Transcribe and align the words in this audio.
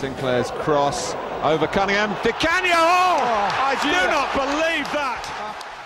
Sinclair's 0.00 0.50
cross 0.62 1.14
over 1.42 1.68
Cunningham. 1.68 2.16
Di 2.22 2.32
Canio! 2.38 2.72
Oh, 2.72 3.20
I 3.52 3.76
do 3.82 4.08
not 4.08 4.32
believe 4.32 4.88
that! 4.92 5.28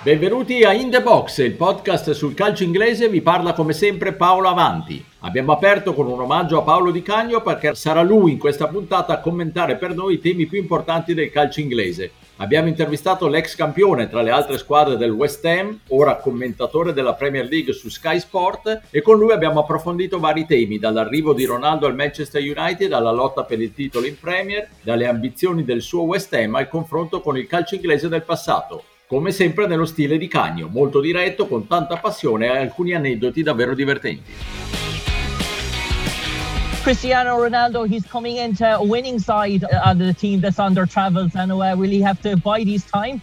Benvenuti 0.05 0.63
a 0.63 0.73
In 0.73 0.89
The 0.89 1.03
Box, 1.03 1.39
il 1.39 1.55
podcast 1.55 2.13
sul 2.13 2.33
calcio 2.33 2.63
inglese, 2.63 3.09
vi 3.09 3.23
parla 3.23 3.55
come 3.55 3.73
sempre 3.73 4.13
Paolo 4.13 4.49
Avanti. 4.49 5.05
Abbiamo 5.21 5.51
aperto 5.51 5.95
con 5.95 6.07
un 6.07 6.21
omaggio 6.21 6.59
a 6.59 6.63
Paolo 6.63 6.93
Di 6.93 7.03
Cagno 7.03 7.41
perché 7.41 7.75
sarà 7.75 8.03
lui 8.03 8.31
in 8.31 8.39
questa 8.39 8.69
puntata 8.69 9.15
a 9.15 9.21
commentare 9.21 9.77
per 9.79 9.97
noi 9.97 10.15
i 10.15 10.21
temi 10.21 10.47
più 10.47 10.61
importanti 10.61 11.13
del 11.13 11.33
calcio 11.33 11.59
inglese. 11.59 12.13
Abbiamo 12.39 12.67
intervistato 12.67 13.29
l'ex 13.29 13.55
campione 13.55 14.09
tra 14.09 14.21
le 14.21 14.33
altre 14.33 14.59
squadre 14.59 14.97
del 14.97 15.13
West 15.13 15.45
Ham, 15.45 15.79
ora 15.91 16.17
commentatore 16.17 16.93
della 16.93 17.15
Premier 17.15 17.47
League 17.47 17.73
su 17.73 17.89
Sky 17.89 18.19
Sport 18.19 18.83
e 18.91 19.03
con 19.03 19.19
lui 19.19 19.31
abbiamo 19.31 19.61
approfondito 19.61 20.19
vari 20.19 20.45
temi, 20.45 20.81
dall'arrivo 20.81 21.33
di 21.33 21.45
Ronaldo 21.45 21.87
al 21.87 21.95
Manchester 21.95 22.43
United 22.43 22.93
alla 22.93 23.13
lotta 23.13 23.45
per 23.45 23.61
il 23.61 23.73
titolo 23.73 24.07
in 24.07 24.19
Premier, 24.19 24.69
dalle 24.83 25.07
ambizioni 25.07 25.63
del 25.63 25.81
suo 25.81 26.03
West 26.03 26.35
Ham 26.35 26.57
al 26.57 26.69
confronto 26.69 27.21
con 27.21 27.39
il 27.39 27.47
calcio 27.47 27.77
inglese 27.77 28.09
del 28.09 28.25
passato. 28.25 28.83
Come 29.07 29.31
sempre 29.31 29.69
nello 29.69 29.87
stile 29.87 30.19
di 30.19 30.27
Cagno, 30.27 30.67
molto 30.67 31.01
diretto, 31.01 31.47
con 31.47 31.69
tanta 31.69 31.99
passione 31.99 32.47
e 32.47 32.57
alcuni 32.59 32.95
aneddoti 32.95 33.45
davvero 33.45 33.77
divertenti. 33.77 34.84
Cristiano 36.85 37.39
Ronaldo, 37.39 37.89
he's 37.89 38.05
coming 38.05 38.37
into 38.37 38.63
a 38.67 38.85
winning 38.85 39.19
side 39.19 39.65
on 39.87 39.97
the 39.97 40.13
team 40.13 40.43
that's 40.43 40.59
on 40.59 40.75
their 40.75 40.85
travels, 40.85 41.35
and 41.35 41.51
uh, 41.51 41.75
will 41.79 41.89
he 41.89 42.03
have 42.03 42.21
to 42.21 42.37
bide 42.37 42.67
his 42.67 42.85
time? 42.85 43.23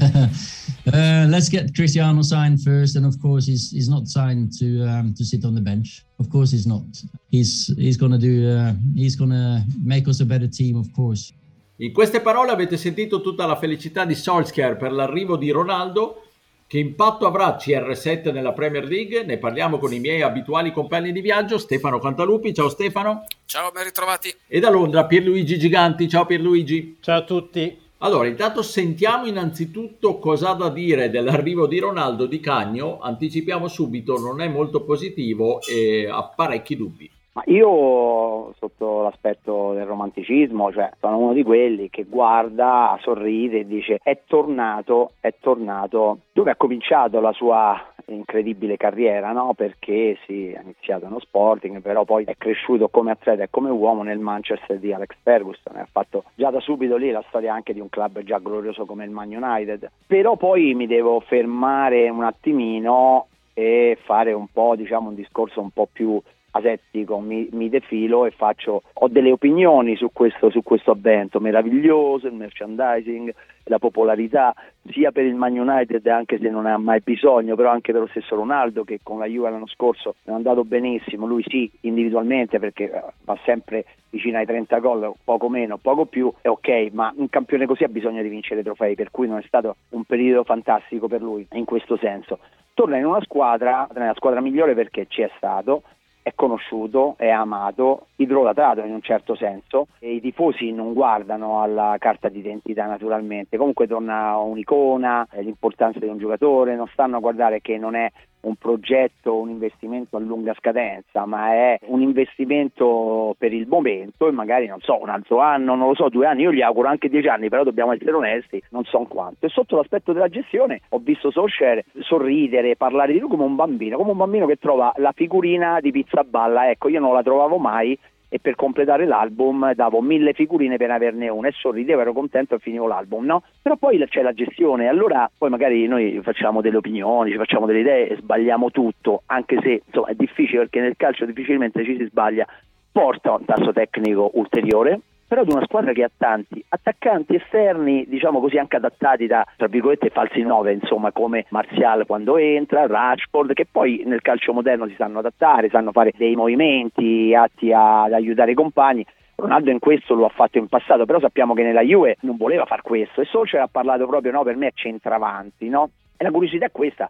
uh, 0.00 1.26
let's 1.28 1.48
get 1.48 1.74
Cristiano 1.74 2.22
signed 2.22 2.62
first, 2.62 2.94
and 2.94 3.04
of 3.04 3.20
course, 3.20 3.46
he's 3.46 3.72
he's 3.72 3.88
not 3.88 4.06
signed 4.06 4.56
to 4.60 4.86
um, 4.86 5.12
to 5.14 5.24
sit 5.24 5.44
on 5.44 5.56
the 5.56 5.60
bench. 5.60 6.04
Of 6.20 6.30
course, 6.30 6.52
he's 6.52 6.68
not. 6.68 6.84
He's 7.30 7.74
he's 7.76 7.96
gonna 7.96 8.16
do. 8.16 8.48
Uh, 8.48 8.74
he's 8.94 9.16
gonna 9.16 9.64
make 9.82 10.06
us 10.06 10.20
a 10.20 10.24
better 10.24 10.46
team, 10.46 10.76
of 10.76 10.86
course. 10.92 11.32
In 11.78 11.92
queste 11.92 12.20
parole 12.20 12.52
avete 12.52 12.76
sentito 12.76 13.20
tutta 13.22 13.44
la 13.44 13.56
felicità 13.56 14.04
di 14.04 14.14
Solskjaer 14.14 14.76
per 14.76 14.92
l'arrivo 14.92 15.36
di 15.36 15.50
Ronaldo. 15.50 16.29
Che 16.70 16.78
impatto 16.78 17.26
avrà 17.26 17.56
CR7 17.56 18.32
nella 18.32 18.52
Premier 18.52 18.84
League? 18.84 19.24
Ne 19.24 19.38
parliamo 19.38 19.80
con 19.80 19.92
i 19.92 19.98
miei 19.98 20.22
abituali 20.22 20.70
compagni 20.70 21.10
di 21.10 21.20
viaggio, 21.20 21.58
Stefano 21.58 21.98
Cantalupi. 21.98 22.54
Ciao 22.54 22.68
Stefano. 22.68 23.24
Ciao, 23.44 23.72
ben 23.72 23.82
ritrovati. 23.82 24.32
E 24.46 24.60
da 24.60 24.70
Londra 24.70 25.04
Pierluigi 25.04 25.58
Giganti. 25.58 26.08
Ciao 26.08 26.26
Pierluigi. 26.26 26.98
Ciao 27.00 27.18
a 27.18 27.24
tutti. 27.24 27.76
Allora, 27.98 28.28
intanto 28.28 28.62
sentiamo 28.62 29.26
innanzitutto 29.26 30.20
cosa 30.20 30.50
ha 30.50 30.54
da 30.54 30.68
dire 30.68 31.10
dell'arrivo 31.10 31.66
di 31.66 31.80
Ronaldo 31.80 32.26
di 32.26 32.38
Cagno. 32.38 33.00
Anticipiamo 33.00 33.66
subito, 33.66 34.16
non 34.16 34.40
è 34.40 34.46
molto 34.46 34.84
positivo 34.84 35.60
e 35.62 36.08
ha 36.08 36.22
parecchi 36.22 36.76
dubbi. 36.76 37.10
Ma 37.32 37.42
io 37.46 38.52
sotto 38.58 39.02
l'aspetto 39.02 39.72
del 39.72 39.86
romanticismo, 39.86 40.72
cioè 40.72 40.90
sono 40.98 41.18
uno 41.18 41.32
di 41.32 41.44
quelli 41.44 41.88
che 41.88 42.04
guarda, 42.04 42.98
sorride 43.02 43.60
e 43.60 43.66
dice 43.66 44.00
è 44.02 44.22
tornato, 44.26 45.12
è 45.20 45.34
tornato 45.38 46.18
dove 46.32 46.50
ha 46.50 46.56
cominciato 46.56 47.20
la 47.20 47.32
sua 47.32 47.80
incredibile 48.06 48.76
carriera, 48.76 49.30
no? 49.30 49.54
perché 49.54 50.18
sì, 50.26 50.52
ha 50.56 50.62
iniziato 50.62 51.06
uno 51.06 51.20
Sporting, 51.20 51.80
però 51.80 52.04
poi 52.04 52.24
è 52.24 52.34
cresciuto 52.36 52.88
come 52.88 53.12
atleta 53.12 53.44
e 53.44 53.50
come 53.50 53.70
uomo 53.70 54.02
nel 54.02 54.18
Manchester 54.18 54.78
di 54.78 54.92
Alex 54.92 55.14
Ferguson, 55.22 55.76
ha 55.76 55.88
fatto 55.90 56.24
già 56.34 56.50
da 56.50 56.60
subito 56.60 56.96
lì 56.96 57.10
la 57.10 57.24
storia 57.28 57.54
anche 57.54 57.72
di 57.72 57.80
un 57.80 57.88
club 57.88 58.22
già 58.22 58.38
glorioso 58.38 58.84
come 58.84 59.04
il 59.04 59.10
Man 59.10 59.32
United, 59.32 59.88
però 60.06 60.36
poi 60.36 60.74
mi 60.74 60.86
devo 60.86 61.20
fermare 61.20 62.08
un 62.08 62.24
attimino 62.24 63.26
e 63.54 63.98
fare 64.04 64.32
un 64.32 64.46
po', 64.52 64.74
diciamo, 64.76 65.08
un 65.08 65.14
discorso 65.14 65.60
un 65.60 65.70
po' 65.70 65.88
più 65.90 66.20
asettico, 66.52 67.18
mi, 67.18 67.48
mi, 67.52 67.68
defilo 67.68 68.26
e 68.26 68.30
faccio, 68.30 68.82
ho 68.92 69.08
delle 69.08 69.32
opinioni 69.32 69.96
su 69.96 70.10
questo, 70.12 70.50
su 70.50 70.62
questo 70.62 70.92
avvento 70.92 71.40
meraviglioso, 71.40 72.26
il 72.26 72.34
merchandising, 72.34 73.32
la 73.64 73.78
popolarità 73.78 74.54
sia 74.90 75.12
per 75.12 75.24
il 75.24 75.34
Man 75.34 75.58
United 75.58 76.04
anche 76.06 76.38
se 76.38 76.48
non 76.50 76.64
ne 76.64 76.72
ha 76.72 76.78
mai 76.78 77.00
bisogno, 77.00 77.54
però 77.54 77.70
anche 77.70 77.92
per 77.92 78.02
lo 78.02 78.06
stesso 78.08 78.34
Ronaldo 78.34 78.84
che 78.84 79.00
con 79.02 79.18
la 79.18 79.26
Juve 79.26 79.50
l'anno 79.50 79.68
scorso 79.68 80.16
è 80.24 80.30
andato 80.30 80.64
benissimo, 80.64 81.26
lui 81.26 81.44
sì 81.46 81.70
individualmente 81.82 82.58
perché 82.58 82.90
eh, 82.90 83.02
va 83.24 83.38
sempre 83.44 83.84
vicino 84.10 84.38
ai 84.38 84.46
30 84.46 84.78
gol, 84.78 85.12
poco 85.22 85.48
meno, 85.48 85.76
poco 85.76 86.04
più, 86.06 86.32
è 86.40 86.48
ok, 86.48 86.88
ma 86.92 87.12
un 87.16 87.28
campione 87.28 87.66
così 87.66 87.84
ha 87.84 87.88
bisogno 87.88 88.22
di 88.22 88.28
vincere 88.28 88.62
trofei, 88.62 88.96
per 88.96 89.10
cui 89.10 89.28
non 89.28 89.38
è 89.38 89.44
stato 89.46 89.76
un 89.90 90.04
periodo 90.04 90.42
fantastico 90.42 91.06
per 91.06 91.22
lui 91.22 91.46
in 91.52 91.64
questo 91.64 91.96
senso. 91.96 92.38
Torna 92.74 92.96
in 92.96 93.04
una 93.04 93.20
squadra, 93.22 93.88
nella 93.94 94.14
squadra 94.14 94.40
migliore 94.40 94.74
perché 94.74 95.06
ci 95.08 95.22
è 95.22 95.30
stato, 95.36 95.82
è 96.22 96.32
conosciuto, 96.34 97.14
è 97.16 97.28
amato, 97.28 98.06
idolatrato 98.16 98.80
in 98.82 98.92
un 98.92 99.02
certo 99.02 99.34
senso 99.34 99.88
e 99.98 100.14
i 100.14 100.20
tifosi 100.20 100.72
non 100.72 100.92
guardano 100.92 101.62
alla 101.62 101.96
carta 101.98 102.28
d'identità 102.28 102.86
naturalmente, 102.86 103.56
comunque 103.56 103.86
torna 103.86 104.36
un'icona, 104.36 105.26
l'importanza 105.38 105.98
di 105.98 106.06
un 106.06 106.18
giocatore, 106.18 106.76
non 106.76 106.88
stanno 106.88 107.16
a 107.16 107.20
guardare 107.20 107.60
che 107.60 107.78
non 107.78 107.94
è 107.94 108.10
un 108.42 108.54
progetto, 108.56 109.36
un 109.36 109.50
investimento 109.50 110.16
a 110.16 110.20
lunga 110.20 110.54
scadenza, 110.54 111.26
ma 111.26 111.52
è 111.52 111.78
un 111.86 112.00
investimento 112.00 113.34
per 113.38 113.52
il 113.52 113.66
momento 113.66 114.28
e 114.28 114.30
magari 114.30 114.66
non 114.66 114.80
so, 114.80 115.00
un 115.00 115.08
altro 115.08 115.40
anno, 115.40 115.74
non 115.74 115.88
lo 115.88 115.94
so, 115.94 116.08
due 116.08 116.26
anni, 116.26 116.42
io 116.42 116.52
gli 116.52 116.62
auguro 116.62 116.88
anche 116.88 117.08
dieci 117.08 117.28
anni, 117.28 117.48
però 117.48 117.64
dobbiamo 117.64 117.92
essere 117.92 118.12
onesti, 118.12 118.62
non 118.70 118.84
so 118.84 119.00
quanto. 119.08 119.46
E 119.46 119.48
sotto 119.48 119.76
l'aspetto 119.76 120.12
della 120.12 120.28
gestione 120.28 120.80
ho 120.90 120.98
visto 120.98 121.30
Solskjaer 121.30 121.84
sorridere, 122.00 122.76
parlare 122.76 123.12
di 123.12 123.18
lui 123.18 123.28
come 123.28 123.44
un 123.44 123.56
bambino, 123.56 123.96
come 123.96 124.12
un 124.12 124.16
bambino 124.16 124.46
che 124.46 124.56
trova 124.56 124.92
la 124.96 125.12
figurina 125.12 125.80
di 125.80 125.90
pizza 125.90 126.09
balla, 126.24 126.70
ecco, 126.70 126.88
io 126.88 127.00
non 127.00 127.14
la 127.14 127.22
trovavo 127.22 127.58
mai 127.58 127.98
e 128.32 128.38
per 128.38 128.54
completare 128.54 129.06
l'album 129.06 129.74
davo 129.74 130.00
mille 130.00 130.32
figurine 130.32 130.76
per 130.76 130.90
averne 130.90 131.28
una 131.28 131.48
e 131.48 131.52
sorridevo, 131.52 132.00
ero 132.00 132.12
contento 132.12 132.54
e 132.54 132.58
finivo 132.60 132.86
l'album, 132.86 133.24
no? 133.24 133.42
Però 133.60 133.76
poi 133.76 133.98
c'è 134.08 134.22
la 134.22 134.32
gestione, 134.32 134.86
allora 134.86 135.28
poi 135.36 135.50
magari 135.50 135.86
noi 135.88 136.20
facciamo 136.22 136.60
delle 136.60 136.76
opinioni, 136.76 137.32
ci 137.32 137.36
facciamo 137.36 137.66
delle 137.66 137.80
idee 137.80 138.08
e 138.08 138.16
sbagliamo 138.16 138.70
tutto, 138.70 139.22
anche 139.26 139.58
se 139.60 139.82
insomma 139.84 140.08
è 140.08 140.14
difficile 140.14 140.60
perché 140.60 140.80
nel 140.80 140.96
calcio 140.96 141.26
difficilmente 141.26 141.84
ci 141.84 141.96
si 141.96 142.04
sbaglia, 142.04 142.46
porta 142.92 143.34
un 143.34 143.44
tasso 143.44 143.72
tecnico 143.72 144.30
ulteriore, 144.34 145.00
però 145.30 145.44
di 145.44 145.52
una 145.52 145.64
squadra 145.64 145.92
che 145.92 146.02
ha 146.02 146.10
tanti 146.14 146.60
attaccanti 146.70 147.36
esterni, 147.36 148.04
diciamo 148.08 148.40
così, 148.40 148.58
anche 148.58 148.74
adattati 148.74 149.28
da, 149.28 149.46
tra 149.56 149.68
virgolette, 149.68 150.10
falsi 150.10 150.42
nove, 150.42 150.72
insomma, 150.72 151.12
come 151.12 151.46
Martial 151.50 152.04
quando 152.04 152.36
entra, 152.36 152.88
Rashford, 152.88 153.52
che 153.52 153.64
poi 153.70 154.02
nel 154.04 154.22
calcio 154.22 154.52
moderno 154.52 154.88
si 154.88 154.96
sanno 154.98 155.20
adattare, 155.20 155.68
sanno 155.68 155.92
fare 155.92 156.12
dei 156.16 156.34
movimenti 156.34 157.32
atti 157.32 157.72
ad 157.72 158.12
aiutare 158.12 158.50
i 158.50 158.54
compagni. 158.54 159.06
Ronaldo 159.36 159.70
in 159.70 159.78
questo 159.78 160.14
lo 160.14 160.24
ha 160.24 160.30
fatto 160.30 160.58
in 160.58 160.66
passato, 160.66 161.04
però 161.04 161.20
sappiamo 161.20 161.54
che 161.54 161.62
nella 161.62 161.82
Juve 161.82 162.16
non 162.22 162.36
voleva 162.36 162.64
far 162.64 162.82
questo 162.82 163.20
e 163.20 163.24
Solskjaer 163.26 163.62
ha 163.62 163.68
parlato 163.70 164.08
proprio, 164.08 164.32
no, 164.32 164.42
per 164.42 164.56
me 164.56 164.66
è 164.66 164.72
centravanti, 164.74 165.68
no? 165.68 165.90
E 166.16 166.24
la 166.24 166.32
curiosità 166.32 166.66
è 166.66 166.72
questa, 166.72 167.08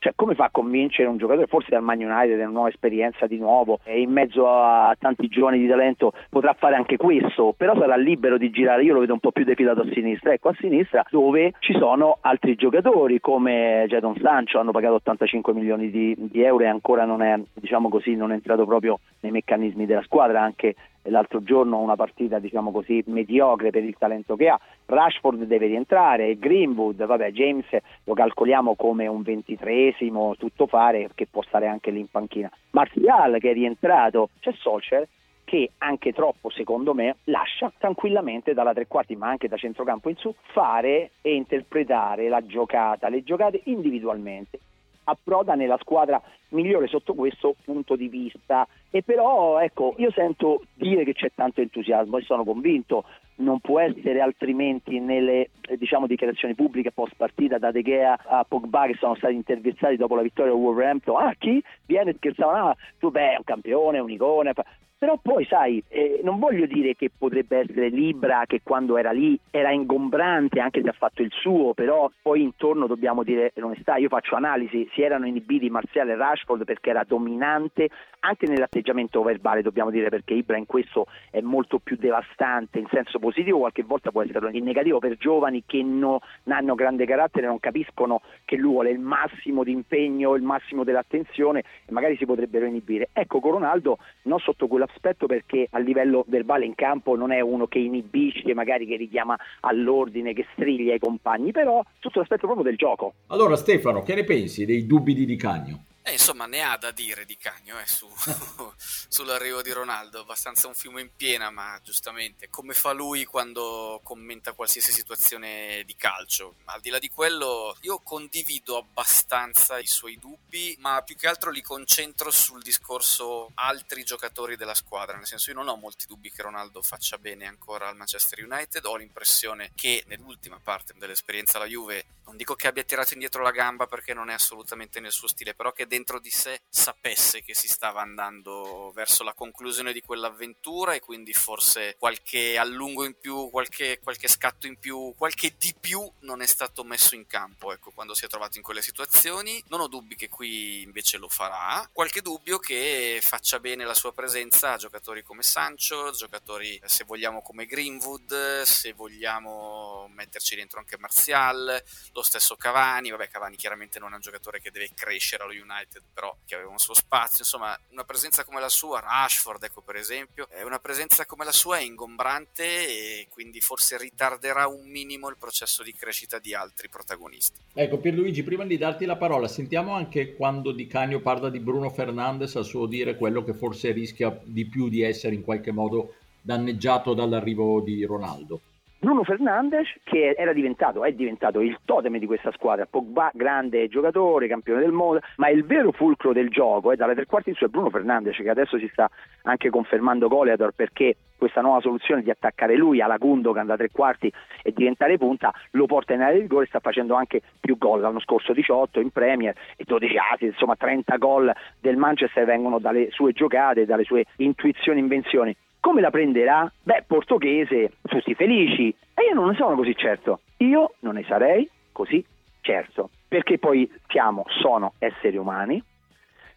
cioè, 0.00 0.14
come 0.16 0.34
fa 0.34 0.44
a 0.44 0.50
convincere 0.50 1.08
un 1.08 1.18
giocatore, 1.18 1.46
forse 1.46 1.68
dal 1.70 1.82
Man 1.82 1.98
United, 1.98 2.38
è 2.38 2.42
una 2.42 2.52
nuova 2.52 2.68
esperienza 2.70 3.26
di 3.26 3.36
nuovo, 3.36 3.80
e 3.84 4.00
in 4.00 4.10
mezzo 4.10 4.48
a 4.48 4.96
tanti 4.98 5.28
giovani 5.28 5.58
di 5.58 5.68
talento 5.68 6.12
potrà 6.30 6.54
fare 6.54 6.74
anche 6.74 6.96
questo, 6.96 7.54
però 7.54 7.78
sarà 7.78 7.96
libero 7.96 8.38
di 8.38 8.50
girare, 8.50 8.82
io 8.82 8.94
lo 8.94 9.00
vedo 9.00 9.12
un 9.12 9.20
po' 9.20 9.30
più 9.30 9.44
defilato 9.44 9.82
a 9.82 9.88
sinistra, 9.92 10.32
ecco 10.32 10.48
a 10.48 10.56
sinistra 10.58 11.04
dove 11.10 11.52
ci 11.58 11.74
sono 11.74 12.16
altri 12.22 12.54
giocatori 12.54 13.20
come 13.20 13.84
Jadon 13.88 14.16
Sancho, 14.22 14.58
hanno 14.58 14.72
pagato 14.72 14.94
85 14.94 15.52
milioni 15.52 15.90
di, 15.90 16.14
di 16.16 16.42
euro 16.42 16.64
e 16.64 16.68
ancora 16.68 17.04
non 17.04 17.20
è, 17.20 17.38
diciamo 17.52 17.90
così, 17.90 18.16
non 18.16 18.30
è 18.30 18.34
entrato 18.34 18.64
proprio 18.64 19.00
nei 19.20 19.32
meccanismi 19.32 19.84
della 19.84 20.02
squadra, 20.02 20.40
anche 20.40 20.76
l'altro 21.04 21.42
giorno 21.42 21.78
una 21.78 21.96
partita 21.96 22.38
diciamo 22.38 22.70
così 22.70 23.02
mediocre 23.06 23.70
per 23.70 23.84
il 23.84 23.96
talento 23.98 24.36
che 24.36 24.48
ha. 24.48 24.60
Rashford 24.86 25.44
deve 25.44 25.66
rientrare 25.66 26.38
Greenwood, 26.38 27.04
vabbè 27.04 27.30
James 27.30 27.66
lo 28.04 28.14
calcoliamo 28.14 28.74
come 28.74 29.06
un 29.06 29.22
ventitresimo 29.22 30.34
tutto 30.36 30.66
fare 30.66 31.08
che 31.14 31.26
può 31.30 31.42
stare 31.42 31.66
anche 31.66 31.90
lì 31.90 32.00
in 32.00 32.08
panchina. 32.08 32.50
Martial 32.70 33.38
che 33.38 33.50
è 33.50 33.54
rientrato 33.54 34.30
c'è 34.40 34.52
Solskjaer 34.52 35.06
che 35.44 35.72
anche 35.78 36.12
troppo 36.12 36.48
secondo 36.50 36.94
me 36.94 37.16
lascia 37.24 37.72
tranquillamente 37.76 38.54
dalla 38.54 38.72
tre 38.72 38.86
quarti 38.86 39.16
ma 39.16 39.28
anche 39.28 39.48
da 39.48 39.56
centrocampo 39.56 40.08
in 40.08 40.16
su 40.16 40.32
fare 40.52 41.10
e 41.22 41.34
interpretare 41.34 42.28
la 42.28 42.44
giocata, 42.46 43.08
le 43.08 43.24
giocate 43.24 43.62
individualmente 43.64 44.60
approda 45.10 45.54
nella 45.54 45.78
squadra 45.80 46.20
migliore 46.50 46.86
sotto 46.86 47.14
questo 47.14 47.54
punto 47.64 47.96
di 47.96 48.08
vista. 48.08 48.66
E 48.90 49.02
però 49.02 49.60
ecco, 49.60 49.94
io 49.98 50.10
sento 50.10 50.62
dire 50.74 51.04
che 51.04 51.12
c'è 51.12 51.30
tanto 51.34 51.60
entusiasmo 51.60 52.18
e 52.18 52.22
sono 52.22 52.44
convinto, 52.44 53.04
non 53.36 53.60
può 53.60 53.80
essere 53.80 54.20
altrimenti 54.20 54.98
nelle 54.98 55.50
diciamo, 55.76 56.06
dichiarazioni 56.06 56.54
pubbliche 56.54 56.92
post 56.92 57.14
partita 57.16 57.58
da 57.58 57.70
De 57.70 57.82
Gea 57.82 58.18
a 58.24 58.44
Pogba 58.46 58.86
che 58.86 58.96
sono 58.98 59.14
stati 59.14 59.34
intervistati 59.34 59.96
dopo 59.96 60.14
la 60.14 60.22
vittoria 60.22 60.52
del 60.52 60.60
Wolverhampton. 60.60 61.16
Ah, 61.16 61.34
chi? 61.38 61.62
Viene 61.86 62.14
scherzavano, 62.14 62.68
ah, 62.68 62.76
tu 62.98 63.10
beh, 63.10 63.32
è 63.32 63.36
un 63.36 63.44
campione, 63.44 63.98
un 63.98 64.10
icone. 64.10 64.52
Però 65.00 65.16
poi, 65.16 65.46
sai, 65.46 65.82
eh, 65.88 66.20
non 66.22 66.38
voglio 66.38 66.66
dire 66.66 66.94
che 66.94 67.10
potrebbe 67.16 67.60
essere 67.60 67.88
Libra 67.88 68.44
che 68.46 68.60
quando 68.62 68.98
era 68.98 69.12
lì 69.12 69.40
era 69.50 69.72
ingombrante, 69.72 70.60
anche 70.60 70.82
se 70.82 70.90
ha 70.90 70.92
fatto 70.92 71.22
il 71.22 71.32
suo, 71.32 71.72
però 71.72 72.10
poi 72.20 72.42
intorno 72.42 72.86
dobbiamo 72.86 73.22
dire 73.22 73.52
l'onestà, 73.54 73.96
io 73.96 74.10
faccio 74.10 74.34
analisi, 74.34 74.86
si 74.92 75.00
erano 75.00 75.26
inibiti 75.26 75.70
Marziale 75.70 76.12
e 76.12 76.16
Rashford 76.16 76.64
perché 76.64 76.90
era 76.90 77.02
dominante 77.08 77.88
anche 78.20 78.46
nell'atteggiamento 78.46 79.22
verbale, 79.22 79.62
dobbiamo 79.62 79.90
dire 79.90 80.08
perché 80.08 80.34
Ibra 80.34 80.56
in 80.56 80.66
questo 80.66 81.06
è 81.30 81.40
molto 81.40 81.78
più 81.78 81.96
devastante 81.96 82.78
in 82.78 82.86
senso 82.90 83.18
positivo, 83.18 83.58
qualche 83.58 83.82
volta 83.82 84.10
può 84.10 84.22
essere 84.22 84.50
in 84.52 84.64
negativo 84.64 84.98
per 84.98 85.16
giovani 85.16 85.64
che 85.66 85.82
non 85.82 86.18
hanno 86.44 86.74
grande 86.74 87.06
carattere, 87.06 87.46
non 87.46 87.60
capiscono 87.60 88.20
che 88.44 88.56
lui 88.56 88.72
vuole 88.72 88.90
il 88.90 88.98
massimo 88.98 89.64
di 89.64 89.72
impegno, 89.72 90.34
il 90.34 90.42
massimo 90.42 90.84
dell'attenzione 90.84 91.60
e 91.60 91.92
magari 91.92 92.16
si 92.16 92.26
potrebbero 92.26 92.66
inibire. 92.66 93.08
Ecco, 93.12 93.40
con 93.40 93.52
Ronaldo 93.52 93.98
non 94.22 94.38
sotto 94.38 94.66
quella 94.66 94.86
aspetto 94.90 95.26
perché 95.26 95.66
a 95.70 95.78
livello 95.78 96.24
verbale 96.28 96.64
in 96.64 96.74
campo 96.74 97.16
non 97.16 97.32
è 97.32 97.40
uno 97.40 97.66
che 97.66 97.78
inibisce, 97.78 98.54
magari 98.54 98.86
che 98.86 98.96
richiama 98.96 99.36
all'ordine, 99.60 100.32
che 100.32 100.46
striglia 100.52 100.94
i 100.94 100.98
compagni, 100.98 101.52
però 101.52 101.82
sotto 101.98 102.20
l'aspetto 102.20 102.46
proprio 102.46 102.64
del 102.64 102.76
gioco. 102.76 103.14
Allora 103.28 103.56
Stefano, 103.56 104.02
che 104.02 104.14
ne 104.14 104.24
pensi 104.24 104.64
dei 104.64 104.86
dubbi 104.86 105.14
di 105.14 105.24
Di 105.24 105.36
Cagno? 105.36 105.84
Eh, 106.10 106.14
insomma, 106.14 106.46
ne 106.46 106.62
ha 106.62 106.76
da 106.76 106.90
dire 106.90 107.24
di 107.24 107.36
Cagno 107.36 107.78
eh, 107.78 107.86
su, 107.86 108.10
sull'arrivo 108.76 109.62
di 109.62 109.70
Ronaldo, 109.70 110.18
abbastanza 110.18 110.66
un 110.66 110.74
fiume 110.74 111.02
in 111.02 111.14
piena, 111.14 111.50
ma 111.50 111.78
giustamente 111.84 112.48
come 112.48 112.74
fa 112.74 112.90
lui 112.90 113.24
quando 113.24 114.00
commenta 114.02 114.52
qualsiasi 114.52 114.90
situazione 114.90 115.84
di 115.86 115.94
calcio. 115.94 116.56
Al 116.64 116.80
di 116.80 116.90
là 116.90 116.98
di 116.98 117.08
quello, 117.10 117.76
io 117.82 118.00
condivido 118.00 118.76
abbastanza 118.76 119.78
i 119.78 119.86
suoi 119.86 120.18
dubbi, 120.18 120.74
ma 120.80 121.00
più 121.02 121.14
che 121.14 121.28
altro 121.28 121.52
li 121.52 121.62
concentro 121.62 122.32
sul 122.32 122.60
discorso 122.60 123.52
altri 123.54 124.02
giocatori 124.02 124.56
della 124.56 124.74
squadra. 124.74 125.16
Nel 125.16 125.26
senso, 125.26 125.50
io 125.50 125.56
non 125.56 125.68
ho 125.68 125.76
molti 125.76 126.06
dubbi 126.06 126.32
che 126.32 126.42
Ronaldo 126.42 126.82
faccia 126.82 127.18
bene 127.18 127.46
ancora 127.46 127.86
al 127.86 127.94
Manchester 127.94 128.42
United. 128.42 128.84
Ho 128.84 128.96
l'impressione 128.96 129.70
che 129.76 130.02
nell'ultima 130.08 130.58
parte 130.60 130.92
dell'esperienza 130.96 131.58
alla 131.58 131.68
Juve, 131.68 132.04
non 132.30 132.36
dico 132.36 132.54
che 132.54 132.68
abbia 132.68 132.84
tirato 132.84 133.12
indietro 133.12 133.42
la 133.42 133.50
gamba 133.50 133.86
perché 133.86 134.14
non 134.14 134.30
è 134.30 134.34
assolutamente 134.34 135.00
nel 135.00 135.10
suo 135.10 135.26
stile, 135.26 135.54
però 135.54 135.72
che 135.72 135.86
dentro 135.86 135.98
di 136.20 136.30
sé 136.30 136.60
sapesse 136.68 137.42
che 137.42 137.54
si 137.54 137.68
stava 137.68 138.00
andando 138.00 138.90
verso 138.94 139.22
la 139.22 139.34
conclusione 139.34 139.92
di 139.92 140.00
quell'avventura 140.00 140.94
e 140.94 141.00
quindi 141.00 141.32
forse 141.32 141.96
qualche 141.98 142.56
allungo 142.56 143.04
in 143.04 143.14
più, 143.18 143.50
qualche, 143.50 144.00
qualche 144.02 144.28
scatto 144.28 144.66
in 144.66 144.78
più, 144.78 145.14
qualche 145.16 145.54
di 145.58 145.74
più 145.78 146.10
non 146.20 146.42
è 146.42 146.46
stato 146.46 146.84
messo 146.84 147.14
in 147.14 147.26
campo 147.26 147.72
ecco, 147.72 147.90
quando 147.90 148.14
si 148.14 148.24
è 148.24 148.28
trovato 148.28 148.56
in 148.56 148.62
quelle 148.62 148.82
situazioni. 148.82 149.62
Non 149.68 149.80
ho 149.80 149.88
dubbi 149.88 150.16
che 150.16 150.28
qui 150.28 150.82
invece 150.82 151.18
lo 151.18 151.28
farà, 151.28 151.88
qualche 151.92 152.22
dubbio 152.22 152.58
che 152.58 153.20
faccia 153.22 153.60
bene 153.60 153.84
la 153.84 153.94
sua 153.94 154.12
presenza 154.12 154.72
a 154.72 154.76
giocatori 154.76 155.22
come 155.22 155.42
Sancho, 155.42 156.10
giocatori 156.10 156.80
se 156.84 157.04
vogliamo 157.04 157.42
come 157.42 157.66
Greenwood, 157.66 158.62
se 158.62 158.92
vogliamo 158.92 159.99
metterci 160.08 160.56
dentro 160.56 160.78
anche 160.78 160.98
Martial, 160.98 161.82
lo 162.12 162.22
stesso 162.22 162.56
Cavani, 162.56 163.10
vabbè 163.10 163.28
Cavani 163.28 163.56
chiaramente 163.56 163.98
non 163.98 164.12
è 164.12 164.14
un 164.14 164.20
giocatore 164.20 164.60
che 164.60 164.70
deve 164.70 164.90
crescere 164.94 165.42
allo 165.42 165.52
United 165.52 166.02
però 166.12 166.36
che 166.44 166.54
aveva 166.54 166.70
un 166.70 166.78
suo 166.78 166.94
spazio, 166.94 167.38
insomma, 167.40 167.78
una 167.90 168.04
presenza 168.04 168.44
come 168.44 168.60
la 168.60 168.68
sua, 168.68 169.00
Rashford, 169.00 169.62
ecco 169.62 169.80
per 169.80 169.96
esempio, 169.96 170.48
è 170.50 170.62
una 170.62 170.78
presenza 170.78 171.24
come 171.26 171.44
la 171.44 171.52
sua 171.52 171.78
è 171.78 171.82
ingombrante 171.82 172.64
e 172.64 173.26
quindi 173.30 173.60
forse 173.60 173.96
ritarderà 173.96 174.66
un 174.66 174.88
minimo 174.88 175.28
il 175.28 175.36
processo 175.38 175.82
di 175.82 175.94
crescita 175.94 176.38
di 176.38 176.54
altri 176.54 176.88
protagonisti. 176.88 177.60
Ecco 177.72 177.98
Pierluigi, 177.98 178.42
prima 178.42 178.64
di 178.64 178.76
darti 178.78 179.04
la 179.04 179.16
parola, 179.16 179.48
sentiamo 179.48 179.94
anche 179.94 180.34
quando 180.34 180.72
Di 180.72 180.86
Cagno 180.86 181.20
parla 181.20 181.48
di 181.50 181.60
Bruno 181.60 181.90
Fernandes 181.90 182.56
a 182.56 182.62
suo 182.62 182.86
dire 182.86 183.16
quello 183.16 183.44
che 183.44 183.54
forse 183.54 183.92
rischia 183.92 184.38
di 184.42 184.66
più 184.66 184.88
di 184.88 185.02
essere 185.02 185.34
in 185.34 185.42
qualche 185.42 185.72
modo 185.72 186.14
danneggiato 186.40 187.14
dall'arrivo 187.14 187.80
di 187.80 188.04
Ronaldo. 188.04 188.60
Bruno 189.00 189.24
Fernandes 189.24 189.88
che 190.04 190.34
era 190.36 190.52
diventato, 190.52 191.06
è 191.06 191.12
diventato 191.12 191.62
il 191.62 191.78
totem 191.86 192.18
di 192.18 192.26
questa 192.26 192.52
squadra, 192.52 192.84
Pogba 192.84 193.30
grande 193.32 193.88
giocatore, 193.88 194.46
campione 194.46 194.80
del 194.80 194.92
mondo, 194.92 195.22
ma 195.36 195.48
il 195.48 195.64
vero 195.64 195.90
fulcro 195.90 196.34
del 196.34 196.50
gioco 196.50 196.92
è 196.92 196.96
dalle 196.96 197.14
tre 197.14 197.24
quarti 197.24 197.48
in 197.48 197.54
su 197.54 197.64
è 197.64 197.68
Bruno 197.68 197.88
Fernandes 197.88 198.36
che 198.36 198.50
adesso 198.50 198.78
si 198.78 198.86
sta 198.92 199.08
anche 199.44 199.70
confermando 199.70 200.28
Goleador 200.28 200.72
perché 200.76 201.16
questa 201.38 201.62
nuova 201.62 201.80
soluzione 201.80 202.22
di 202.22 202.28
attaccare 202.28 202.76
lui 202.76 203.00
alla 203.00 203.16
Gundogan 203.16 203.64
da 203.64 203.78
tre 203.78 203.88
quarti 203.90 204.30
e 204.62 204.70
diventare 204.72 205.16
punta 205.16 205.50
lo 205.70 205.86
porta 205.86 206.12
in 206.12 206.20
area 206.20 206.38
di 206.38 206.46
gol 206.46 206.64
e 206.64 206.66
sta 206.66 206.80
facendo 206.80 207.14
anche 207.14 207.40
più 207.58 207.78
gol. 207.78 208.02
L'anno 208.02 208.20
scorso 208.20 208.52
18 208.52 209.00
in 209.00 209.08
Premier 209.08 209.54
e 209.76 209.84
12 209.86 210.16
assi, 210.18 210.44
insomma 210.44 210.76
30 210.76 211.16
gol 211.16 211.50
del 211.80 211.96
Manchester 211.96 212.44
vengono 212.44 212.78
dalle 212.78 213.10
sue 213.12 213.32
giocate, 213.32 213.86
dalle 213.86 214.04
sue 214.04 214.26
intuizioni, 214.36 215.00
invenzioni 215.00 215.56
come 215.80 216.00
la 216.00 216.10
prenderà? 216.10 216.70
Beh, 216.82 217.04
portoghese, 217.06 217.92
tutti 218.02 218.34
felici. 218.34 218.94
E 219.14 219.22
io 219.28 219.34
non 219.34 219.48
ne 219.48 219.54
sono 219.54 219.74
così 219.74 219.96
certo. 219.96 220.40
Io 220.58 220.94
non 221.00 221.14
ne 221.14 221.24
sarei 221.24 221.68
così 221.92 222.24
certo. 222.60 223.10
Perché 223.26 223.58
poi 223.58 223.90
siamo, 224.08 224.44
sono 224.48 224.94
esseri 224.98 225.36
umani, 225.36 225.82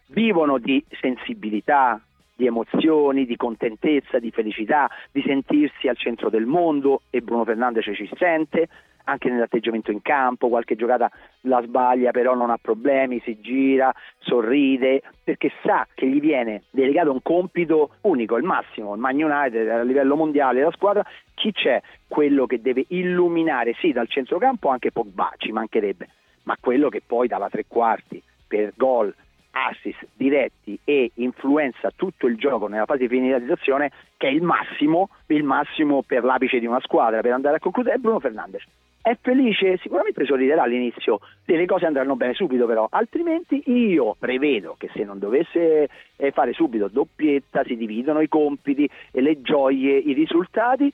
vivono 0.08 0.58
di 0.58 0.84
sensibilità, 1.00 2.00
di 2.34 2.46
emozioni, 2.46 3.26
di 3.26 3.36
contentezza, 3.36 4.18
di 4.18 4.30
felicità, 4.30 4.90
di 5.10 5.22
sentirsi 5.24 5.88
al 5.88 5.96
centro 5.96 6.30
del 6.30 6.46
mondo 6.46 7.02
e 7.10 7.20
Bruno 7.20 7.44
Fernandes 7.44 7.84
ci 7.94 8.10
sente, 8.16 8.68
anche 9.04 9.28
nell'atteggiamento 9.28 9.90
in 9.90 10.02
campo, 10.02 10.48
qualche 10.48 10.76
giocata 10.76 11.10
la 11.42 11.62
sbaglia 11.62 12.10
però 12.10 12.34
non 12.34 12.50
ha 12.50 12.58
problemi, 12.60 13.20
si 13.24 13.40
gira, 13.40 13.92
sorride, 14.18 15.02
perché 15.22 15.50
sa 15.62 15.86
che 15.94 16.06
gli 16.06 16.20
viene 16.20 16.64
delegato 16.70 17.12
un 17.12 17.22
compito 17.22 17.96
unico, 18.02 18.36
il 18.36 18.44
massimo, 18.44 18.94
il 18.94 19.00
Man 19.00 19.22
United 19.22 19.68
a 19.68 19.82
livello 19.82 20.16
mondiale 20.16 20.62
la 20.62 20.70
squadra, 20.70 21.04
chi 21.34 21.52
c'è? 21.52 21.80
Quello 22.06 22.46
che 22.46 22.60
deve 22.60 22.84
illuminare 22.88 23.74
sì 23.78 23.92
dal 23.92 24.08
centrocampo 24.08 24.68
anche 24.68 24.92
Pogba, 24.92 25.32
ci 25.36 25.52
mancherebbe, 25.52 26.08
ma 26.44 26.56
quello 26.60 26.88
che 26.88 27.02
poi 27.04 27.28
dalla 27.28 27.48
tre 27.48 27.64
quarti 27.66 28.22
per 28.46 28.72
gol, 28.76 29.14
assist 29.54 30.06
diretti 30.14 30.78
e 30.84 31.12
influenza 31.14 31.90
tutto 31.94 32.26
il 32.26 32.36
gioco 32.36 32.66
nella 32.66 32.86
fase 32.86 33.06
di 33.06 33.08
finalizzazione 33.08 33.90
che 34.16 34.26
è 34.26 34.30
il 34.30 34.42
massimo, 34.42 35.10
il 35.26 35.44
massimo 35.44 36.02
per 36.02 36.24
l'apice 36.24 36.58
di 36.58 36.66
una 36.66 36.80
squadra 36.80 37.20
per 37.20 37.32
andare 37.32 37.56
a 37.56 37.60
concludere 37.60 37.96
è 37.96 37.98
Bruno 37.98 38.18
Fernandes 38.18 38.64
è 39.04 39.18
felice, 39.20 39.76
sicuramente 39.82 40.24
sorriderà 40.24 40.62
all'inizio, 40.62 41.20
le 41.44 41.66
cose 41.66 41.84
andranno 41.84 42.16
bene 42.16 42.32
subito 42.32 42.64
però, 42.64 42.86
altrimenti 42.90 43.62
io 43.66 44.16
prevedo 44.18 44.76
che 44.78 44.88
se 44.94 45.04
non 45.04 45.18
dovesse 45.18 45.90
eh, 46.16 46.30
fare 46.30 46.54
subito 46.54 46.88
doppietta 46.88 47.64
si 47.66 47.76
dividono 47.76 48.22
i 48.22 48.28
compiti 48.28 48.88
e 49.10 49.20
le 49.20 49.42
gioie, 49.42 49.98
i 49.98 50.14
risultati. 50.14 50.90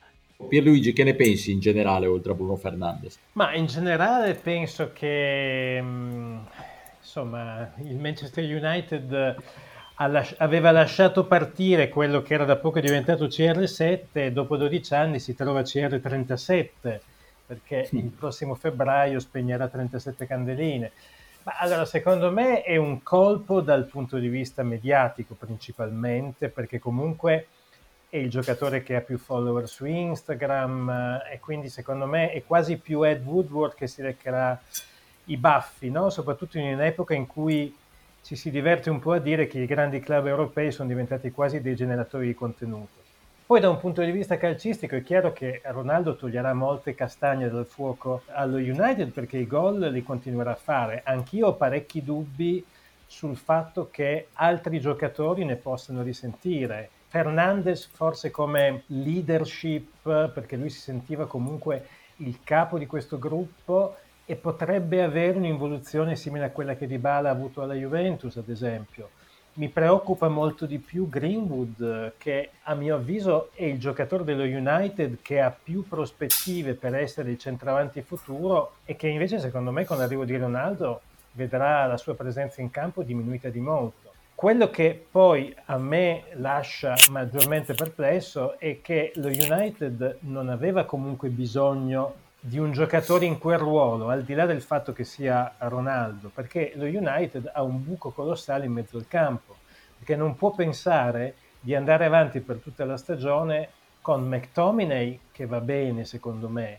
Pierluigi, 0.48 0.92
che 0.92 1.04
ne 1.04 1.14
pensi 1.14 1.52
in 1.52 1.60
generale 1.60 2.08
oltre 2.08 2.32
a 2.32 2.34
Bruno 2.34 2.56
Fernandes? 2.56 3.16
Ma 3.34 3.54
in 3.54 3.66
generale 3.66 4.34
penso 4.34 4.90
che 4.92 5.78
mm, 5.80 6.38
insomma, 6.98 7.72
il 7.84 7.96
Manchester 7.96 8.42
United 8.42 9.36
aveva 10.38 10.72
lasciato 10.72 11.26
partire 11.26 11.88
quello 11.88 12.22
che 12.22 12.34
era 12.34 12.44
da 12.44 12.56
poco 12.56 12.80
diventato 12.80 13.26
CR7 13.26 14.00
e 14.14 14.32
dopo 14.32 14.56
12 14.56 14.94
anni 14.94 15.20
si 15.20 15.36
trova 15.36 15.60
CR37 15.60 16.98
perché 17.50 17.88
il 17.90 18.10
prossimo 18.10 18.54
febbraio 18.54 19.18
spegnerà 19.18 19.66
37 19.66 20.24
candeline. 20.24 20.92
Ma 21.42 21.58
allora, 21.58 21.84
secondo 21.84 22.30
me 22.30 22.62
è 22.62 22.76
un 22.76 23.02
colpo 23.02 23.60
dal 23.60 23.86
punto 23.86 24.18
di 24.18 24.28
vista 24.28 24.62
mediatico 24.62 25.34
principalmente, 25.34 26.48
perché 26.48 26.78
comunque 26.78 27.48
è 28.08 28.18
il 28.18 28.30
giocatore 28.30 28.84
che 28.84 28.94
ha 28.94 29.00
più 29.00 29.18
follower 29.18 29.68
su 29.68 29.84
Instagram 29.84 30.90
eh, 30.90 31.34
e 31.34 31.40
quindi 31.40 31.68
secondo 31.68 32.06
me 32.06 32.30
è 32.30 32.44
quasi 32.44 32.76
più 32.76 33.04
Ed 33.04 33.24
Woodward 33.24 33.74
che 33.74 33.88
si 33.88 34.00
leccherà 34.00 34.60
i 35.24 35.36
baffi, 35.36 35.90
no? 35.90 36.08
soprattutto 36.08 36.56
in 36.56 36.74
un'epoca 36.74 37.14
in 37.14 37.26
cui 37.26 37.74
ci 38.22 38.36
si 38.36 38.50
diverte 38.50 38.90
un 38.90 39.00
po' 39.00 39.12
a 39.12 39.18
dire 39.18 39.48
che 39.48 39.58
i 39.58 39.66
grandi 39.66 39.98
club 39.98 40.28
europei 40.28 40.70
sono 40.70 40.88
diventati 40.88 41.32
quasi 41.32 41.60
dei 41.60 41.74
generatori 41.74 42.28
di 42.28 42.34
contenuto. 42.34 42.99
Poi 43.50 43.58
da 43.58 43.68
un 43.68 43.78
punto 43.78 44.00
di 44.04 44.12
vista 44.12 44.36
calcistico 44.36 44.94
è 44.94 45.02
chiaro 45.02 45.32
che 45.32 45.60
Ronaldo 45.64 46.14
toglierà 46.14 46.54
molte 46.54 46.94
castagne 46.94 47.50
dal 47.50 47.66
fuoco 47.66 48.22
allo 48.26 48.58
United 48.58 49.10
perché 49.10 49.38
i 49.38 49.46
gol 49.48 49.80
li 49.90 50.04
continuerà 50.04 50.52
a 50.52 50.54
fare. 50.54 51.02
Anch'io 51.04 51.48
ho 51.48 51.54
parecchi 51.54 52.04
dubbi 52.04 52.64
sul 53.04 53.36
fatto 53.36 53.88
che 53.90 54.28
altri 54.34 54.78
giocatori 54.78 55.44
ne 55.44 55.56
possano 55.56 56.02
risentire. 56.02 56.90
Fernandez 57.08 57.88
forse 57.92 58.30
come 58.30 58.84
leadership 58.86 60.28
perché 60.32 60.54
lui 60.54 60.70
si 60.70 60.78
sentiva 60.78 61.26
comunque 61.26 61.88
il 62.18 62.38
capo 62.44 62.78
di 62.78 62.86
questo 62.86 63.18
gruppo 63.18 63.96
e 64.26 64.36
potrebbe 64.36 65.02
avere 65.02 65.38
un'involuzione 65.38 66.14
simile 66.14 66.44
a 66.44 66.50
quella 66.50 66.76
che 66.76 66.86
Dybala 66.86 67.30
ha 67.30 67.32
avuto 67.32 67.62
alla 67.62 67.74
Juventus, 67.74 68.36
ad 68.36 68.48
esempio. 68.48 69.10
Mi 69.52 69.68
preoccupa 69.68 70.28
molto 70.28 70.64
di 70.64 70.78
più 70.78 71.08
Greenwood, 71.08 72.12
che 72.18 72.50
a 72.62 72.74
mio 72.74 72.94
avviso 72.94 73.50
è 73.54 73.64
il 73.64 73.80
giocatore 73.80 74.22
dello 74.22 74.44
United 74.44 75.18
che 75.22 75.40
ha 75.40 75.50
più 75.50 75.86
prospettive 75.88 76.74
per 76.74 76.94
essere 76.94 77.32
il 77.32 77.38
centravanti 77.38 78.00
futuro 78.02 78.74
e 78.84 78.94
che 78.94 79.08
invece 79.08 79.40
secondo 79.40 79.72
me 79.72 79.84
con 79.84 79.98
l'arrivo 79.98 80.24
di 80.24 80.36
Ronaldo 80.36 81.00
vedrà 81.32 81.84
la 81.86 81.96
sua 81.96 82.14
presenza 82.14 82.60
in 82.60 82.70
campo 82.70 83.02
diminuita 83.02 83.48
di 83.48 83.60
molto. 83.60 84.12
Quello 84.36 84.70
che 84.70 85.04
poi 85.10 85.54
a 85.66 85.76
me 85.76 86.26
lascia 86.34 86.94
maggiormente 87.10 87.74
perplesso 87.74 88.58
è 88.58 88.80
che 88.80 89.10
lo 89.16 89.28
United 89.28 90.18
non 90.20 90.48
aveva 90.48 90.84
comunque 90.84 91.28
bisogno 91.28 92.14
di 92.42 92.58
un 92.58 92.72
giocatore 92.72 93.26
in 93.26 93.38
quel 93.38 93.58
ruolo, 93.58 94.08
al 94.08 94.22
di 94.22 94.32
là 94.32 94.46
del 94.46 94.62
fatto 94.62 94.94
che 94.94 95.04
sia 95.04 95.54
Ronaldo, 95.58 96.30
perché 96.34 96.72
lo 96.74 96.84
United 96.84 97.50
ha 97.52 97.62
un 97.62 97.84
buco 97.84 98.10
colossale 98.10 98.64
in 98.64 98.72
mezzo 98.72 98.96
al 98.96 99.06
campo, 99.06 99.56
perché 99.98 100.16
non 100.16 100.34
può 100.34 100.50
pensare 100.52 101.34
di 101.60 101.74
andare 101.74 102.06
avanti 102.06 102.40
per 102.40 102.56
tutta 102.56 102.86
la 102.86 102.96
stagione 102.96 103.68
con 104.00 104.26
McTominay, 104.26 105.20
che 105.30 105.44
va 105.44 105.60
bene 105.60 106.06
secondo 106.06 106.48
me, 106.48 106.78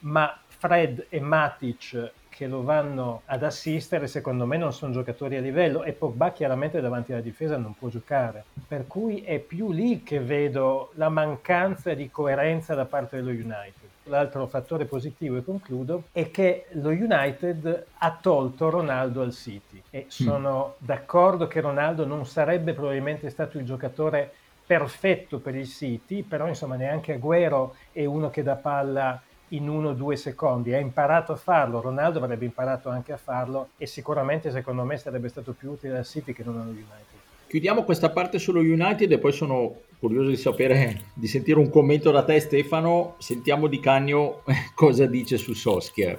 ma 0.00 0.36
Fred 0.46 1.06
e 1.08 1.20
Matic 1.20 2.12
che 2.28 2.46
lo 2.46 2.62
vanno 2.62 3.22
ad 3.26 3.44
assistere, 3.44 4.08
secondo 4.08 4.44
me 4.44 4.58
non 4.58 4.72
sono 4.72 4.92
giocatori 4.92 5.36
a 5.36 5.40
livello 5.40 5.84
e 5.84 5.92
Pogba 5.92 6.32
chiaramente 6.32 6.82
davanti 6.82 7.12
alla 7.12 7.22
difesa 7.22 7.56
non 7.56 7.74
può 7.74 7.88
giocare. 7.88 8.44
Per 8.68 8.86
cui 8.86 9.22
è 9.22 9.38
più 9.38 9.72
lì 9.72 10.02
che 10.02 10.20
vedo 10.20 10.90
la 10.96 11.08
mancanza 11.08 11.94
di 11.94 12.10
coerenza 12.10 12.74
da 12.74 12.84
parte 12.84 13.16
dello 13.16 13.30
United. 13.30 13.85
L'altro 14.08 14.46
fattore 14.46 14.84
positivo, 14.84 15.36
e 15.36 15.44
concludo, 15.44 16.04
è 16.12 16.30
che 16.30 16.66
lo 16.72 16.90
United 16.90 17.86
ha 17.98 18.18
tolto 18.20 18.70
Ronaldo 18.70 19.20
al 19.22 19.32
City 19.32 19.82
e 19.90 20.04
mm. 20.04 20.08
sono 20.08 20.74
mm. 20.78 20.84
d'accordo 20.86 21.48
che 21.48 21.60
Ronaldo 21.60 22.06
non 22.06 22.24
sarebbe 22.24 22.72
probabilmente 22.72 23.30
stato 23.30 23.58
il 23.58 23.64
giocatore 23.64 24.32
perfetto 24.64 25.38
per 25.38 25.54
il 25.54 25.66
City, 25.66 26.22
però 26.22 26.46
insomma 26.48 26.76
neanche 26.76 27.18
Agüero 27.18 27.74
è 27.92 28.04
uno 28.04 28.30
che 28.30 28.42
dà 28.42 28.56
palla 28.56 29.20
in 29.48 29.68
uno 29.68 29.90
o 29.90 29.92
due 29.92 30.16
secondi. 30.16 30.74
Ha 30.74 30.78
imparato 30.78 31.32
a 31.32 31.36
farlo, 31.36 31.80
Ronaldo 31.80 32.18
avrebbe 32.18 32.44
imparato 32.44 32.88
anche 32.88 33.12
a 33.12 33.16
farlo 33.16 33.70
e 33.76 33.86
sicuramente 33.86 34.50
secondo 34.50 34.82
me 34.84 34.96
sarebbe 34.96 35.28
stato 35.28 35.52
più 35.52 35.72
utile 35.72 35.98
al 35.98 36.06
City 36.06 36.32
che 36.32 36.42
non 36.44 36.56
allo 36.56 36.70
United. 36.70 37.14
Chiudiamo 37.46 37.84
questa 37.84 38.10
parte 38.10 38.40
sullo 38.40 38.58
United 38.58 39.10
e 39.10 39.18
poi 39.18 39.32
sono 39.32 39.76
curioso 39.98 40.28
di 40.28 40.36
sapere, 40.36 41.00
di 41.14 41.26
sentire 41.26 41.58
un 41.58 41.70
commento 41.70 42.10
da 42.10 42.24
te 42.24 42.40
Stefano. 42.40 43.14
Sentiamo 43.18 43.66
di 43.66 43.80
Cagno 43.80 44.42
cosa 44.74 45.06
dice 45.06 45.36
su 45.36 45.54
Soschia. 45.54 46.18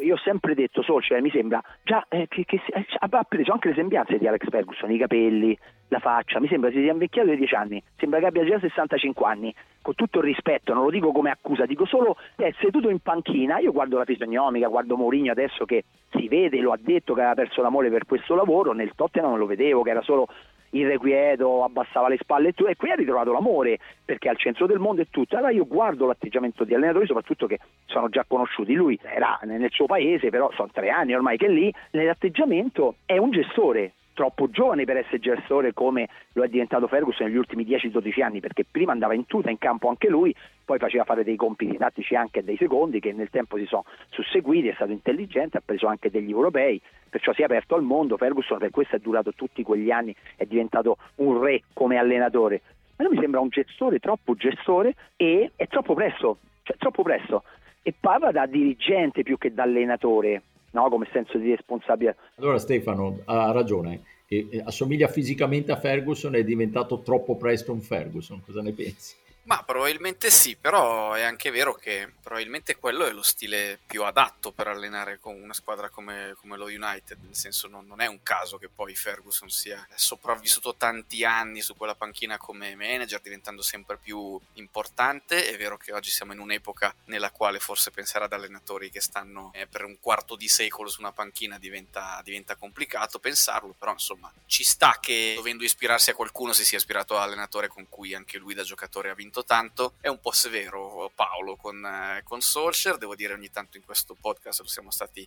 Io 0.00 0.14
ho 0.14 0.18
sempre 0.18 0.54
detto 0.54 0.82
Solskjaer 0.82 1.20
mi 1.20 1.30
sembra 1.30 1.60
già 1.82 2.06
eh, 2.08 2.26
che, 2.28 2.44
che 2.44 2.60
eh, 2.72 2.86
ha 2.98 3.24
preso 3.24 3.52
anche 3.52 3.68
le 3.68 3.74
sembianze 3.74 4.16
di 4.18 4.28
Alex 4.28 4.48
Ferguson, 4.48 4.92
i 4.92 4.98
capelli, 4.98 5.58
la 5.88 5.98
faccia, 5.98 6.38
mi 6.38 6.46
sembra 6.46 6.70
si 6.70 6.76
sia 6.76 6.92
invecchiato 6.92 7.30
di 7.30 7.36
10 7.36 7.54
anni, 7.54 7.82
sembra 7.96 8.20
che 8.20 8.26
abbia 8.26 8.44
già 8.44 8.60
65 8.60 9.26
anni, 9.26 9.52
con 9.82 9.94
tutto 9.94 10.18
il 10.18 10.24
rispetto, 10.26 10.72
non 10.72 10.84
lo 10.84 10.90
dico 10.90 11.10
come 11.10 11.30
accusa, 11.30 11.66
dico 11.66 11.84
solo 11.84 12.16
è 12.36 12.52
seduto 12.60 12.90
in 12.90 13.00
panchina, 13.00 13.58
io 13.58 13.72
guardo 13.72 13.98
la 13.98 14.04
fisionomica, 14.04 14.68
guardo 14.68 14.96
Mourinho 14.96 15.32
adesso 15.32 15.64
che 15.64 15.84
si 16.10 16.28
vede, 16.28 16.60
lo 16.60 16.70
ha 16.72 16.78
detto 16.80 17.14
che 17.14 17.20
aveva 17.20 17.34
perso 17.34 17.62
l'amore 17.62 17.90
per 17.90 18.04
questo 18.04 18.36
lavoro, 18.36 18.72
nel 18.72 18.92
Tottenham 18.94 19.30
non 19.30 19.38
lo 19.38 19.46
vedevo, 19.46 19.82
che 19.82 19.90
era 19.90 20.02
solo 20.02 20.28
irrequieto, 20.70 21.64
abbassava 21.64 22.08
le 22.08 22.18
spalle 22.18 22.48
e 22.48 22.52
tutto, 22.52 22.70
e 22.70 22.76
qui 22.76 22.90
ha 22.90 22.94
ritrovato 22.94 23.32
l'amore 23.32 23.78
perché 24.04 24.28
è 24.28 24.30
al 24.30 24.38
centro 24.38 24.66
del 24.66 24.78
mondo 24.78 25.02
e 25.02 25.08
tutto. 25.10 25.36
Allora 25.36 25.52
io 25.52 25.66
guardo 25.66 26.06
l'atteggiamento 26.06 26.64
di 26.64 26.74
allenatori, 26.74 27.06
soprattutto 27.06 27.46
che 27.46 27.58
sono 27.86 28.08
già 28.08 28.24
conosciuti. 28.26 28.74
Lui 28.74 28.98
era 29.02 29.38
nel 29.44 29.70
suo 29.70 29.86
paese, 29.86 30.30
però 30.30 30.50
sono 30.54 30.68
tre 30.72 30.90
anni 30.90 31.14
ormai 31.14 31.36
che 31.36 31.46
è 31.46 31.50
lì, 31.50 31.72
nell'atteggiamento 31.92 32.96
è 33.04 33.16
un 33.18 33.30
gestore, 33.30 33.92
troppo 34.18 34.50
giovane 34.50 34.82
per 34.82 34.96
essere 34.96 35.20
gestore 35.20 35.72
come 35.72 36.08
lo 36.32 36.42
è 36.42 36.48
diventato 36.48 36.88
Ferguson 36.88 37.28
negli 37.28 37.36
ultimi 37.36 37.64
10-12 37.64 38.20
anni, 38.20 38.40
perché 38.40 38.64
prima 38.68 38.90
andava 38.90 39.14
in 39.14 39.26
tuta 39.26 39.48
in 39.48 39.58
campo 39.58 39.88
anche 39.88 40.08
lui, 40.08 40.34
poi 40.64 40.78
faceva 40.78 41.04
fare 41.04 41.22
dei 41.22 41.36
compiti 41.36 41.76
tattici 41.76 42.16
anche 42.16 42.42
dei 42.42 42.56
secondi 42.56 42.98
che 42.98 43.12
nel 43.12 43.30
tempo 43.30 43.56
si 43.58 43.66
sono 43.66 43.84
susseguiti, 44.08 44.66
è 44.66 44.74
stato 44.74 44.90
intelligente, 44.90 45.58
ha 45.58 45.62
preso 45.64 45.86
anche 45.86 46.10
degli 46.10 46.30
europei, 46.30 46.82
perciò 47.08 47.32
si 47.32 47.42
è 47.42 47.44
aperto 47.44 47.76
al 47.76 47.84
mondo, 47.84 48.16
Ferguson 48.16 48.58
per 48.58 48.70
questo 48.70 48.96
è 48.96 48.98
durato 48.98 49.32
tutti 49.34 49.62
quegli 49.62 49.92
anni, 49.92 50.12
è 50.34 50.46
diventato 50.46 50.96
un 51.18 51.40
re 51.40 51.62
come 51.72 51.96
allenatore. 51.96 52.60
Ma 52.96 53.04
lui 53.04 53.14
mi 53.14 53.20
sembra 53.20 53.38
un 53.38 53.50
gestore, 53.50 54.00
troppo 54.00 54.34
gestore 54.34 54.96
e 55.14 55.52
è 55.54 55.68
troppo 55.68 55.94
presto, 55.94 56.38
cioè 56.64 56.76
troppo 56.76 57.04
presto. 57.04 57.44
E 57.82 57.94
parla 57.98 58.32
da 58.32 58.46
dirigente 58.46 59.22
più 59.22 59.38
che 59.38 59.54
da 59.54 59.62
allenatore 59.62 60.42
no? 60.72 60.88
come 60.88 61.08
senso 61.12 61.38
di 61.38 61.50
responsabilità. 61.50 62.16
Allora 62.36 62.58
Stefano 62.58 63.20
ha 63.24 63.50
ragione, 63.52 64.02
e 64.26 64.62
assomiglia 64.64 65.08
fisicamente 65.08 65.72
a 65.72 65.76
Ferguson, 65.76 66.34
è 66.34 66.44
diventato 66.44 67.00
troppo 67.00 67.36
presto 67.36 67.72
un 67.72 67.80
Ferguson, 67.80 68.42
cosa 68.44 68.60
ne 68.60 68.72
pensi? 68.72 69.14
Ma 69.48 69.62
probabilmente 69.62 70.28
sì, 70.28 70.56
però 70.56 71.14
è 71.14 71.22
anche 71.22 71.50
vero 71.50 71.72
che 71.72 72.12
probabilmente 72.20 72.76
quello 72.76 73.06
è 73.06 73.12
lo 73.12 73.22
stile 73.22 73.78
più 73.86 74.04
adatto 74.04 74.52
per 74.52 74.66
allenare 74.66 75.18
con 75.18 75.40
una 75.40 75.54
squadra 75.54 75.88
come, 75.88 76.34
come 76.38 76.58
lo 76.58 76.66
United, 76.66 77.16
nel 77.22 77.34
senso 77.34 77.66
non, 77.66 77.86
non, 77.86 78.02
è 78.02 78.06
un 78.06 78.22
caso 78.22 78.58
che 78.58 78.68
poi 78.68 78.94
Ferguson 78.94 79.48
sia 79.48 79.88
sopravvissuto 79.94 80.74
tanti 80.74 81.24
anni 81.24 81.62
su 81.62 81.74
quella 81.78 81.94
panchina 81.94 82.36
come 82.36 82.74
manager, 82.74 83.22
diventando 83.22 83.62
sempre 83.62 83.96
più 83.96 84.38
importante. 84.54 85.48
È 85.48 85.56
vero 85.56 85.78
che 85.78 85.94
oggi 85.94 86.10
siamo 86.10 86.34
in 86.34 86.40
un'epoca 86.40 86.94
nella 87.06 87.30
quale 87.30 87.58
forse 87.58 87.90
pensare 87.90 88.26
ad 88.26 88.34
allenatori 88.34 88.90
che 88.90 89.00
stanno 89.00 89.50
eh, 89.54 89.66
per 89.66 89.84
un 89.84 89.98
quarto 89.98 90.36
di 90.36 90.48
secolo 90.48 90.90
su 90.90 91.00
una 91.00 91.12
panchina 91.12 91.58
diventa, 91.58 92.20
diventa 92.22 92.54
complicato 92.54 93.18
pensarlo, 93.18 93.74
però 93.78 93.92
insomma 93.92 94.30
ci 94.44 94.62
sta 94.62 94.98
che 95.00 95.32
dovendo 95.36 95.64
ispirarsi 95.64 96.10
a 96.10 96.14
qualcuno 96.14 96.52
si 96.52 96.66
sia 96.66 96.76
ispirato 96.76 97.16
all'allenatore 97.16 97.68
con 97.68 97.88
cui 97.88 98.12
anche 98.12 98.36
lui 98.36 98.52
da 98.52 98.62
giocatore 98.62 99.08
ha 99.08 99.14
vinto 99.14 99.36
tanto 99.42 99.68
tanto. 99.68 99.94
È 100.00 100.08
un 100.08 100.20
po' 100.20 100.32
severo 100.32 101.10
Paolo 101.14 101.56
con, 101.56 101.84
eh, 101.84 102.22
con 102.24 102.40
Solskjaer, 102.40 102.98
devo 102.98 103.14
dire 103.14 103.34
ogni 103.34 103.50
tanto 103.50 103.76
in 103.76 103.84
questo 103.84 104.16
podcast 104.18 104.60
lo 104.60 104.66
siamo 104.66 104.90
stati 104.90 105.26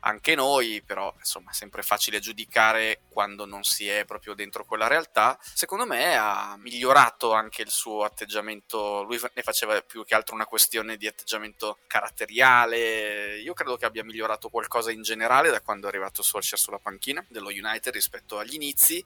anche 0.00 0.36
noi, 0.36 0.80
però 0.80 1.12
insomma 1.18 1.50
è 1.50 1.54
sempre 1.54 1.82
facile 1.82 2.20
giudicare 2.20 3.00
quando 3.08 3.44
non 3.44 3.64
si 3.64 3.88
è 3.88 4.04
proprio 4.04 4.34
dentro 4.34 4.64
quella 4.64 4.86
realtà. 4.86 5.36
Secondo 5.42 5.86
me 5.86 6.16
ha 6.16 6.56
migliorato 6.56 7.32
anche 7.32 7.62
il 7.62 7.70
suo 7.70 8.04
atteggiamento, 8.04 9.02
lui 9.02 9.18
ne 9.34 9.42
faceva 9.42 9.80
più 9.82 10.04
che 10.04 10.14
altro 10.14 10.36
una 10.36 10.46
questione 10.46 10.96
di 10.96 11.08
atteggiamento 11.08 11.78
caratteriale, 11.88 13.38
io 13.40 13.54
credo 13.54 13.76
che 13.76 13.86
abbia 13.86 14.04
migliorato 14.04 14.48
qualcosa 14.50 14.92
in 14.92 15.02
generale 15.02 15.50
da 15.50 15.60
quando 15.60 15.86
è 15.86 15.88
arrivato 15.88 16.22
Solskjaer 16.22 16.60
sulla 16.60 16.78
panchina 16.78 17.24
dello 17.28 17.48
United 17.48 17.92
rispetto 17.92 18.38
agli 18.38 18.54
inizi 18.54 19.04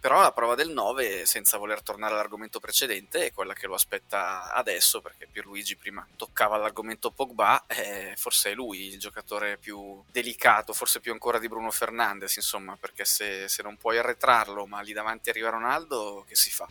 però 0.00 0.22
la 0.22 0.32
prova 0.32 0.54
del 0.54 0.70
9, 0.70 1.26
senza 1.26 1.58
voler 1.58 1.82
tornare 1.82 2.14
all'argomento 2.14 2.58
precedente, 2.58 3.26
è 3.26 3.32
quella 3.32 3.52
che 3.52 3.66
lo 3.66 3.74
aspetta 3.74 4.50
adesso, 4.52 5.02
perché 5.02 5.28
Pierluigi 5.30 5.76
prima 5.76 6.06
toccava 6.16 6.56
l'argomento 6.56 7.10
Pogba, 7.10 7.66
eh, 7.66 8.14
forse 8.16 8.50
è 8.50 8.54
lui 8.54 8.86
il 8.86 8.98
giocatore 8.98 9.58
più 9.58 10.02
delicato, 10.10 10.72
forse 10.72 11.00
più 11.00 11.12
ancora 11.12 11.38
di 11.38 11.48
Bruno 11.48 11.70
Fernandes, 11.70 12.36
insomma, 12.36 12.76
perché 12.80 13.04
se, 13.04 13.46
se 13.46 13.62
non 13.62 13.76
puoi 13.76 13.98
arretrarlo, 13.98 14.66
ma 14.66 14.80
lì 14.80 14.94
davanti 14.94 15.28
arriva 15.28 15.50
Ronaldo, 15.50 16.24
che 16.26 16.34
si 16.34 16.50
fa? 16.50 16.66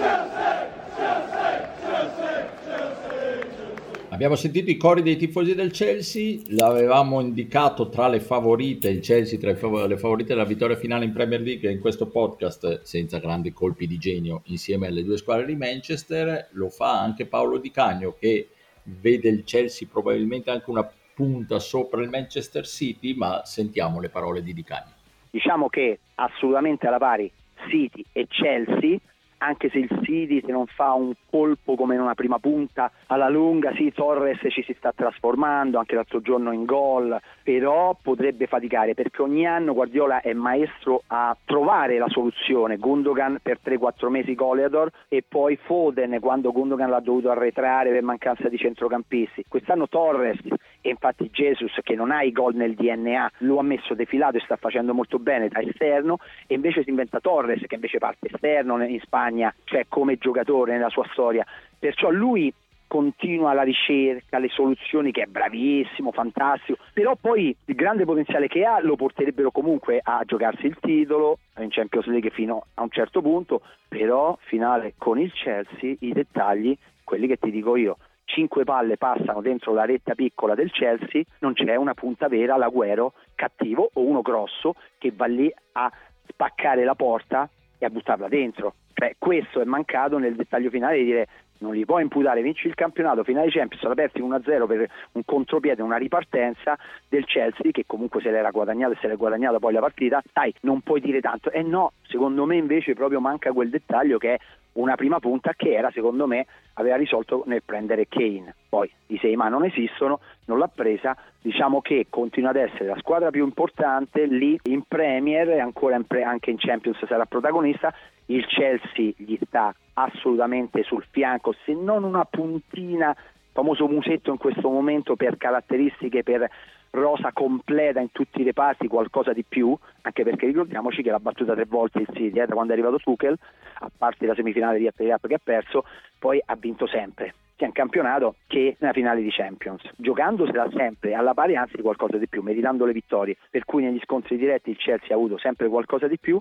Abbiamo 4.17 4.35
sentito 4.35 4.71
i 4.71 4.79
cori 4.79 5.03
dei 5.03 5.19
tifosi 5.19 5.55
del 5.55 5.71
Chelsea, 5.71 6.39
l'avevamo 6.47 7.21
indicato 7.21 7.91
tra 7.91 8.09
le 8.09 8.21
favorite, 8.21 8.89
il 8.89 9.01
Chelsea 9.01 9.39
tra 9.39 9.51
le 9.51 9.99
favorite 9.99 10.29
della 10.29 10.47
vittoria 10.47 10.75
finale 10.75 11.05
in 11.05 11.13
Premier 11.13 11.43
League 11.43 11.71
in 11.71 11.81
questo 11.81 12.07
podcast, 12.07 12.81
senza 12.81 13.19
grandi 13.19 13.53
colpi 13.53 13.87
di 13.87 13.99
genio, 13.99 14.41
insieme 14.45 14.87
alle 14.87 15.05
due 15.05 15.19
squadre 15.19 15.45
di 15.45 15.55
Manchester, 15.55 16.49
lo 16.53 16.71
fa 16.71 16.99
anche 16.99 17.27
Paolo 17.27 17.59
Di 17.59 17.71
Cagno 17.71 18.15
che 18.19 18.49
vede 18.85 19.29
il 19.29 19.45
Chelsea 19.45 19.87
probabilmente 19.87 20.51
anche 20.51 20.71
una 20.71 20.91
punta 21.15 21.59
sopra 21.59 22.01
il 22.01 22.09
Manchester 22.09 22.67
City, 22.67 23.15
ma 23.15 23.43
sentiamo 23.45 24.01
le 24.01 24.09
parole 24.09 24.43
di 24.43 24.55
Di 24.55 24.65
Cagno. 24.65 24.95
Diciamo 25.29 25.69
che 25.69 25.99
assolutamente 26.15 26.87
alla 26.87 26.97
pari 26.97 27.31
City 27.69 28.03
e 28.13 28.27
Chelsea 28.31 28.99
anche 29.39 29.69
se 29.71 29.79
il 29.79 29.89
City 30.03 30.43
se 30.45 30.53
non 30.53 30.67
fa 30.67 30.93
un 30.93 31.13
colpo 31.29 31.75
come 31.75 31.95
in 31.95 32.01
una 32.01 32.15
prima 32.15 32.39
punta 32.39 32.91
alla 33.07 33.29
lunga, 33.29 33.73
sì 33.75 33.93
Torres 33.93 34.39
ci 34.51 34.63
si 34.63 34.75
sta 34.79 34.93
trasformando 34.93 35.79
anche 35.79 35.95
l'altro 35.95 36.21
giorno 36.21 36.53
in 36.53 36.65
gol, 36.65 37.19
però 37.43 37.97
potrebbe 38.01 38.47
faticare 38.47 38.95
perché 38.95 39.23
ogni 39.23 39.47
anno 39.47 39.75
Guardiola 39.75 40.21
è 40.21 40.33
maestro 40.33 41.03
a 41.09 41.37
trovare 41.45 41.99
la 41.99 42.09
soluzione, 42.09 42.77
Gundogan 42.77 43.39
per 43.43 43.59
3-4 43.65 44.09
mesi 44.09 44.35
Goleador 44.35 44.91
e 45.09 45.25
poi 45.27 45.57
Foden 45.57 46.19
quando 46.21 46.53
Gundogan 46.53 46.91
l'ha 46.91 47.01
dovuto 47.01 47.31
arretrare 47.31 47.91
per 47.91 48.03
mancanza 48.03 48.49
di 48.49 48.57
centrocampisti, 48.57 49.45
quest'anno 49.49 49.89
Torres 49.89 50.39
e 50.87 50.91
infatti 50.91 51.31
Jesus 51.33 51.77
che 51.83 51.97
non 51.97 52.13
ha 52.13 52.23
i 52.23 52.31
gol 52.31 52.55
nel 52.55 52.75
DNA 52.75 53.33
lo 53.39 53.59
ha 53.59 53.63
messo 53.63 53.95
defilato 53.95 54.37
e 54.37 54.41
sta 54.45 54.55
facendo 54.55 54.95
molto 54.95 55.19
bene 55.19 55.49
da 55.49 55.61
esterno. 55.61 56.19
E 56.47 56.55
invece 56.55 56.85
si 56.85 56.91
inventa 56.91 57.19
Torres 57.19 57.63
che 57.67 57.75
invece 57.75 57.99
parte 57.99 58.29
esterno 58.31 58.83
in 58.85 59.01
Spagna, 59.01 59.53
cioè 59.65 59.87
come 59.89 60.17
giocatore 60.17 60.73
nella 60.73 60.89
sua 60.89 61.05
storia. 61.11 61.45
Perciò 61.77 62.11
lui 62.11 62.53
continua 62.87 63.53
la 63.53 63.63
ricerca, 63.63 64.39
le 64.39 64.49
soluzioni 64.49 65.11
che 65.11 65.23
è 65.23 65.27
bravissimo, 65.27 66.13
fantastico, 66.13 66.79
però 66.93 67.17
poi 67.21 67.55
il 67.65 67.75
grande 67.75 68.05
potenziale 68.05 68.47
che 68.47 68.65
ha 68.65 68.81
lo 68.81 68.95
porterebbero 68.95 69.51
comunque 69.51 69.99
a 70.01 70.23
giocarsi 70.25 70.67
il 70.67 70.79
titolo 70.81 71.39
in 71.59 71.69
Champions 71.71 72.07
League 72.07 72.31
fino 72.31 72.67
a 72.75 72.83
un 72.83 72.91
certo 72.91 73.21
punto, 73.21 73.63
però 73.89 74.39
finale 74.43 74.95
con 74.97 75.19
il 75.19 75.33
Chelsea 75.33 75.97
i 75.99 76.13
dettagli, 76.13 76.79
quelli 77.03 77.27
che 77.27 77.39
ti 77.39 77.51
dico 77.51 77.75
io, 77.75 77.97
cinque 78.27 78.65
palle 78.65 78.99
passano 78.99 79.41
dentro 79.41 79.73
la 79.73 79.85
retta 79.85 80.15
piccola 80.15 80.55
del 80.55 80.71
Chelsea, 80.71 81.23
non 81.39 81.55
c'è 81.55 81.75
una 81.77 81.95
punta 81.95 82.29
vera, 82.29 82.57
l'Aguero 82.57 83.15
cattivo 83.35 83.91
o 83.93 84.03
uno 84.03 84.21
grosso 84.21 84.75
che 84.99 85.13
va 85.15 85.27
lì 85.27 85.53
a 85.73 85.91
spaccare 86.29 86.85
la 86.85 86.95
porta 86.95 87.49
e 87.79 87.87
a 87.87 87.91
buttarla 87.91 88.29
dentro. 88.29 88.75
Cioè, 88.93 89.17
questo 89.19 89.61
è 89.61 89.65
mancato 89.65 90.19
nel 90.19 90.37
dettaglio 90.37 90.71
finale 90.71 90.99
di 90.99 91.05
dire 91.05 91.29
non 91.59 91.75
li 91.75 91.85
puoi 91.85 92.03
imputare, 92.03 92.43
vinci 92.43 92.67
il 92.67 92.75
campionato, 92.75 93.25
finale 93.25 93.51
Champions, 93.51 93.81
sono 93.81 93.93
aperti 93.93 94.21
1-0 94.21 94.67
per 94.67 94.91
un 95.13 95.23
contropiede, 95.25 95.83
una 95.83 95.97
ripartenza 95.97 96.77
del 97.09 97.25
Chelsea 97.25 97.71
che 97.71 97.85
comunque 97.87 98.21
se 98.21 98.31
l'era 98.31 98.51
guadagnato 98.51 98.93
e 98.93 98.99
se 99.01 99.09
l'è 99.09 99.17
guadagnata 99.17 99.59
poi 99.59 99.73
la 99.73 99.81
partita, 99.81 100.23
dai, 100.33 100.53
non 100.63 100.81
puoi 100.81 101.01
dire 101.01 101.21
tanto. 101.21 101.51
E 101.51 101.61
eh 101.61 101.63
no, 101.63 101.93
secondo 102.03 102.45
me 102.45 102.57
invece 102.57 102.95
proprio 102.95 103.21
manca 103.21 103.53
quel 103.53 103.71
dettaglio 103.71 104.19
che 104.19 104.35
è 104.35 104.39
una 104.77 104.95
prima 104.95 105.21
punta 105.21 105.53
che 105.55 105.75
era 105.75 105.91
secondo 105.91 106.27
me 106.27 106.47
aveva 106.75 106.97
risolto 106.97 107.43
nel 107.47 107.63
prendere 107.65 108.07
Kane. 108.09 108.55
Poi 108.69 108.91
i 109.09 109.19
sei 109.19 109.37
ma 109.37 109.49
non 109.49 109.65
esistono, 109.65 110.21
non 110.47 110.59
l'ha 110.59 110.71
presa, 110.73 111.17
diciamo 111.41 111.81
che 111.81 112.07
continua 112.11 112.51
ad 112.51 112.57
essere 112.57 112.87
la 112.87 112.99
squadra 112.99 113.31
più 113.31 113.45
importante 113.45 114.27
lì 114.27 114.59
in 114.65 114.83
Premier 114.87 115.49
e 115.51 115.61
ancora 115.61 115.97
in 115.97 116.05
pre- 116.05 116.23
anche 116.23 116.51
in 116.51 116.59
Champions 116.59 117.05
sarà 117.07 117.25
protagonista. 117.27 117.95
Il 118.27 118.45
Chelsea 118.47 119.13
gli 119.17 119.39
sta 119.47 119.75
assolutamente 119.95 120.83
sul 120.83 121.05
fianco, 121.11 121.55
se 121.65 121.73
non 121.73 122.03
una 122.05 122.25
puntina, 122.25 123.17
famoso 123.53 123.87
musetto 123.87 124.31
in 124.31 124.37
questo 124.37 124.69
momento 124.69 125.17
per 125.17 125.37
caratteristiche, 125.37 126.23
per 126.23 126.51
rosa 126.97 127.33
completa 127.33 128.01
in 128.01 128.11
tutti 128.13 128.41
i 128.41 128.45
reparti, 128.45 128.89
qualcosa 128.89 129.33
di 129.33 129.45
più, 129.45 129.77
anche 130.03 130.23
perché 130.25 130.47
ricordiamoci 130.47 131.03
che 131.03 131.11
l'ha 131.11 131.21
battuta 131.21 131.55
tre 131.55 131.65
volte 131.67 132.01
il 132.01 132.09
City, 132.13 132.41
eh, 132.41 132.47
da 132.47 132.55
quando 132.55 132.73
è 132.73 132.77
arrivato 132.77 132.99
Tuchel, 132.99 133.39
a 133.81 133.91
parte 133.97 134.27
la 134.27 134.35
semifinale 134.35 134.79
di 134.79 134.87
Apple 134.87 135.29
che 135.29 135.35
ha 135.35 135.41
perso, 135.43 135.85
poi 136.19 136.43
ha 136.45 136.57
vinto 136.57 136.87
sempre 136.87 137.35
sia 137.57 137.67
in 137.67 137.73
campionato 137.73 138.37
che 138.47 138.77
nella 138.79 138.93
finale 138.93 139.23
di 139.23 139.31
Champions, 139.31 139.83
giocandosela 139.97 140.69
sempre 140.75 141.15
alla 141.15 141.33
pari, 141.33 141.57
anzi 141.57 141.81
qualcosa 141.81 142.19
di 142.19 142.29
più, 142.29 142.43
meritando 142.43 142.85
le 142.85 142.93
vittorie, 142.93 143.37
per 143.51 143.65
cui 143.65 143.83
negli 143.83 144.01
scontri 144.03 144.37
diretti 144.37 144.71
il 144.71 144.77
Chelsea 144.77 145.09
ha 145.11 145.15
avuto 145.15 145.39
sempre 145.39 145.69
qualcosa 145.69 146.07
di 146.07 146.19
più 146.19 146.39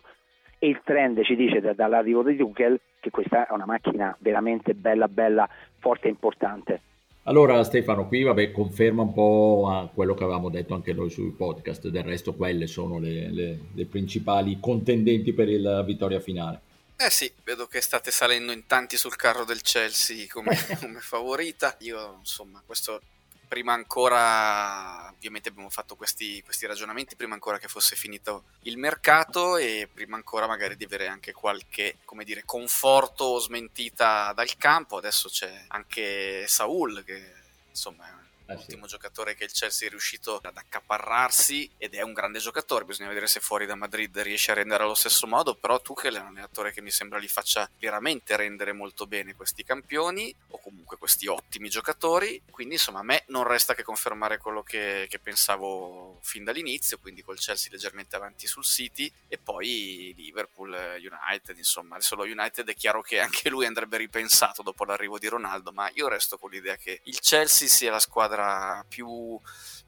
e 0.59 0.67
il 0.67 0.81
trend 0.83 1.21
ci 1.23 1.35
dice 1.35 1.61
dall'arrivo 1.73 2.23
di 2.23 2.35
Tuchel 2.35 2.79
che 2.99 3.09
questa 3.11 3.47
è 3.47 3.53
una 3.53 3.65
macchina 3.65 4.15
veramente 4.19 4.73
bella, 4.73 5.07
bella, 5.07 5.47
forte 5.79 6.07
e 6.07 6.11
importante. 6.11 6.81
Allora 7.27 7.63
Stefano, 7.63 8.07
qui 8.07 8.21
vabbè, 8.21 8.51
conferma 8.51 9.01
un 9.01 9.11
po' 9.11 9.67
a 9.67 9.89
quello 9.91 10.13
che 10.13 10.23
avevamo 10.23 10.49
detto 10.49 10.75
anche 10.75 10.93
noi 10.93 11.09
sui 11.09 11.31
podcast, 11.31 11.87
del 11.87 12.03
resto 12.03 12.35
quelle 12.35 12.67
sono 12.67 12.99
le, 12.99 13.31
le, 13.31 13.59
le 13.73 13.85
principali 13.85 14.59
contendenti 14.59 15.33
per 15.33 15.49
la 15.59 15.81
vittoria 15.81 16.19
finale. 16.19 16.61
Eh 16.97 17.09
sì, 17.09 17.31
vedo 17.43 17.65
che 17.65 17.81
state 17.81 18.11
salendo 18.11 18.51
in 18.51 18.67
tanti 18.67 18.95
sul 18.95 19.15
carro 19.15 19.43
del 19.43 19.61
Chelsea 19.61 20.27
come, 20.29 20.55
come 20.79 20.99
favorita. 20.99 21.75
Io, 21.79 22.17
insomma, 22.19 22.61
questo 22.63 23.01
prima 23.47 23.73
ancora, 23.73 25.09
ovviamente 25.09 25.49
abbiamo 25.49 25.69
fatto 25.69 25.95
questi, 25.95 26.41
questi, 26.43 26.65
ragionamenti 26.65 27.15
prima 27.15 27.33
ancora 27.33 27.57
che 27.57 27.67
fosse 27.67 27.95
finito 27.95 28.45
il 28.63 28.77
mercato 28.77 29.57
e 29.57 29.87
prima 29.91 30.15
ancora 30.15 30.47
magari 30.47 30.75
di 30.75 30.83
avere 30.83 31.07
anche 31.07 31.31
qualche, 31.31 31.97
come 32.05 32.23
dire, 32.23 32.43
conforto 32.45 33.23
o 33.23 33.39
smentita 33.39 34.33
dal 34.33 34.55
campo. 34.57 34.97
Adesso 34.97 35.29
c'è 35.29 35.65
anche 35.69 36.45
Saul 36.47 37.03
che 37.03 37.33
insomma 37.69 38.07
è 38.07 38.24
eh 38.47 38.53
l'ultimo 38.53 38.85
giocatore 38.85 39.35
che 39.35 39.45
il 39.45 39.51
Chelsea 39.51 39.87
è 39.87 39.91
riuscito 39.91 40.39
ad 40.41 40.55
accaparrarsi 40.55 41.69
ed 41.77 41.93
è 41.93 42.01
un 42.01 42.13
grande 42.13 42.39
giocatore, 42.39 42.85
bisogna 42.85 43.09
vedere 43.09 43.27
se 43.27 43.39
fuori 43.39 43.65
da 43.65 43.75
Madrid 43.75 44.17
riesce 44.19 44.51
a 44.51 44.55
rendere 44.55 44.83
allo 44.83 44.93
stesso 44.93 45.27
modo, 45.27 45.55
però 45.55 45.81
Tuchel 45.81 46.15
è 46.15 46.19
un 46.19 46.27
allenatore 46.27 46.71
che 46.71 46.81
mi 46.81 46.91
sembra 46.91 47.17
li 47.17 47.27
faccia 47.27 47.69
veramente 47.79 48.35
rendere 48.35 48.73
molto 48.73 49.07
bene 49.07 49.35
questi 49.35 49.63
campioni 49.63 50.33
o 50.49 50.59
comunque 50.59 50.97
questi 50.97 51.27
ottimi 51.27 51.69
giocatori, 51.69 52.41
quindi 52.51 52.75
insomma 52.75 52.99
a 52.99 53.03
me 53.03 53.23
non 53.27 53.43
resta 53.43 53.73
che 53.73 53.83
confermare 53.83 54.37
quello 54.37 54.63
che, 54.63 55.07
che 55.09 55.19
pensavo 55.19 56.19
fin 56.21 56.43
dall'inizio, 56.43 56.99
quindi 56.99 57.23
col 57.23 57.39
Chelsea 57.39 57.71
leggermente 57.71 58.15
avanti 58.15 58.47
sul 58.47 58.63
City 58.63 59.11
e 59.27 59.37
poi 59.37 60.13
Liverpool, 60.15 60.71
United, 60.71 61.57
insomma 61.57 61.95
adesso 61.95 62.15
lo 62.15 62.23
United 62.23 62.67
è 62.67 62.75
chiaro 62.75 63.01
che 63.01 63.19
anche 63.19 63.49
lui 63.49 63.65
andrebbe 63.65 63.97
ripensato 63.97 64.61
dopo 64.61 64.85
l'arrivo 64.85 65.17
di 65.17 65.27
Ronaldo, 65.27 65.71
ma 65.71 65.89
io 65.93 66.07
resto 66.07 66.37
con 66.37 66.51
l'idea 66.51 66.75
che 66.75 67.01
il 67.03 67.19
Chelsea 67.19 67.67
sia 67.67 67.91
la 67.91 67.99
squadra 67.99 68.34
squadra 68.35 68.85
più 68.87 69.39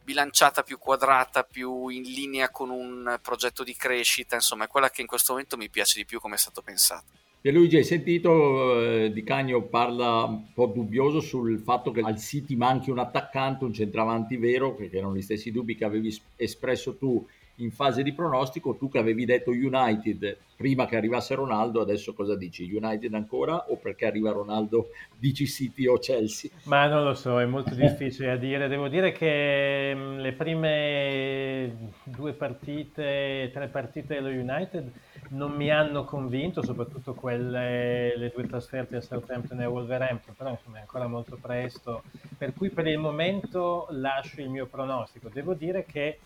bilanciata, 0.04 0.64
più 0.64 0.78
quadrata, 0.78 1.44
più 1.44 1.90
in 1.90 2.04
linea 2.04 2.50
con 2.50 2.70
un 2.70 3.20
progetto 3.22 3.64
di 3.64 3.76
crescita, 3.76 4.36
insomma 4.36 4.64
è 4.64 4.68
quella 4.68 4.90
che 4.90 5.02
in 5.02 5.08
questo 5.08 5.34
momento 5.34 5.58
mi 5.58 5.70
piace 5.70 6.00
di 6.00 6.06
più 6.06 6.20
come 6.20 6.36
è 6.36 6.38
stato 6.38 6.62
pensato. 6.62 7.06
Pierluigi, 7.40 7.78
hai 7.78 7.84
sentito 7.84 8.82
eh, 8.82 9.12
Di 9.12 9.24
Cagno 9.24 9.62
parla 9.64 10.24
un 10.24 10.54
po' 10.54 10.66
dubbioso 10.66 11.20
sul 11.20 11.60
fatto 11.60 11.92
che 11.92 12.02
al 12.02 12.20
City 12.20 12.56
manchi 12.56 12.90
un 12.90 13.00
attaccante, 13.00 13.64
un 13.64 13.74
centravanti 13.74 14.38
vero, 14.38 14.74
perché 14.74 14.98
erano 14.98 15.16
gli 15.16 15.22
stessi 15.22 15.52
dubbi 15.52 15.76
che 15.76 15.86
avevi 15.86 16.20
espresso 16.36 16.96
tu 16.98 17.26
in 17.58 17.72
fase 17.72 18.04
di 18.04 18.14
pronostico, 18.14 18.76
tu 18.76 18.90
che 18.90 19.00
avevi 19.00 19.26
detto 19.26 19.52
United 19.52 20.38
prima 20.58 20.88
che 20.88 20.98
arrivasse 20.98 21.36
Ronaldo, 21.36 21.82
adesso 21.82 22.14
cosa 22.14 22.36
dici? 22.36 22.70
United 22.72 23.14
ancora 23.14 23.70
o 23.70 23.78
perché 23.78 24.06
arriva 24.06 24.32
Ronaldo 24.32 24.90
dici 25.18 25.48
City 25.48 25.86
o 25.86 25.98
Chelsea? 26.00 26.50
Ma 26.64 26.88
non 26.88 27.04
lo 27.04 27.14
so, 27.14 27.40
è 27.40 27.46
molto 27.46 27.76
difficile 27.76 28.32
a 28.32 28.38
dire. 28.38 28.68
Devo 28.68 28.88
dire 28.88 29.12
che 29.12 29.94
mm, 29.96 30.18
le 30.18 30.34
prime 30.34 31.92
due 32.04 32.34
partite, 32.34 33.50
tre 33.54 33.68
partite 33.68 34.16
dello 34.16 34.30
United 34.30 34.92
non 35.30 35.52
mi 35.52 35.70
hanno 35.70 36.06
convinto, 36.06 36.64
soprattutto 36.64 37.14
quelle, 37.14 38.18
le 38.18 38.32
due 38.34 38.48
trasferte 38.48 38.96
a 38.96 39.02
Southampton 39.02 39.60
e 39.62 39.66
a 39.66 39.70
Wolverhampton, 39.70 40.36
però 40.36 40.52
insomma 40.52 40.78
è 40.78 40.82
ancora 40.82 41.08
molto 41.08 41.38
presto, 41.40 42.04
per 42.38 42.54
cui 42.54 42.70
per 42.70 42.88
il 42.88 42.98
momento 42.98 43.88
lascio 43.92 44.42
il 44.42 44.50
mio 44.50 44.66
pronostico. 44.66 45.30
Devo 45.30 45.54
dire 45.54 45.86
che 45.86 46.20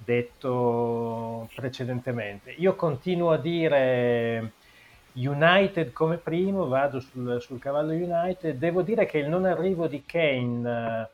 detto 0.04 1.48
precedentemente. 1.54 2.54
Io 2.58 2.74
continuo 2.74 3.30
a 3.30 3.38
dire 3.38 4.52
United 5.14 5.92
come 5.92 6.16
primo, 6.16 6.68
vado 6.68 7.00
sul, 7.00 7.40
sul 7.40 7.58
cavallo 7.58 7.92
United. 7.92 8.56
Devo 8.56 8.82
dire 8.82 9.06
che 9.06 9.18
il 9.18 9.28
non 9.28 9.44
arrivo 9.44 9.86
di 9.86 10.04
Kane, 10.04 11.08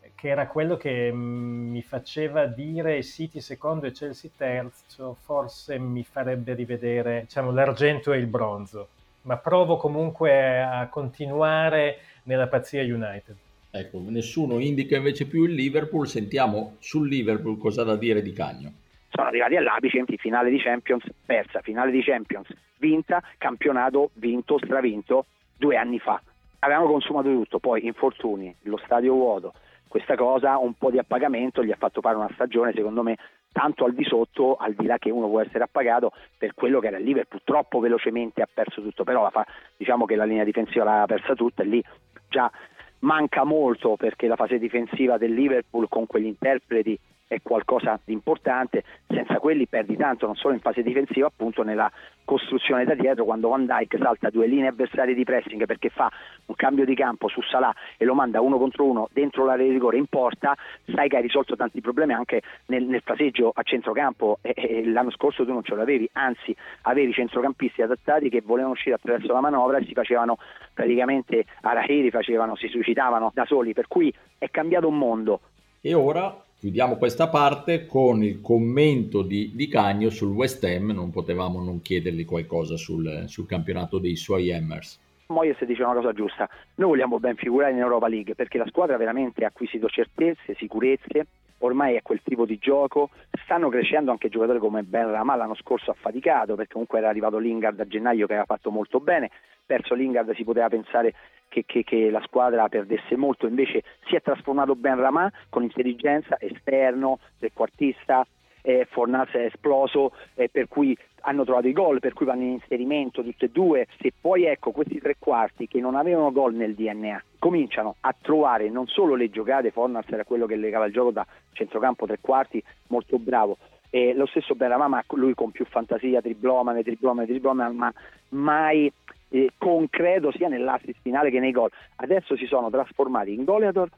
eh, 0.00 0.10
che 0.14 0.28
era 0.28 0.46
quello 0.46 0.76
che 0.76 1.12
mi 1.12 1.82
faceva 1.82 2.46
dire 2.46 3.02
City 3.02 3.40
secondo 3.40 3.86
e 3.86 3.92
Chelsea 3.92 4.30
terzo, 4.36 5.16
forse 5.22 5.78
mi 5.78 6.02
farebbe 6.02 6.54
rivedere 6.54 7.22
diciamo, 7.22 7.52
l'argento 7.52 8.12
e 8.12 8.18
il 8.18 8.26
bronzo. 8.26 8.88
Ma 9.22 9.36
provo 9.36 9.76
comunque 9.76 10.62
a 10.62 10.88
continuare 10.88 11.98
nella 12.24 12.46
pazzia 12.46 12.82
United. 12.82 13.36
Ecco, 13.78 14.00
nessuno 14.06 14.58
indica 14.58 14.96
invece 14.96 15.26
più 15.26 15.44
il 15.44 15.52
Liverpool, 15.52 16.06
sentiamo 16.06 16.76
sul 16.78 17.08
Liverpool 17.08 17.58
cosa 17.58 17.84
da 17.84 17.94
dire 17.94 18.22
di 18.22 18.32
Cagno. 18.32 18.72
Sono 19.10 19.28
arrivati 19.28 19.56
all'apice, 19.56 20.02
finale 20.16 20.50
di 20.50 20.58
Champions 20.58 21.04
persa, 21.24 21.60
finale 21.60 21.90
di 21.90 22.02
Champions 22.02 22.48
vinta, 22.78 23.22
campionato 23.38 24.10
vinto, 24.14 24.58
stravinto 24.58 25.26
due 25.56 25.76
anni 25.76 25.98
fa. 25.98 26.20
Avevano 26.60 26.86
consumato 26.86 27.28
tutto, 27.28 27.58
poi 27.58 27.86
infortuni, 27.86 28.54
lo 28.62 28.80
stadio 28.84 29.12
vuoto, 29.12 29.52
questa 29.88 30.16
cosa, 30.16 30.56
un 30.58 30.74
po' 30.74 30.90
di 30.90 30.98
appagamento 30.98 31.62
gli 31.62 31.70
ha 31.70 31.76
fatto 31.76 32.00
fare 32.00 32.16
una 32.16 32.30
stagione 32.32 32.72
secondo 32.72 33.02
me 33.02 33.16
tanto 33.52 33.84
al 33.84 33.94
di 33.94 34.04
sotto, 34.04 34.56
al 34.56 34.74
di 34.74 34.84
là 34.84 34.98
che 34.98 35.10
uno 35.10 35.28
può 35.28 35.40
essere 35.40 35.64
appagato 35.64 36.12
per 36.36 36.52
quello 36.54 36.80
che 36.80 36.88
era 36.88 36.98
il 36.98 37.04
Liverpool, 37.04 37.40
troppo 37.44 37.78
velocemente 37.78 38.42
ha 38.42 38.48
perso 38.52 38.82
tutto, 38.82 39.04
però 39.04 39.28
fa, 39.30 39.46
diciamo 39.76 40.04
che 40.04 40.16
la 40.16 40.24
linea 40.24 40.44
difensiva 40.44 40.84
l'ha 40.84 41.04
persa 41.06 41.34
tutta 41.34 41.62
e 41.62 41.66
lì 41.66 41.82
già 42.28 42.50
manca 43.00 43.44
molto 43.44 43.96
perché 43.96 44.26
la 44.26 44.36
fase 44.36 44.58
difensiva 44.58 45.18
del 45.18 45.34
Liverpool 45.34 45.88
con 45.88 46.06
quegli 46.06 46.26
interpreti 46.26 46.98
è 47.26 47.40
qualcosa 47.42 47.98
di 48.04 48.12
importante, 48.12 48.84
senza 49.08 49.38
quelli 49.38 49.66
perdi 49.66 49.96
tanto 49.96 50.26
non 50.26 50.36
solo 50.36 50.54
in 50.54 50.60
fase 50.60 50.82
difensiva, 50.82 51.26
appunto 51.26 51.62
nella 51.62 51.90
costruzione 52.24 52.84
da 52.84 52.94
dietro 52.94 53.24
quando 53.24 53.48
Van 53.48 53.66
Dyke 53.66 53.98
salta 53.98 54.30
due 54.30 54.46
linee 54.46 54.68
avversarie 54.68 55.14
di 55.14 55.24
pressing 55.24 55.64
perché 55.64 55.88
fa 55.88 56.10
un 56.46 56.54
cambio 56.54 56.84
di 56.84 56.94
campo 56.94 57.28
su 57.28 57.40
Salah 57.42 57.74
e 57.96 58.04
lo 58.04 58.14
manda 58.14 58.40
uno 58.40 58.58
contro 58.58 58.84
uno 58.84 59.08
dentro 59.12 59.44
l'area 59.44 59.66
di 59.66 59.72
rigore 59.72 59.96
in 59.96 60.06
porta, 60.06 60.56
sai 60.92 61.08
che 61.08 61.16
hai 61.16 61.22
risolto 61.22 61.56
tanti 61.56 61.80
problemi 61.80 62.12
anche 62.12 62.42
nel, 62.66 62.84
nel 62.84 63.02
fraseggio 63.02 63.52
a 63.54 63.62
centrocampo 63.62 64.38
e, 64.42 64.52
e 64.56 64.86
l'anno 64.86 65.10
scorso 65.10 65.44
tu 65.44 65.52
non 65.52 65.62
ce 65.62 65.74
l'avevi, 65.74 66.08
anzi 66.12 66.54
avevi 66.82 67.12
centrocampisti 67.12 67.82
adattati 67.82 68.28
che 68.28 68.42
volevano 68.44 68.74
uscire 68.74 68.94
attraverso 68.94 69.32
la 69.32 69.40
manovra 69.40 69.78
e 69.78 69.84
si 69.84 69.92
facevano 69.92 70.38
praticamente 70.72 71.44
a 71.62 71.72
Rahiri, 71.72 72.10
facevano, 72.10 72.56
si 72.56 72.68
suicidavano 72.68 73.30
da 73.34 73.44
soli, 73.44 73.72
per 73.72 73.88
cui 73.88 74.12
è 74.38 74.50
cambiato 74.50 74.88
un 74.88 74.98
mondo. 74.98 75.40
E 75.80 75.94
ora 75.94 76.44
Chiudiamo 76.58 76.96
questa 76.96 77.28
parte 77.28 77.84
con 77.84 78.24
il 78.24 78.40
commento 78.40 79.20
di, 79.20 79.52
di 79.54 79.68
Cagno 79.68 80.08
sul 80.08 80.30
West 80.30 80.64
Ham, 80.64 80.90
non 80.90 81.10
potevamo 81.10 81.62
non 81.62 81.82
chiedergli 81.82 82.24
qualcosa 82.24 82.78
sul, 82.78 83.24
sul 83.26 83.46
campionato 83.46 83.98
dei 83.98 84.16
suoi 84.16 84.50
Hammers. 84.50 84.98
Moyes 85.26 85.62
dice 85.64 85.82
una 85.82 85.92
cosa 85.92 86.14
giusta, 86.14 86.48
noi 86.76 86.88
vogliamo 86.88 87.20
ben 87.20 87.36
figurare 87.36 87.72
in 87.72 87.78
Europa 87.78 88.08
League 88.08 88.34
perché 88.34 88.56
la 88.56 88.66
squadra 88.68 88.96
veramente 88.96 89.44
ha 89.44 89.48
acquisito 89.48 89.86
certezze, 89.88 90.54
sicurezze, 90.56 91.26
ormai 91.58 91.94
è 91.96 92.00
quel 92.00 92.22
tipo 92.24 92.46
di 92.46 92.56
gioco, 92.56 93.10
stanno 93.44 93.68
crescendo 93.68 94.10
anche 94.10 94.30
giocatori 94.30 94.58
come 94.58 94.82
Ben 94.82 95.10
Rama 95.10 95.36
l'anno 95.36 95.56
scorso 95.56 95.90
ha 95.90 95.96
faticato 95.98 96.54
perché 96.54 96.72
comunque 96.72 96.98
era 96.98 97.10
arrivato 97.10 97.36
Lingard 97.36 97.78
a 97.80 97.86
gennaio 97.86 98.26
che 98.26 98.32
aveva 98.32 98.46
fatto 98.46 98.70
molto 98.70 98.98
bene, 98.98 99.30
perso 99.66 99.94
Lingard 99.94 100.34
si 100.34 100.44
poteva 100.44 100.68
pensare 100.68 101.12
che, 101.48 101.64
che, 101.66 101.84
che, 101.84 102.10
la 102.10 102.22
squadra 102.24 102.68
perdesse 102.68 103.16
molto, 103.16 103.46
invece 103.46 103.82
si 104.06 104.16
è 104.16 104.22
trasformato 104.22 104.74
Ben 104.74 104.96
Ramà 104.96 105.30
con 105.48 105.62
intelligenza, 105.62 106.36
esterno, 106.38 107.18
trequartista, 107.38 108.26
eh, 108.66 108.86
Fornas 108.90 109.30
è 109.30 109.44
esploso, 109.44 110.12
eh, 110.34 110.48
per 110.50 110.66
cui 110.66 110.96
hanno 111.20 111.44
trovato 111.44 111.68
i 111.68 111.72
gol, 111.72 112.00
per 112.00 112.12
cui 112.12 112.26
vanno 112.26 112.42
in 112.42 112.50
inserimento 112.50 113.22
tutte 113.22 113.46
e 113.46 113.50
due. 113.50 113.86
Se 114.00 114.12
poi 114.20 114.44
ecco 114.44 114.72
questi 114.72 115.00
tre 115.00 115.16
quarti 115.18 115.68
che 115.68 115.80
non 115.80 115.94
avevano 115.94 116.32
gol 116.32 116.54
nel 116.54 116.74
DNA 116.74 117.22
cominciano 117.38 117.96
a 118.00 118.14
trovare 118.20 118.68
non 118.68 118.88
solo 118.88 119.14
le 119.14 119.30
giocate, 119.30 119.70
Fornas 119.70 120.06
era 120.08 120.24
quello 120.24 120.46
che 120.46 120.56
legava 120.56 120.86
il 120.86 120.92
gioco 120.92 121.12
da 121.12 121.24
centrocampo 121.52 122.06
tre 122.06 122.18
quarti, 122.20 122.62
molto 122.88 123.18
bravo. 123.18 123.56
E 123.88 124.12
lo 124.14 124.26
stesso 124.26 124.56
Benramà, 124.56 124.88
ma 124.88 125.04
lui 125.10 125.34
con 125.34 125.52
più 125.52 125.64
fantasia, 125.64 126.20
triblomane, 126.20 126.82
triblomane, 126.82 127.26
triblomane, 127.26 127.72
ma 127.72 127.92
mai 128.30 128.92
eh, 129.30 129.50
concreto 129.58 130.30
sia 130.32 130.48
nell'assist 130.48 131.00
finale 131.02 131.30
che 131.30 131.40
nei 131.40 131.52
gol. 131.52 131.70
Adesso 131.96 132.36
si 132.36 132.46
sono 132.46 132.70
trasformati 132.70 133.32
in 133.32 133.44
goleador 133.44 133.88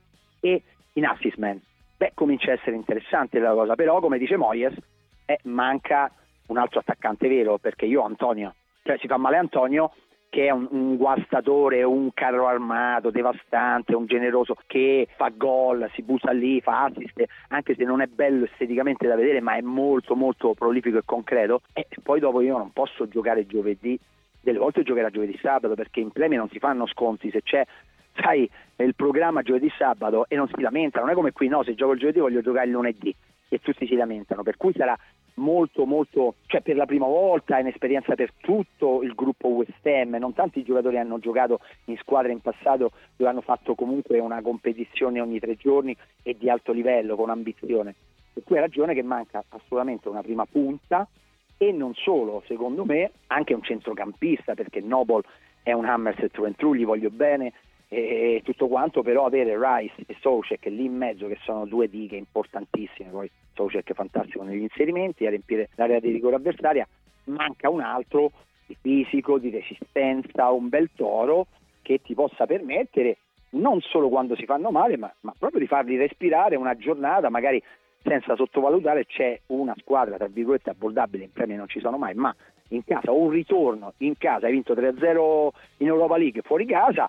e 0.41 0.63
in 0.95 1.07
assist 1.07 1.37
man. 1.37 1.61
Beh, 1.97 2.13
comincia 2.15 2.51
a 2.51 2.55
essere 2.55 2.77
interessante 2.77 3.39
la 3.39 3.53
cosa, 3.53 3.75
però 3.75 4.01
come 4.01 4.19
dice 4.19 4.37
Moyes, 4.37 4.77
eh, 5.25 5.39
manca 5.45 6.13
un 6.47 6.57
altro 6.57 6.81
attaccante 6.81 7.29
vero, 7.29 7.59
perché 7.59 7.87
io 7.87 8.03
Antonio, 8.03 8.55
cioè 8.83 8.99
si 8.99 9.07
fa 9.07 9.17
male 9.17 9.37
Antonio 9.37 9.93
che 10.31 10.47
è 10.47 10.51
un, 10.51 10.69
un, 10.71 10.97
guastatore, 10.97 11.83
un 11.83 12.11
carro 12.13 12.47
armato 12.47 13.11
devastante, 13.11 13.95
un 13.95 14.07
generoso 14.07 14.57
che 14.67 15.09
fa 15.17 15.31
gol, 15.35 15.91
si 15.95 16.03
butta 16.03 16.33
lì, 16.33 16.61
fa 16.61 16.85
assist, 16.85 17.25
anche 17.49 17.75
se 17.75 17.85
non 17.85 18.03
è 18.03 18.07
bello 18.07 18.45
esteticamente 18.45 19.07
da 19.07 19.17
vedere, 19.17 19.41
ma 19.41 19.57
è 19.57 19.63
molto 19.63 20.15
molto 20.15 20.55
prolifico 20.55 20.99
e 20.99 21.03
concreto. 21.05 21.63
E 21.73 21.87
poi 22.03 22.21
dopo 22.21 22.41
io 22.41 22.59
non 22.59 22.73
posso 22.73 23.09
giocare 23.09 23.47
giovedì 23.47 23.99
delle 24.49 24.59
volte 24.59 24.83
giocherà 24.83 25.11
giovedì 25.11 25.39
sabato 25.41 25.75
perché 25.75 26.01
in 26.01 26.11
premi 26.11 26.37
non 26.37 26.49
si 26.49 26.59
fanno 26.59 26.87
sconti, 26.87 27.31
se 27.31 27.43
c'è 27.43 27.65
sai, 28.21 28.49
il 28.77 28.95
programma 28.95 29.43
giovedì 29.43 29.71
sabato 29.77 30.27
e 30.29 30.37
non 30.37 30.49
si 30.49 30.61
lamenta, 30.61 31.01
non 31.01 31.11
è 31.11 31.15
come 31.15 31.33
qui, 31.33 31.49
no, 31.49 31.63
se 31.63 31.75
gioco 31.75 31.93
il 31.93 31.99
giovedì 31.99 32.19
voglio 32.19 32.41
giocare 32.41 32.67
il 32.67 32.73
lunedì 32.73 33.15
e 33.49 33.59
tutti 33.61 33.87
si 33.87 33.95
lamentano, 33.95 34.43
per 34.43 34.57
cui 34.57 34.73
sarà 34.75 34.97
molto 35.35 35.87
molto, 35.87 36.35
cioè 36.47 36.61
per 36.61 36.77
la 36.77 36.85
prima 36.85 37.07
volta 37.07 37.57
è 37.57 37.61
un'esperienza 37.61 38.15
per 38.15 38.33
tutto 38.41 39.03
il 39.03 39.15
gruppo 39.15 39.49
West 39.49 39.87
Ham, 39.87 40.17
non 40.17 40.35
tanti 40.35 40.65
giocatori 40.65 40.99
hanno 40.99 41.19
giocato 41.19 41.61
in 41.85 41.97
squadre 41.99 42.33
in 42.33 42.41
passato 42.41 42.91
dove 43.17 43.31
hanno 43.31 43.41
fatto 43.41 43.75
comunque 43.75 44.19
una 44.19 44.43
competizione 44.43 45.21
ogni 45.21 45.39
tre 45.39 45.55
giorni 45.57 45.97
e 46.23 46.37
di 46.37 46.51
alto 46.51 46.73
livello, 46.73 47.17
con 47.17 47.31
ambizione, 47.31 47.95
per 48.33 48.43
cui 48.43 48.57
è 48.57 48.61
ragione 48.61 48.95
che 48.95 49.03
manca 49.03 49.45
assolutamente 49.49 50.09
una 50.09 50.23
prima 50.23 50.45
punta 50.45 51.07
e 51.59 51.73
non 51.73 51.93
solo, 51.95 52.43
secondo 52.47 52.85
me, 52.85 53.11
anche 53.27 53.53
un 53.53 53.63
centrocampista, 53.63 54.55
perché 54.55 54.81
Noble 54.81 55.23
è 55.63 55.73
un 55.73 55.85
Hammers 55.85 56.31
through 56.31 56.47
and 56.47 56.57
through, 56.57 56.77
gli 56.77 56.85
voglio 56.85 57.11
bene 57.11 57.53
e 57.91 58.43
tutto 58.45 58.69
quanto, 58.69 59.03
però 59.03 59.25
avere 59.25 59.57
Rice 59.59 60.05
e 60.07 60.17
Socek 60.21 60.67
lì 60.67 60.85
in 60.85 60.97
mezzo 60.97 61.27
che 61.27 61.39
sono 61.43 61.65
due 61.65 61.89
dighe 61.89 62.17
importantissime, 62.17 63.09
poi 63.11 63.31
Socek 63.55 63.91
è 63.91 63.95
fantastico 63.95 64.43
negli 64.43 64.63
inserimenti, 64.63 65.27
a 65.27 65.31
riempire 65.31 65.71
l'area 65.75 65.99
di 65.99 66.11
rigore 66.11 66.37
avversaria, 66.37 66.87
manca 67.25 67.71
un 67.71 67.81
altro 67.81 68.31
di 68.67 68.77
fisico, 68.81 69.39
di 69.39 69.51
resistenza, 69.51 70.51
un 70.51 70.69
bel 70.69 70.91
toro 70.95 71.47
che 71.83 72.01
ti 72.03 72.15
possa 72.15 72.45
permettere 72.45 73.19
non 73.51 73.81
solo 73.81 74.11
quando 74.11 74.37
si 74.37 74.45
fanno 74.45 74.71
male, 74.71 74.99
ma, 74.99 75.13
ma 75.21 75.33
proprio 75.39 75.61
di 75.61 75.67
farli 75.67 75.97
respirare 75.97 76.57
una 76.57 76.77
giornata, 76.77 77.31
magari 77.31 77.63
senza 78.03 78.37
sottovalutare 78.37 79.07
c'è 79.07 79.41
una 79.47 79.75
squadra 79.79 80.17
tra 80.17 80.29
virgolette 80.29 80.71
abbordabile, 80.71 81.25
in 81.25 81.33
premi 81.33 81.55
non 81.55 81.69
ci 81.69 81.81
sono 81.81 81.99
mai, 81.99 82.15
ma 82.15 82.35
in 82.69 82.85
casa 82.85 83.13
un 83.13 83.31
ritorno 83.31 83.95
in 83.99 84.17
casa, 84.17 84.47
hai 84.47 84.53
vinto 84.53 84.75
3-0 84.75 85.49
in 85.79 85.87
Europa 85.87 86.17
League 86.17 86.43
fuori 86.43 86.67
casa, 86.67 87.09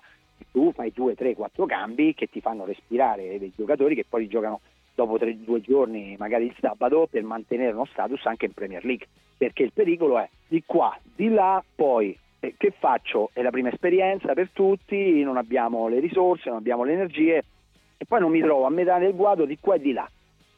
tu 0.52 0.72
fai 0.72 0.92
2, 0.92 1.14
3, 1.14 1.34
4 1.34 1.66
cambi 1.66 2.14
che 2.14 2.28
ti 2.28 2.40
fanno 2.40 2.64
respirare 2.64 3.38
dei 3.38 3.52
giocatori 3.54 3.94
che 3.94 4.04
poi 4.08 4.26
giocano 4.26 4.60
dopo 4.94 5.18
tre, 5.18 5.36
due 5.42 5.60
giorni, 5.60 6.16
magari 6.18 6.46
il 6.46 6.56
sabato, 6.60 7.08
per 7.10 7.22
mantenere 7.22 7.72
uno 7.72 7.86
status 7.86 8.24
anche 8.26 8.46
in 8.46 8.52
Premier 8.52 8.84
League. 8.84 9.06
Perché 9.36 9.62
il 9.62 9.72
pericolo 9.72 10.18
è 10.18 10.28
di 10.46 10.62
qua, 10.66 10.94
di 11.02 11.28
là, 11.28 11.62
poi 11.74 12.16
eh, 12.40 12.54
che 12.58 12.72
faccio? 12.76 13.30
È 13.32 13.40
la 13.40 13.50
prima 13.50 13.70
esperienza 13.70 14.34
per 14.34 14.50
tutti, 14.52 15.22
non 15.22 15.38
abbiamo 15.38 15.88
le 15.88 16.00
risorse, 16.00 16.48
non 16.48 16.58
abbiamo 16.58 16.84
le 16.84 16.92
energie 16.92 17.44
e 17.96 18.04
poi 18.06 18.20
non 18.20 18.30
mi 18.30 18.40
trovo 18.40 18.64
a 18.64 18.70
metà 18.70 18.98
del 18.98 19.14
guado 19.14 19.44
di 19.44 19.58
qua 19.58 19.76
e 19.76 19.80
di 19.80 19.92
là 19.92 20.10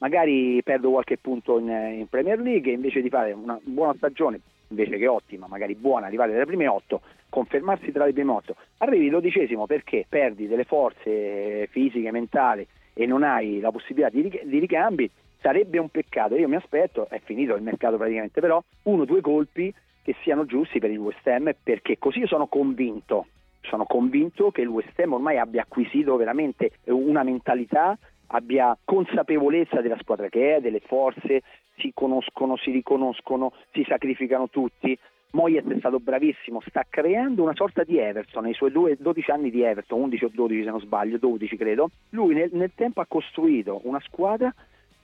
magari 0.03 0.61
perdo 0.65 0.91
qualche 0.91 1.17
punto 1.17 1.61
in, 1.61 1.69
in 1.69 2.09
Premier 2.09 2.41
League 2.41 2.71
e 2.71 2.75
invece 2.75 3.01
di 3.01 3.09
fare 3.09 3.31
una 3.31 3.59
buona 3.63 3.95
stagione, 3.97 4.41
invece 4.67 4.99
che 4.99 5.07
ottima, 5.07 5.47
magari 5.47 5.77
buona, 5.77 6.07
arrivare 6.07 6.33
dalle 6.33 6.45
prime 6.45 6.67
otto, 6.67 7.03
confermarsi 7.29 7.93
tra 7.93 8.05
le 8.05 8.13
prime 8.13 8.33
otto, 8.33 8.57
arrivi 8.79 9.09
dodicesimo 9.09 9.67
perché 9.67 10.05
perdi 10.09 10.49
delle 10.49 10.65
forze 10.65 11.69
fisiche, 11.71 12.11
mentali 12.11 12.67
e 12.93 13.07
non 13.07 13.23
hai 13.23 13.61
la 13.61 13.71
possibilità 13.71 14.11
di, 14.11 14.41
di 14.43 14.59
ricambi, 14.59 15.09
sarebbe 15.41 15.79
un 15.79 15.89
peccato. 15.89 16.35
Io 16.35 16.49
mi 16.49 16.57
aspetto, 16.57 17.07
è 17.09 17.21
finito 17.23 17.55
il 17.55 17.63
mercato 17.63 17.97
praticamente, 17.97 18.41
però 18.41 18.61
uno 18.83 19.03
o 19.03 19.07
due 19.07 19.21
colpi 19.21 19.73
che 20.03 20.17
siano 20.23 20.47
giusti 20.47 20.81
per 20.81 20.91
il 20.91 20.99
West 20.99 21.25
Ham 21.29 21.53
perché 21.63 21.97
così 21.97 22.27
sono 22.27 22.49
convinto 22.49 23.27
sono 23.63 23.85
convinto 23.85 24.51
che 24.51 24.63
il 24.63 24.67
West 24.67 24.99
Ham 24.99 25.13
ormai 25.13 25.39
abbia 25.39 25.63
acquisito 25.63 26.17
veramente 26.17 26.73
una 26.87 27.23
mentalità 27.23 27.97
abbia 28.29 28.77
consapevolezza 28.85 29.81
della 29.81 29.99
squadra 30.01 30.29
che 30.29 30.57
è, 30.57 30.61
delle 30.61 30.81
forze, 30.81 31.43
si 31.77 31.91
conoscono, 31.95 32.57
si 32.57 32.71
riconoscono, 32.71 33.53
si 33.73 33.85
sacrificano 33.87 34.49
tutti. 34.49 34.97
Moyet 35.33 35.67
è 35.67 35.79
stato 35.79 35.99
bravissimo, 35.99 36.61
sta 36.67 36.85
creando 36.89 37.43
una 37.43 37.55
sorta 37.55 37.85
di 37.85 37.99
Everton, 37.99 38.45
nei 38.45 38.53
suoi 38.53 38.71
due, 38.71 38.97
12 38.99 39.31
anni 39.31 39.51
di 39.51 39.63
Everton, 39.63 40.03
11 40.03 40.25
o 40.25 40.31
12 40.33 40.63
se 40.63 40.71
non 40.71 40.81
sbaglio, 40.81 41.17
12 41.17 41.57
credo, 41.57 41.91
lui 42.11 42.35
nel, 42.35 42.51
nel 42.53 42.73
tempo 42.75 43.01
ha 43.01 43.07
costruito 43.09 43.81
una 43.85 44.01
squadra, 44.01 44.53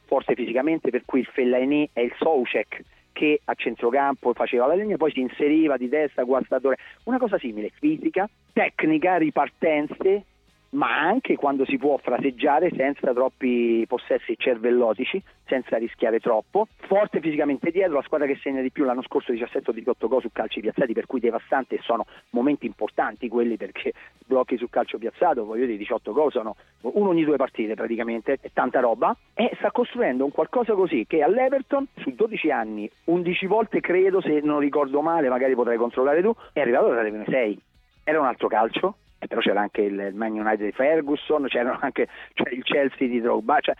forse 0.05 0.35
fisicamente, 0.35 0.91
per 0.91 1.03
cui 1.07 1.21
il 1.21 1.27
Fellaini 1.27 1.89
è 1.95 2.01
il 2.01 2.13
Soucek, 2.19 2.83
che 3.13 3.41
a 3.43 3.55
centrocampo 3.55 4.35
faceva 4.35 4.67
la 4.67 4.75
linea, 4.75 4.99
poi 4.99 5.13
si 5.13 5.21
inseriva 5.21 5.79
di 5.79 5.89
destra, 5.89 6.25
guardatore, 6.25 6.77
una 7.05 7.19
cosa 7.19 7.39
simile, 7.39 7.71
fisica, 7.75 8.29
tecnica, 8.53 9.17
ripartenze, 9.17 10.25
ma 10.71 11.01
anche 11.01 11.37
quando 11.37 11.65
si 11.65 11.79
può 11.79 11.97
fraseggiare 11.97 12.71
senza 12.77 13.13
troppi 13.13 13.85
possessi 13.87 14.35
cervellotici, 14.37 15.23
senza 15.47 15.77
rischiare 15.77 16.21
troppo. 16.21 16.67
Forte 16.77 17.21
fisicamente 17.21 17.71
dietro, 17.71 17.95
la 17.95 18.03
squadra 18.03 18.27
che 18.27 18.39
segna 18.43 18.61
di 18.61 18.71
più 18.71 18.85
l'anno 18.85 19.03
scorso 19.03 19.33
17 19.33 19.71
o 19.71 19.73
18 19.73 20.09
gol 20.09 20.21
su 20.21 20.31
calci 20.31 20.61
piazzati, 20.61 20.93
per 20.93 21.07
cui 21.07 21.21
devastante 21.21 21.79
sono 21.83 22.05
momenti 22.31 22.67
importanti 22.67 23.29
quelli 23.29 23.57
perché 23.57 23.93
blocchi 24.27 24.59
su 24.59 24.69
calcio 24.69 24.99
piazzato, 24.99 25.45
voglio 25.45 25.65
dire 25.65 25.79
18 25.79 26.13
gol 26.13 26.31
sono 26.33 26.57
uno 26.83 27.09
ogni 27.09 27.25
due 27.25 27.37
partite 27.37 27.75
praticamente, 27.75 28.39
è 28.41 28.51
tanta 28.53 28.81
roba 28.81 29.17
e 29.35 29.51
sta 29.57 29.71
costruendo 29.71 30.25
un 30.25 30.31
qualcosa 30.31 30.75
così 30.75 31.07
che 31.07 31.23
all'Everton 31.23 31.87
su 31.97 32.11
12 32.11 32.51
anni, 32.51 32.91
11 33.05 33.47
volte 33.47 33.81
credo, 33.81 34.21
se 34.21 34.41
non 34.43 34.59
ricordo 34.59 35.01
male, 35.01 35.29
magari 35.29 35.55
potrai 35.55 35.79
controllare 35.79 36.21
tu, 36.21 36.35
è 36.53 36.61
arrivato 36.61 36.91
le 36.91 37.09
prime 37.09 37.25
6. 37.27 37.61
Era 38.05 38.21
un 38.21 38.27
altro 38.27 38.49
calcio, 38.49 38.97
però 39.27 39.41
c'era 39.41 39.61
anche 39.61 39.83
il 39.83 40.11
Man 40.15 40.33
United 40.33 40.65
di 40.65 40.73
Ferguson, 40.73 41.47
c'era 41.47 41.79
anche 41.81 42.09
cioè 42.35 42.53
il 42.53 42.63
Chelsea 42.63 43.09
di 43.09 43.21
Drogba, 43.21 43.59
cioè, 43.61 43.75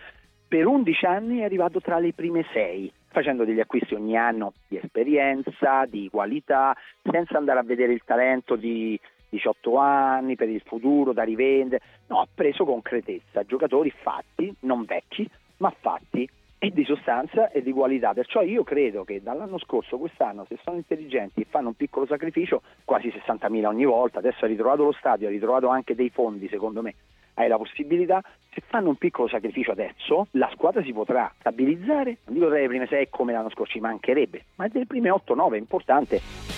per 0.49 0.67
11 0.67 1.07
anni 1.07 1.39
è 1.41 1.45
arrivato 1.45 1.81
tra 1.81 1.99
le 1.99 2.13
prime 2.13 2.45
6 2.53 2.93
facendo 3.11 3.45
degli 3.45 3.61
acquisti 3.61 3.95
ogni 3.95 4.17
anno 4.17 4.53
di 4.69 4.77
esperienza, 4.77 5.87
di 5.87 6.09
qualità, 6.11 6.77
senza 7.03 7.39
andare 7.39 7.59
a 7.59 7.63
vedere 7.63 7.93
il 7.93 8.03
talento 8.05 8.55
di 8.55 8.99
18 9.31 9.77
anni 9.77 10.37
per 10.37 10.49
il 10.49 10.63
futuro 10.65 11.13
da 11.13 11.23
rivendere, 11.23 11.83
no, 12.09 12.21
ha 12.21 12.29
preso 12.33 12.65
concretezza, 12.65 13.45
giocatori 13.45 13.91
fatti, 13.91 14.55
non 14.61 14.85
vecchi, 14.85 15.29
ma 15.59 15.75
fatti 15.79 16.29
e 16.59 16.71
di 16.71 16.85
sostanza 16.85 17.51
e 17.51 17.63
di 17.63 17.73
qualità. 17.73 18.13
Perciò 18.13 18.43
io 18.43 18.65
credo 18.65 19.05
che 19.05 19.23
dall'anno 19.23 19.59
scorso, 19.59 19.99
quest'anno, 19.99 20.45
se 20.49 20.59
sono 20.63 20.77
intelligenti 20.77 21.41
e 21.41 21.47
fanno 21.49 21.69
un 21.69 21.75
piccolo 21.75 22.07
sacrificio, 22.07 22.63
quasi 22.85 23.09
60.000 23.09 23.67
ogni 23.67 23.85
volta, 23.85 24.19
adesso 24.19 24.45
ha 24.45 24.49
ritrovato 24.49 24.85
lo 24.85 24.93
stadio, 24.93 25.29
ha 25.29 25.31
ritrovato 25.31 25.69
anche 25.69 25.95
dei 25.95 26.11
fondi, 26.11 26.49
secondo 26.49 26.83
me, 26.83 26.95
hai 27.35 27.49
la 27.49 27.57
possibilità, 27.57 28.21
se 28.53 28.63
fanno 28.67 28.89
un 28.89 28.97
piccolo 28.97 29.29
sacrificio 29.29 29.71
adesso, 29.71 30.27
la 30.33 30.51
squadra 30.53 30.83
si 30.83 30.93
potrà 30.93 31.33
stabilizzare, 31.39 32.19
non 32.25 32.35
dico 32.35 32.49
tra 32.49 32.59
le 32.59 32.67
prime 32.67 32.87
6 32.87 33.09
come 33.11 33.33
l'anno 33.33 33.51
scorso, 33.51 33.73
ci 33.73 33.81
mancherebbe, 33.81 34.45
ma 34.57 34.67
delle 34.67 34.87
prime 34.87 35.11
8-9 35.11 35.53
è 35.53 35.59
importante. 35.59 36.58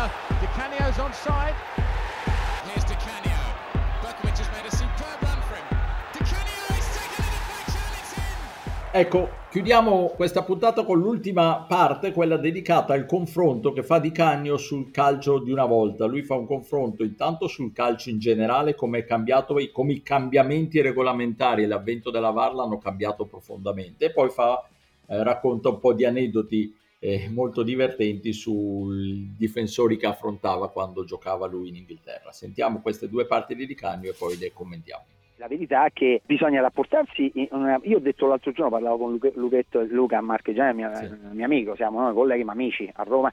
Uh, 0.00 0.08
Di 0.40 0.46
Canio's 0.56 0.98
onside. 0.98 1.54
Here's 2.64 2.84
Di 2.84 2.96
Canio. 2.96 3.38
Berkovic 4.00 4.38
has 4.38 4.48
made 4.50 4.66
a 4.66 4.70
superb 4.70 5.20
run 5.20 5.40
for 5.42 5.56
him. 5.56 5.66
Di 6.12 6.18
Canio 6.24 6.62
is. 6.70 6.86
It's 7.98 8.16
in. 8.16 8.28
Ecco, 8.92 9.28
chiudiamo 9.50 10.12
questa 10.16 10.42
puntata 10.42 10.84
con 10.84 10.98
l'ultima 10.98 11.64
parte, 11.68 12.12
quella 12.12 12.36
dedicata 12.36 12.94
al 12.94 13.06
confronto 13.06 13.72
che 13.72 13.82
fa 13.82 13.98
Di 13.98 14.10
Cagno 14.10 14.56
sul 14.56 14.90
calcio 14.90 15.38
di 15.38 15.52
una 15.52 15.66
volta. 15.66 16.06
Lui 16.06 16.22
fa 16.22 16.34
un 16.34 16.46
confronto 16.46 17.04
intanto 17.04 17.46
sul 17.46 17.72
calcio 17.72 18.10
in 18.10 18.18
generale, 18.18 18.74
come 18.74 19.00
è 19.00 19.04
cambiato, 19.04 19.54
come 19.72 19.92
i 19.92 20.02
cambiamenti 20.02 20.80
regolamentari 20.80 21.62
e 21.62 21.66
l'avvento 21.66 22.10
della 22.10 22.30
VAR 22.30 22.54
l'hanno 22.54 22.78
cambiato 22.78 23.26
profondamente, 23.26 24.06
e 24.06 24.10
poi 24.12 24.30
fa, 24.30 24.64
eh, 25.06 25.22
racconta 25.22 25.68
un 25.68 25.78
po' 25.78 25.92
di 25.92 26.04
aneddoti 26.04 26.74
eh, 27.02 27.28
molto 27.30 27.62
divertenti 27.62 28.32
sui 28.32 29.34
difensori 29.36 29.96
che 29.96 30.06
affrontava 30.06 30.68
quando 30.70 31.04
giocava 31.04 31.46
lui 31.46 31.68
in 31.70 31.76
Inghilterra. 31.76 32.30
Sentiamo 32.30 32.80
queste 32.80 33.08
due 33.08 33.24
parti 33.26 33.54
di 33.54 33.66
Di 33.66 33.74
Cagno 33.74 34.10
e 34.10 34.14
poi 34.16 34.36
le 34.36 34.52
commentiamo. 34.52 35.04
La 35.36 35.48
verità 35.48 35.86
è 35.86 35.92
che 35.94 36.20
bisogna 36.26 36.60
rapportarsi, 36.60 37.32
una- 37.52 37.80
io 37.84 37.96
ho 37.96 38.00
detto 38.00 38.26
l'altro 38.26 38.52
giorno, 38.52 38.70
parlavo 38.70 38.98
con 38.98 39.12
Luca, 39.12 39.30
Luchetto- 39.34 39.86
Luca 39.88 40.20
Marchegiani, 40.20 40.74
mio, 40.76 40.94
Sì. 40.94 41.08
mio 41.32 41.44
amico, 41.46 41.74
siamo 41.74 42.00
noi 42.00 42.12
colleghi 42.12 42.44
ma 42.44 42.52
amici 42.52 42.90
a 42.92 43.02
Roma, 43.04 43.32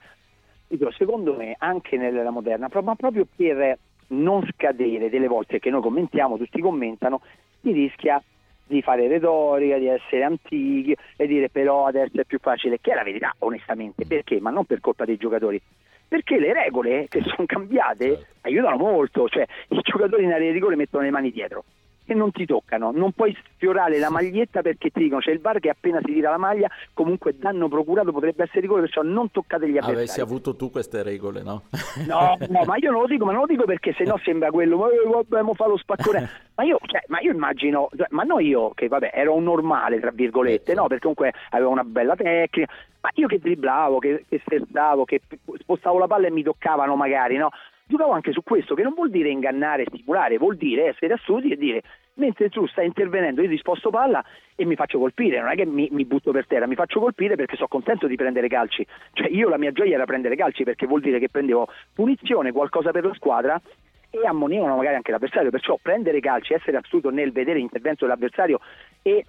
dico 0.69 0.89
secondo 0.91 1.35
me 1.35 1.55
anche 1.59 1.97
nella 1.97 2.29
moderna, 2.29 2.69
ma 2.81 2.95
proprio 2.95 3.27
per 3.35 3.77
non 4.09 4.47
scadere 4.53 5.09
delle 5.09 5.27
volte 5.27 5.59
che 5.59 5.69
noi 5.69 5.81
commentiamo, 5.81 6.37
tutti 6.37 6.61
commentano, 6.61 7.19
si 7.61 7.71
rischia 7.73 8.23
di 8.67 8.81
fare 8.81 9.07
retorica, 9.07 9.77
di 9.77 9.87
essere 9.87 10.23
antichi 10.23 10.95
e 11.15 11.27
dire 11.27 11.49
però 11.49 11.85
adesso 11.87 12.19
è 12.19 12.25
più 12.25 12.39
facile, 12.39 12.79
che 12.79 12.91
è 12.91 12.95
la 12.95 13.03
verità 13.03 13.33
onestamente, 13.39 14.05
perché? 14.05 14.39
Ma 14.39 14.49
non 14.49 14.65
per 14.65 14.79
colpa 14.79 15.05
dei 15.05 15.17
giocatori, 15.17 15.59
perché 16.07 16.39
le 16.39 16.53
regole 16.53 17.07
che 17.09 17.21
sono 17.23 17.45
cambiate 17.45 18.05
Certo. 18.07 18.25
aiutano 18.41 18.77
molto, 18.77 19.27
cioè 19.27 19.45
i 19.69 19.79
giocatori 19.81 20.23
in 20.23 20.31
area 20.31 20.47
di 20.47 20.53
rigore 20.53 20.75
mettono 20.75 21.03
le 21.03 21.09
mani 21.09 21.31
dietro 21.31 21.63
e 22.07 22.13
non 22.13 22.31
ti 22.31 22.45
toccano, 22.45 22.91
non 22.91 23.11
puoi 23.11 23.35
sfiorare 23.53 23.99
la 23.99 24.09
maglietta 24.09 24.61
perché 24.61 24.89
ti 24.89 25.01
dicono 25.01 25.19
c'è 25.19 25.31
il 25.31 25.39
bar 25.39 25.59
che 25.59 25.69
appena 25.69 25.99
si 26.03 26.13
tira 26.13 26.31
la 26.31 26.37
maglia 26.37 26.69
comunque 26.93 27.37
danno 27.37 27.67
procurato 27.67 28.13
potrebbe 28.13 28.43
essere 28.43 28.61
rigore 28.61 28.81
perciò 28.81 29.01
non 29.01 29.29
toccate 29.29 29.65
gli 29.65 29.77
avversari. 29.77 29.95
Avessi 29.97 30.21
avuto 30.21 30.55
tu 30.55 30.71
queste 30.71 31.03
regole, 31.03 31.43
no? 31.43 31.63
No, 32.07 32.37
no, 32.47 32.63
ma 32.65 32.77
io 32.77 32.91
non 32.91 33.01
lo 33.01 33.07
dico, 33.07 33.25
ma 33.25 33.33
non 33.33 33.41
lo 33.41 33.47
dico 33.47 33.65
perché 33.65 33.93
sennò 33.93 34.17
sembra 34.23 34.51
quello, 34.51 34.77
ma 34.77 34.87
eh, 34.87 35.05
vabbè, 35.05 35.41
mo 35.41 35.53
fa 35.53 35.67
lo 35.67 35.77
spaccone. 35.77 36.45
Ma 36.57 36.63
io, 36.63 36.79
cioè, 36.87 37.03
ma 37.09 37.19
io 37.19 37.31
immagino, 37.31 37.87
cioè, 37.95 38.07
ma 38.09 38.23
non 38.23 38.43
io 38.43 38.71
che 38.73 38.87
vabbè, 38.87 39.11
ero 39.13 39.35
un 39.35 39.43
normale, 39.43 39.99
tra 39.99 40.09
virgolette, 40.09 40.73
no, 40.73 40.87
perché 40.87 41.01
comunque 41.01 41.31
avevo 41.51 41.69
una 41.69 41.83
bella 41.83 42.15
tecnica, 42.15 42.73
ma 42.99 43.11
io 43.13 43.27
che 43.27 43.37
dribblavo, 43.37 43.99
che, 43.99 44.25
che 44.27 44.41
sterzavo, 44.43 45.05
che 45.05 45.21
spostavo 45.59 45.99
la 45.99 46.07
palla 46.07 46.25
e 46.25 46.31
mi 46.31 46.41
toccavano 46.41 46.95
magari, 46.95 47.37
no? 47.37 47.51
Giocavo 47.87 48.11
anche 48.11 48.33
su 48.33 48.43
questo, 48.43 48.75
che 48.75 48.83
non 48.83 48.93
vuol 48.93 49.09
dire 49.09 49.29
ingannare 49.29 49.83
e 49.83 49.85
stimolare, 49.87 50.37
vuol 50.37 50.57
dire 50.57 50.87
essere 50.87 51.13
astuti 51.13 51.49
e 51.49 51.55
dire 51.55 51.83
mentre 52.15 52.49
tu 52.49 52.67
stai 52.67 52.85
intervenendo 52.85 53.41
io 53.41 53.49
ti 53.49 53.57
sposto 53.57 53.89
palla 53.89 54.23
e 54.55 54.65
mi 54.65 54.75
faccio 54.75 54.99
colpire, 54.99 55.39
non 55.39 55.49
è 55.49 55.55
che 55.55 55.65
mi, 55.65 55.87
mi 55.91 56.03
butto 56.03 56.31
per 56.31 56.47
terra, 56.47 56.67
mi 56.67 56.75
faccio 56.75 56.99
colpire 56.99 57.35
perché 57.35 57.55
sono 57.55 57.67
contento 57.67 58.07
di 58.07 58.15
prendere 58.15 58.47
calci, 58.47 58.85
cioè 59.13 59.29
io 59.29 59.49
la 59.49 59.57
mia 59.57 59.71
gioia 59.71 59.95
era 59.95 60.05
prendere 60.05 60.35
calci 60.35 60.63
perché 60.63 60.85
vuol 60.85 61.01
dire 61.01 61.19
che 61.19 61.29
prendevo 61.29 61.67
punizione, 61.93 62.51
qualcosa 62.51 62.91
per 62.91 63.05
la 63.05 63.13
squadra 63.13 63.61
e 64.09 64.25
ammonivano 64.25 64.75
magari 64.75 64.95
anche 64.95 65.11
l'avversario, 65.11 65.49
perciò 65.49 65.77
prendere 65.81 66.19
calci, 66.19 66.53
essere 66.53 66.77
astuto 66.77 67.09
nel 67.09 67.31
vedere 67.31 67.59
l'intervento 67.59 68.05
dell'avversario 68.05 68.59
e 69.01 69.25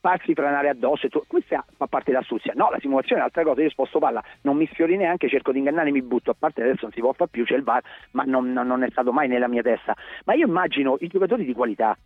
farsi 0.00 0.34
franare 0.34 0.68
addosso, 0.68 1.08
tu- 1.08 1.22
questa 1.26 1.64
fa 1.76 1.86
parte 1.86 2.10
dell'astuzia. 2.10 2.52
No, 2.56 2.70
la 2.70 2.78
simulazione 2.80 3.16
è 3.20 3.24
un'altra 3.24 3.42
cosa, 3.44 3.62
io 3.62 3.70
sposto 3.70 3.98
palla, 3.98 4.22
non 4.42 4.56
mi 4.56 4.66
sfiori 4.66 4.96
neanche, 4.96 5.28
cerco 5.28 5.52
di 5.52 5.58
ingannare, 5.58 5.90
mi 5.90 6.02
butto, 6.02 6.30
a 6.30 6.36
parte 6.38 6.62
adesso 6.62 6.80
non 6.82 6.92
si 6.92 7.00
può 7.00 7.12
fare 7.12 7.30
più, 7.30 7.44
c'è 7.44 7.56
il 7.56 7.62
VAR, 7.62 7.82
ma 8.12 8.24
non, 8.24 8.52
non- 8.52 8.66
non 8.66 8.82
è 8.82 8.90
stato 8.90 9.12
mai 9.12 9.28
nella 9.28 9.48
mia 9.48 9.62
testa. 9.62 9.94
Ma 10.24 10.34
io 10.34 10.46
immagino 10.46 10.96
i 11.00 11.06
giocatori 11.06 11.44
di 11.44 11.52
qualità, 11.52 11.96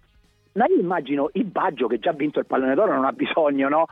ma 0.54 0.66
io 0.66 0.78
immagino 0.78 1.30
il 1.34 1.44
Baggio 1.44 1.86
che 1.86 1.98
già 1.98 2.10
ha 2.10 2.14
vinto 2.14 2.38
il 2.38 2.46
pallone 2.46 2.74
d'oro, 2.74 2.92
non 2.92 3.04
ha 3.04 3.12
bisogno, 3.12 3.68
no? 3.68 3.86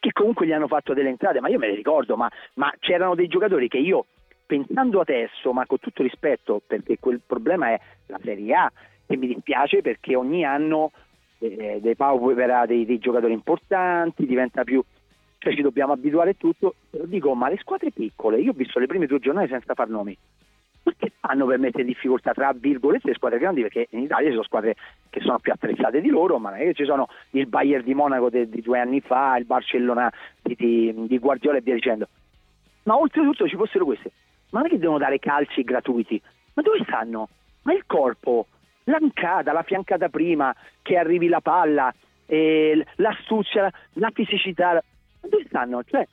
Che 0.00 0.12
comunque 0.12 0.46
gli 0.46 0.52
hanno 0.52 0.68
fatto 0.68 0.94
delle 0.94 1.08
entrate, 1.08 1.40
ma 1.40 1.48
io 1.48 1.58
me 1.58 1.68
le 1.68 1.74
ricordo, 1.74 2.16
ma, 2.16 2.30
ma 2.54 2.72
c'erano 2.78 3.14
dei 3.14 3.26
giocatori 3.26 3.68
che 3.68 3.78
io, 3.78 4.06
pensando 4.46 5.00
adesso, 5.00 5.52
ma 5.52 5.66
con 5.66 5.78
tutto 5.78 6.02
rispetto, 6.02 6.60
perché 6.64 6.98
quel 6.98 7.20
problema 7.24 7.70
è 7.70 7.80
la 8.06 8.18
Serie 8.22 8.54
A, 8.54 8.72
che 9.06 9.16
mi 9.16 9.26
dispiace 9.26 9.80
perché 9.80 10.14
ogni 10.14 10.44
anno 10.44 10.92
eh, 11.38 11.78
dei 11.80 11.96
paupera 11.96 12.66
dei, 12.66 12.84
dei 12.84 12.98
giocatori 12.98 13.32
importanti, 13.32 14.26
diventa 14.26 14.64
più 14.64 14.82
cioè 15.38 15.54
ci 15.54 15.62
dobbiamo 15.62 15.92
abituare 15.92 16.30
a 16.30 16.34
tutto. 16.36 16.74
Dico, 16.90 17.34
ma 17.34 17.48
le 17.48 17.58
squadre 17.58 17.90
piccole, 17.90 18.40
io 18.40 18.50
ho 18.50 18.54
visto 18.54 18.78
le 18.78 18.86
prime 18.86 19.06
due 19.06 19.20
giornate 19.20 19.48
senza 19.48 19.74
far 19.74 19.88
nomi. 19.88 20.16
Che 20.96 21.12
fanno 21.20 21.44
per 21.46 21.58
mettere 21.58 21.82
in 21.82 21.88
difficoltà 21.88 22.32
tra 22.32 22.52
virgolette 22.52 23.08
le 23.08 23.14
squadre 23.14 23.38
grandi? 23.38 23.60
Perché 23.60 23.88
in 23.90 24.00
Italia 24.00 24.26
ci 24.28 24.32
sono 24.32 24.44
squadre 24.44 24.74
che 25.10 25.20
sono 25.20 25.38
più 25.38 25.52
attrezzate 25.52 26.00
di 26.00 26.08
loro, 26.08 26.38
ma 26.38 26.52
ci 26.72 26.84
sono 26.84 27.08
il 27.32 27.46
Bayern 27.46 27.84
di 27.84 27.94
Monaco 27.94 28.30
de- 28.30 28.48
di 28.48 28.62
due 28.62 28.80
anni 28.80 29.00
fa, 29.00 29.36
il 29.36 29.44
Barcellona 29.44 30.10
di, 30.42 30.54
di- 30.56 31.06
di 31.06 31.18
Guardiola 31.18 31.58
e 31.58 31.60
via 31.60 31.74
dicendo. 31.74 32.08
Ma 32.84 32.98
oltretutto 32.98 33.46
ci 33.46 33.56
fossero 33.56 33.84
queste. 33.84 34.10
Ma 34.50 34.60
non 34.60 34.68
è 34.68 34.70
che 34.70 34.78
devono 34.78 34.98
dare 34.98 35.18
calci 35.18 35.62
gratuiti? 35.62 36.20
Ma 36.54 36.62
dove 36.62 36.82
stanno? 36.84 37.28
Ma 37.62 37.74
il 37.74 37.84
corpo, 37.86 38.46
l'ancata, 38.88 39.52
la 39.52 39.62
fiancata 39.62 40.08
prima, 40.08 40.54
che 40.82 40.96
arrivi 40.96 41.28
la 41.28 41.40
palla, 41.40 41.92
eh, 42.26 42.84
l'astuzia, 42.96 43.70
la, 43.94 44.10
fisicità. 44.12 44.82
Dove 45.20 45.44
stanno? 45.46 45.82
Cioè, 45.84 46.06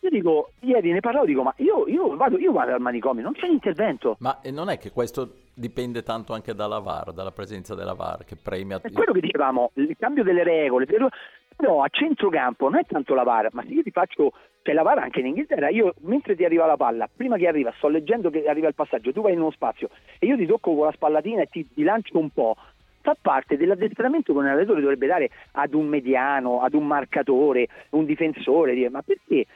io 0.00 0.10
dico, 0.10 0.52
ieri 0.60 0.92
ne 0.92 1.00
parlavo, 1.00 1.26
dico, 1.26 1.42
ma 1.42 1.54
io, 1.58 1.86
io 1.88 2.16
vado, 2.16 2.38
io 2.38 2.52
vado 2.52 2.72
al 2.72 2.80
manicomio, 2.80 3.22
non 3.22 3.32
c'è 3.32 3.46
l'intervento. 3.46 4.16
Ma 4.20 4.40
eh, 4.40 4.50
non 4.50 4.68
è 4.68 4.78
che 4.78 4.90
questo 4.90 5.34
dipende 5.54 6.02
tanto 6.02 6.32
anche 6.32 6.54
dalla 6.54 6.78
VAR, 6.78 7.12
dalla 7.12 7.32
presenza 7.32 7.74
della 7.74 7.94
VAR 7.94 8.24
che 8.24 8.36
premia... 8.36 8.80
È 8.80 8.90
quello 8.90 9.12
che 9.12 9.20
dicevamo, 9.20 9.70
il 9.74 9.96
cambio 9.98 10.24
delle 10.24 10.44
regole, 10.44 10.86
però 10.86 11.82
a 11.82 11.88
centrocampo 11.88 12.68
non 12.68 12.80
è 12.80 12.84
tanto 12.86 13.14
la 13.14 13.22
VAR, 13.22 13.48
ma 13.52 13.62
se 13.62 13.72
io 13.72 13.82
ti 13.82 13.90
faccio, 13.90 14.32
c'è 14.62 14.72
la 14.72 14.82
VAR 14.82 14.98
anche 14.98 15.20
in 15.20 15.26
Inghilterra, 15.26 15.68
io 15.68 15.94
mentre 16.02 16.36
ti 16.36 16.44
arriva 16.44 16.66
la 16.66 16.76
palla, 16.76 17.08
prima 17.14 17.36
che 17.36 17.48
arriva, 17.48 17.72
sto 17.76 17.88
leggendo 17.88 18.30
che 18.30 18.46
arriva 18.46 18.68
il 18.68 18.74
passaggio, 18.74 19.12
tu 19.12 19.20
vai 19.20 19.32
in 19.32 19.40
uno 19.40 19.50
spazio 19.50 19.90
e 20.18 20.26
io 20.26 20.36
ti 20.36 20.46
tocco 20.46 20.74
con 20.74 20.86
la 20.86 20.92
spallatina 20.92 21.42
e 21.42 21.46
ti, 21.46 21.66
ti 21.72 21.82
lancio 21.82 22.18
un 22.18 22.30
po', 22.30 22.56
fa 23.00 23.16
parte 23.20 23.56
dell'addestramento 23.56 24.32
che 24.32 24.38
un 24.38 24.46
allenatore 24.46 24.80
dovrebbe 24.80 25.06
dare 25.06 25.30
ad 25.52 25.74
un 25.74 25.86
mediano, 25.86 26.62
ad 26.62 26.74
un 26.74 26.86
marcatore, 26.86 27.66
un 27.90 28.04
difensore, 28.04 28.74
dire, 28.74 28.88
ma 28.88 29.02
perché 29.02 29.46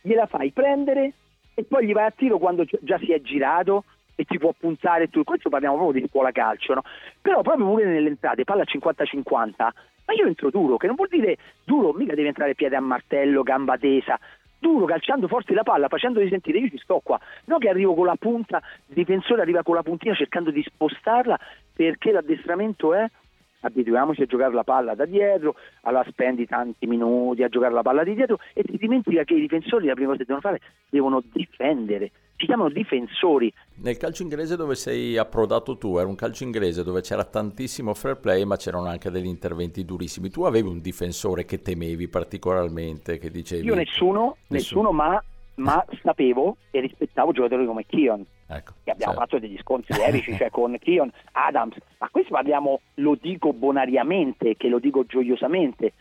gliela 0.00 0.26
fai 0.26 0.50
prendere 0.50 1.12
e 1.54 1.64
poi 1.64 1.86
gli 1.86 1.92
vai 1.92 2.06
a 2.06 2.10
tiro 2.10 2.38
quando 2.38 2.64
gi- 2.64 2.78
già 2.80 2.98
si 2.98 3.12
è 3.12 3.20
girato 3.20 3.84
e 4.16 4.24
ti 4.24 4.38
può 4.38 4.52
puntare 4.58 5.08
tu. 5.08 5.24
Questo 5.24 5.48
parliamo 5.48 5.76
proprio 5.76 6.00
di 6.00 6.08
scuola 6.08 6.32
calcio, 6.32 6.74
no? 6.74 6.82
Però 7.20 7.42
proprio 7.42 7.66
pure 7.66 7.84
nelle 7.84 8.08
entrate, 8.08 8.44
palla 8.44 8.64
50-50, 8.64 9.52
ma 10.06 10.14
io 10.14 10.26
entro 10.26 10.50
duro, 10.50 10.76
che 10.76 10.86
non 10.86 10.96
vuol 10.96 11.08
dire 11.08 11.36
duro, 11.64 11.92
mica 11.92 12.14
devi 12.14 12.28
entrare 12.28 12.54
piede 12.54 12.76
a 12.76 12.80
martello, 12.80 13.42
gamba 13.42 13.76
tesa. 13.76 14.18
Duro, 14.64 14.86
calciando 14.86 15.28
forte 15.28 15.52
la 15.52 15.62
palla, 15.62 15.88
facendoti 15.88 16.26
sentire 16.30 16.58
io 16.58 16.70
ci 16.70 16.78
sto 16.78 16.98
qua, 17.04 17.20
non 17.44 17.58
che 17.58 17.68
arrivo 17.68 17.92
con 17.92 18.06
la 18.06 18.16
punta, 18.18 18.62
il 18.86 18.94
difensore 18.94 19.42
arriva 19.42 19.62
con 19.62 19.74
la 19.74 19.82
puntina 19.82 20.14
cercando 20.14 20.50
di 20.50 20.62
spostarla 20.62 21.38
perché 21.74 22.10
l'addestramento 22.12 22.94
è 22.94 23.06
abituiamoci 23.60 24.22
a 24.22 24.26
giocare 24.26 24.54
la 24.54 24.64
palla 24.64 24.94
da 24.94 25.04
dietro, 25.04 25.56
allora 25.82 26.08
spendi 26.08 26.46
tanti 26.46 26.86
minuti 26.86 27.42
a 27.42 27.48
giocare 27.48 27.74
la 27.74 27.82
palla 27.82 28.04
di 28.04 28.14
dietro 28.14 28.38
e 28.54 28.62
ti 28.62 28.78
dimentica 28.78 29.22
che 29.24 29.34
i 29.34 29.40
difensori 29.40 29.86
la 29.86 29.92
prima 29.92 30.12
cosa 30.12 30.24
che 30.24 30.24
devono 30.24 30.40
fare 30.40 30.60
devono 30.88 31.22
difendere, 31.30 32.10
si 32.36 32.46
chiamano 32.46 32.68
difensori. 32.70 33.52
Nel 33.76 33.96
calcio 33.96 34.22
inglese 34.22 34.56
dove 34.56 34.74
sei 34.74 35.16
approdato 35.16 35.76
tu, 35.76 35.98
era 35.98 36.08
un 36.08 36.14
calcio 36.14 36.44
inglese 36.44 36.82
dove 36.82 37.00
c'era 37.00 37.24
tantissimo 37.24 37.94
fair 37.94 38.18
play 38.18 38.44
ma 38.44 38.56
c'erano 38.56 38.86
anche 38.86 39.10
degli 39.10 39.26
interventi 39.26 39.84
durissimi. 39.84 40.30
Tu 40.30 40.42
avevi 40.42 40.68
un 40.68 40.80
difensore 40.80 41.44
che 41.44 41.60
temevi 41.60 42.08
particolarmente, 42.08 43.18
che 43.18 43.30
dicevi... 43.30 43.66
Io 43.66 43.74
nessuno, 43.74 44.36
nessuno, 44.48 44.92
ma, 44.92 45.22
ma 45.56 45.84
sapevo 46.02 46.56
e 46.70 46.80
rispettavo 46.80 47.32
giocatori 47.32 47.66
come 47.66 47.84
Kion. 47.86 48.24
Ecco, 48.46 48.74
che 48.84 48.90
abbiamo 48.90 49.14
certo. 49.14 49.30
fatto 49.30 49.38
degli 49.38 49.58
scontri 49.58 49.96
epici, 50.02 50.36
cioè 50.36 50.50
con 50.50 50.76
Kion, 50.78 51.10
Adams, 51.32 51.76
ma 51.98 52.08
questo 52.10 52.34
parliamo, 52.34 52.80
lo 52.94 53.16
dico 53.20 53.52
bonariamente, 53.52 54.56
che 54.56 54.68
lo 54.68 54.78
dico 54.78 55.04
gioiosamente, 55.06 55.92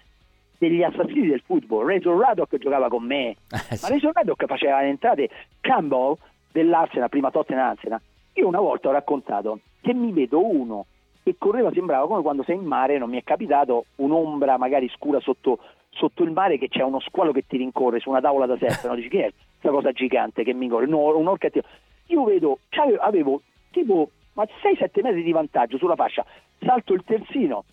degli 0.57 0.83
assassini 0.83 1.27
del 1.27 1.41
football. 1.45 1.87
Razor 1.87 2.17
Raddock 2.17 2.57
giocava 2.57 2.87
con 2.87 3.03
me, 3.03 3.29
Eh, 3.29 3.77
ma. 3.81 3.87
Razor 3.87 4.11
Raddock 4.13 4.45
faceva 4.45 4.81
le 4.81 4.87
entrate, 4.89 5.29
Campbell 5.61 6.15
dell'Arsenal, 6.51 7.09
prima 7.09 7.31
Tottenham 7.31 7.69
Arsenal, 7.69 8.01
Io 8.33 8.47
una 8.47 8.59
volta 8.59 8.89
ho 8.89 8.91
raccontato 8.91 9.59
che 9.81 9.93
mi 9.93 10.11
vedo 10.11 10.45
uno 10.45 10.85
che 11.23 11.35
correva, 11.37 11.71
sembrava 11.71 12.07
come 12.07 12.21
quando 12.21 12.43
sei 12.43 12.55
in 12.55 12.63
mare, 12.65 12.97
non 12.97 13.09
mi 13.09 13.17
è 13.17 13.23
capitato 13.23 13.85
un'ombra 13.97 14.57
magari 14.57 14.89
scura 14.89 15.19
sotto, 15.19 15.59
sotto 15.89 16.23
il 16.23 16.31
mare 16.31 16.57
che 16.57 16.67
c'è 16.67 16.83
uno 16.83 16.99
squalo 16.99 17.31
che 17.31 17.45
ti 17.47 17.57
rincorre 17.57 17.99
su 17.99 18.09
una 18.09 18.21
tavola 18.21 18.45
da 18.45 18.57
surf, 18.57 18.87
no? 18.87 18.95
dici 18.95 19.09
che 19.09 19.25
è 19.25 19.31
questa 19.31 19.69
cosa 19.69 19.91
gigante 19.91 20.43
che 20.43 20.53
mi 20.53 20.67
corre, 20.67 20.85
no, 20.87 21.17
un'orca 21.17 21.49
che... 21.49 21.63
Io 22.07 22.23
vedo, 22.25 22.59
avevo, 22.71 23.01
avevo 23.01 23.41
tipo 23.71 24.09
ma 24.33 24.43
6-7 24.43 25.01
metri 25.01 25.23
di 25.23 25.31
vantaggio 25.31 25.77
sulla 25.77 25.95
fascia, 25.95 26.25
salto 26.59 26.93
il 26.93 27.03
terzino, 27.05 27.63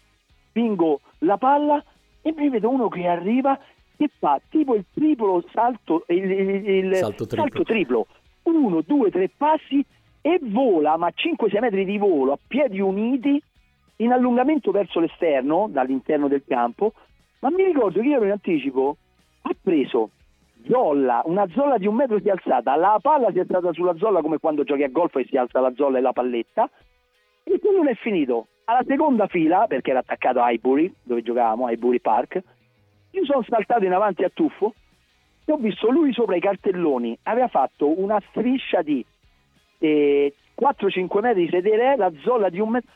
spingo 0.49 1.01
la 1.21 1.37
palla 1.37 1.83
e 2.23 2.33
mi 2.37 2.49
vedo 2.49 2.69
uno 2.69 2.89
che 2.89 3.07
arriva 3.07 3.59
e 3.97 4.11
fa 4.19 4.41
tipo 4.49 4.75
il 4.75 4.85
triplo 4.93 5.45
salto, 5.53 6.05
il, 6.09 6.31
il, 6.31 6.69
il 6.69 6.95
salto, 6.97 7.27
triplo. 7.27 7.49
salto 7.49 7.65
triplo, 7.65 8.07
uno, 8.45 8.83
due, 8.83 9.11
tre 9.11 9.31
passi 9.35 9.85
e 10.23 10.39
vola, 10.43 10.97
ma 10.97 11.09
5-6 11.09 11.61
metri 11.61 11.85
di 11.85 11.99
volo 11.99 12.33
a 12.33 12.39
piedi 12.47 12.81
uniti 12.81 13.43
in 13.97 14.13
allungamento 14.13 14.71
verso 14.71 15.01
l'esterno, 15.01 15.69
dall'interno 15.71 16.29
del 16.29 16.43
campo, 16.47 16.93
ma 17.41 17.51
mi 17.51 17.65
ricordo 17.65 18.01
che 18.01 18.07
io 18.07 18.17
ero 18.17 18.25
in 18.25 18.33
anticipo, 18.33 18.97
ha 19.43 19.55
preso 19.61 20.11
zolla, 20.69 21.23
una 21.25 21.47
zolla 21.55 21.79
di 21.79 21.87
un 21.87 21.95
metro 21.95 22.19
si 22.21 22.29
è 22.29 22.31
alzata, 22.31 22.77
la 22.77 22.99
palla 23.01 23.31
si 23.31 23.39
è 23.39 23.41
alzata 23.41 23.73
sulla 23.73 23.97
zolla 23.97 24.21
come 24.21 24.39
quando 24.39 24.65
giochi 24.65 24.83
a 24.83 24.89
golf 24.89 25.17
e 25.17 25.27
si 25.27 25.37
alza 25.37 25.61
la 25.61 25.73
zolla 25.75 25.99
e 25.99 26.01
la 26.01 26.13
palletta, 26.13 26.71
e 27.43 27.59
quello 27.59 27.79
non 27.79 27.89
è 27.89 27.95
finito. 27.95 28.47
Alla 28.71 28.85
seconda 28.87 29.27
fila, 29.27 29.67
perché 29.67 29.91
era 29.91 29.99
attaccato 29.99 30.41
a 30.41 30.49
Highbury, 30.49 30.95
dove 31.03 31.23
giocavamo, 31.23 31.67
a 31.67 31.73
Highbury 31.73 31.99
Park, 31.99 32.41
io 33.11 33.25
sono 33.25 33.43
saltato 33.43 33.85
in 33.85 33.93
avanti 33.93 34.23
a 34.23 34.31
tuffo 34.33 34.75
e 35.45 35.51
ho 35.51 35.57
visto 35.57 35.91
lui 35.91 36.13
sopra 36.13 36.37
i 36.37 36.41
cartelloni, 36.41 37.19
aveva 37.25 37.49
fatto 37.49 38.01
una 38.01 38.23
striscia 38.29 38.83
di 38.83 39.05
eh, 39.79 40.35
4-5 40.57 41.21
metri 41.21 41.47
di 41.47 41.51
sedere, 41.51 41.97
la 41.97 42.13
zolla 42.23 42.49
di 42.49 42.61
un 42.61 42.69
metro. 42.69 42.93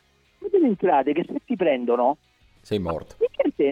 Delle 0.49 0.67
entrate 0.67 1.13
che 1.13 1.25
se 1.27 1.41
ti 1.45 1.57
prendono... 1.57 2.19
Sei 2.61 2.79
morto. 2.79 3.17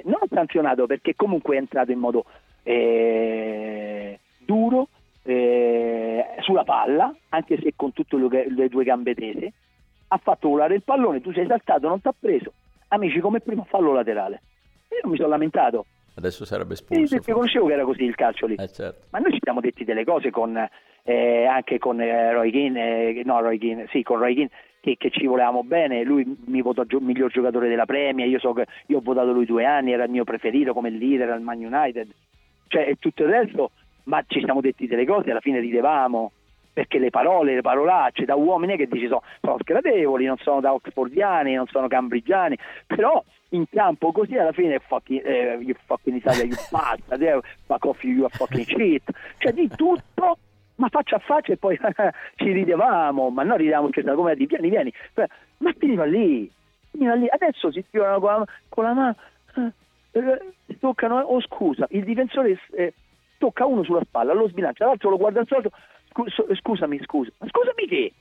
Non 0.03 0.21
sanzionato 0.29 0.87
perché 0.87 1.15
comunque 1.15 1.55
è 1.55 1.59
entrato 1.61 1.93
in 1.93 2.01
modo 2.01 2.25
eh, 2.65 4.19
duro, 4.39 4.89
eh, 5.23 6.25
sulla 6.41 6.65
palla, 6.65 7.15
anche 7.29 7.61
se 7.63 7.75
con 7.77 7.93
tutte 7.93 8.17
le, 8.17 8.51
le 8.51 8.69
due 8.69 8.83
gambe 8.83 9.15
tese, 9.15 9.53
ha 10.13 10.21
fatto 10.23 10.49
volare 10.49 10.75
il 10.75 10.83
pallone, 10.83 11.23
tu 11.23 11.33
sei 11.33 11.47
saltato, 11.47 11.89
non 11.89 12.01
ti 12.01 12.09
ha 12.09 12.15
preso, 12.19 12.53
amici 12.89 13.19
come 13.21 13.41
prima 13.41 13.65
fallo 13.65 13.93
laterale. 13.93 14.43
Io 15.03 15.09
mi 15.09 15.17
sono 15.17 15.29
lamentato. 15.29 15.87
Adesso 16.15 16.45
sarebbe 16.45 16.75
espulso. 16.75 17.07
Sì, 17.07 17.15
perché 17.17 17.33
conoscevo 17.33 17.67
che 17.67 17.73
era 17.73 17.85
così 17.85 18.05
il 18.05 18.15
calcio 18.15 18.47
lì. 18.47 18.57
Eh, 18.57 18.69
certo. 18.69 19.07
Ma 19.11 19.21
noi 19.21 19.33
ci 19.33 19.39
siamo 19.41 19.61
detti 19.61 19.85
delle 19.85 20.05
cose 20.05 20.31
con, 20.31 20.55
eh, 21.03 21.47
anche 21.47 21.79
con 21.79 21.99
eh, 21.99 22.31
Roy 22.33 22.51
Keane, 22.51 23.09
eh, 23.09 23.23
no 23.25 23.41
Roy 23.41 23.57
Keane, 23.57 23.87
sì, 23.91 24.03
con 24.03 24.19
Roy 24.19 24.35
Keane, 24.35 24.51
che, 24.81 24.97
che, 24.99 25.09
ci 25.09 25.25
volevamo 25.27 25.65
bene, 25.65 26.03
lui 26.03 26.37
mi 26.45 26.61
votò 26.61 26.85
gio- 26.85 27.01
miglior 27.01 27.31
giocatore 27.31 27.71
della 27.71 27.87
Premier, 27.87 28.29
io 28.29 28.39
so 28.39 28.53
che 28.53 28.67
io 28.89 28.99
ho 28.99 29.03
votato 29.03 29.33
lui 29.33 29.47
due 29.47 29.65
anni, 29.65 29.93
era 29.93 30.05
il 30.05 30.11
mio 30.11 30.25
preferito 30.25 30.75
come 30.75 30.91
leader 30.91 31.31
al 31.31 31.41
Man 31.41 31.65
United, 31.65 32.11
cioè 32.69 32.87
e 32.87 32.97
tutto 32.99 33.23
il 33.23 33.31
resto, 33.31 33.71
ma 34.05 34.23
ci 34.27 34.41
siamo 34.45 34.61
detti 34.61 34.87
delle 34.87 35.07
cose, 35.07 35.31
alla 35.31 35.41
fine 35.41 35.61
ridevamo, 35.61 36.33
perché 36.73 36.99
le 36.99 37.11
parole, 37.11 37.55
le 37.55 37.61
parolacce 37.61 38.25
da 38.25 38.35
uomini 38.35 38.77
che 38.77 38.87
dici 38.89 39.07
sono, 39.07 39.23
sono 39.41 39.59
sgradevoli, 39.59 40.25
non 40.25 40.39
sono 40.39 40.61
da 40.61 40.73
oxfordiani, 40.73 41.55
non 41.55 41.67
sono 41.67 41.89
cambridgiani, 41.89 42.57
però 42.87 43.23
in 43.51 43.65
campo 43.69 44.13
così 44.13 44.37
alla 44.37 44.53
fine 44.53 44.79
fucking, 44.79 45.25
eh, 45.25 45.59
you 45.61 45.75
fucking 45.85 46.17
Italia, 46.17 46.45
you 46.45 46.57
bastard, 46.71 47.23
eh, 47.23 47.41
fuck 47.67 47.85
off 47.85 48.03
you, 48.05 48.13
you 48.13 48.29
fucking 48.31 48.67
shit, 48.67 49.03
cioè 49.39 49.53
di 49.53 49.69
tutto 49.69 50.39
ma 50.77 50.89
faccia 50.89 51.17
a 51.17 51.19
faccia 51.21 51.53
e 51.53 51.57
poi 51.59 51.79
ci 52.37 52.51
ridevamo, 52.51 53.31
ma 53.31 53.43
non 53.43 53.57
ridevamo 53.57 53.89
scherzando 53.89 54.19
come 54.19 54.35
di 54.35 54.47
vieni, 54.47 54.71
vieni, 54.71 54.93
ma 55.59 55.73
finiva 55.79 56.05
lì, 56.05 56.51
finiva 56.91 57.15
lì, 57.15 57.27
adesso 57.29 57.71
si 57.71 57.85
tirano 57.91 58.19
con 58.19 58.31
la, 58.31 58.45
con 58.69 58.85
la 58.85 58.93
mano, 58.93 59.17
eh, 60.13 60.77
toccano, 60.81 61.21
oh 61.21 61.41
scusa, 61.41 61.87
il 61.91 62.05
difensore 62.05 62.59
eh, 62.73 62.95
tocca 63.39 63.67
uno 63.67 63.85
sulla 63.85 64.03
spalla, 64.05 64.33
lo 64.33 64.49
sbilancia, 64.49 64.87
l'altro 64.87 65.11
lo 65.11 65.19
guarda 65.19 65.41
al 65.41 65.47
solito, 65.47 65.71
scusami, 66.13 67.01
scusa, 67.05 67.33
ma 67.39 67.47
scusami 67.49 67.87
che? 67.87 68.13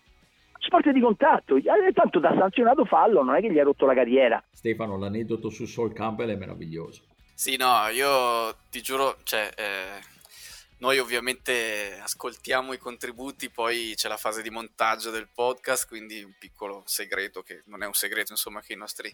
Sport 0.60 0.89
di 0.91 0.99
contatto, 0.99 1.56
eh, 1.56 1.91
tanto 1.93 2.19
da 2.19 2.36
sanzionato 2.38 2.86
fallo, 2.86 3.23
non 3.23 3.36
è 3.36 3.41
che 3.41 3.51
gli 3.51 3.58
ha 3.58 3.63
rotto 3.63 3.86
la 3.88 3.95
carriera. 3.95 4.43
Stefano, 4.51 4.97
l'aneddoto 4.97 5.49
su 5.49 5.65
Sol 5.65 5.91
Campbell 5.91 6.30
è 6.30 6.36
meraviglioso. 6.36 7.01
Sì, 7.34 7.58
no, 7.58 7.88
io 7.88 8.56
ti 8.69 8.82
giuro, 8.82 9.17
cioè, 9.23 9.49
eh, 9.58 9.99
noi 10.77 10.99
ovviamente 10.99 11.97
ascoltiamo 11.99 12.73
i 12.73 12.77
contributi, 12.77 13.49
poi 13.49 13.93
c'è 13.95 14.08
la 14.08 14.17
fase 14.17 14.43
di 14.43 14.51
montaggio 14.51 15.10
del 15.10 15.27
podcast, 15.34 15.88
quindi 15.88 16.21
un 16.21 16.34
piccolo 16.38 16.84
segreto 16.86 17.41
che 17.41 17.63
non 17.65 17.82
è 17.82 17.88
un 17.88 17.93
segreto, 17.93 18.32
insomma, 18.32 18.62
che 18.62 18.73
i 18.73 18.77
nostri 18.77 19.12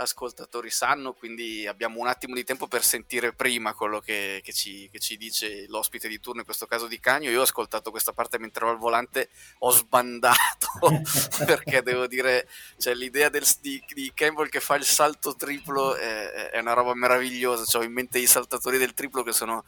ascoltatori 0.00 0.70
sanno, 0.70 1.12
quindi 1.12 1.66
abbiamo 1.66 2.00
un 2.00 2.06
attimo 2.06 2.34
di 2.34 2.44
tempo 2.44 2.66
per 2.66 2.82
sentire 2.82 3.32
prima 3.32 3.74
quello 3.74 4.00
che, 4.00 4.40
che, 4.42 4.52
ci, 4.52 4.88
che, 4.90 4.98
ci, 4.98 5.16
dice 5.16 5.66
l'ospite 5.68 6.08
di 6.08 6.18
turno, 6.20 6.40
in 6.40 6.46
questo 6.46 6.66
caso 6.66 6.86
di 6.86 6.98
Cagno. 6.98 7.30
Io 7.30 7.40
ho 7.40 7.44
ascoltato 7.44 7.90
questa 7.90 8.12
parte 8.12 8.38
mentre 8.38 8.64
ero 8.64 8.74
al 8.74 8.78
volante, 8.78 9.28
ho 9.58 9.70
sbandato 9.70 10.68
perché 11.44 11.82
devo 11.82 12.06
dire, 12.06 12.48
cioè, 12.78 12.94
l'idea 12.94 13.28
del, 13.28 13.44
di, 13.60 13.82
di, 13.92 14.10
Campbell 14.14 14.48
che 14.48 14.60
fa 14.60 14.76
il 14.76 14.84
salto 14.84 15.34
triplo 15.36 15.94
è, 15.94 16.50
è 16.50 16.58
una 16.58 16.72
roba 16.72 16.94
meravigliosa. 16.94 17.64
Cioè, 17.64 17.82
ho 17.82 17.84
in 17.84 17.92
mente 17.92 18.18
i 18.18 18.26
saltatori 18.26 18.78
del 18.78 18.94
triplo 18.94 19.22
che 19.22 19.32
sono 19.32 19.64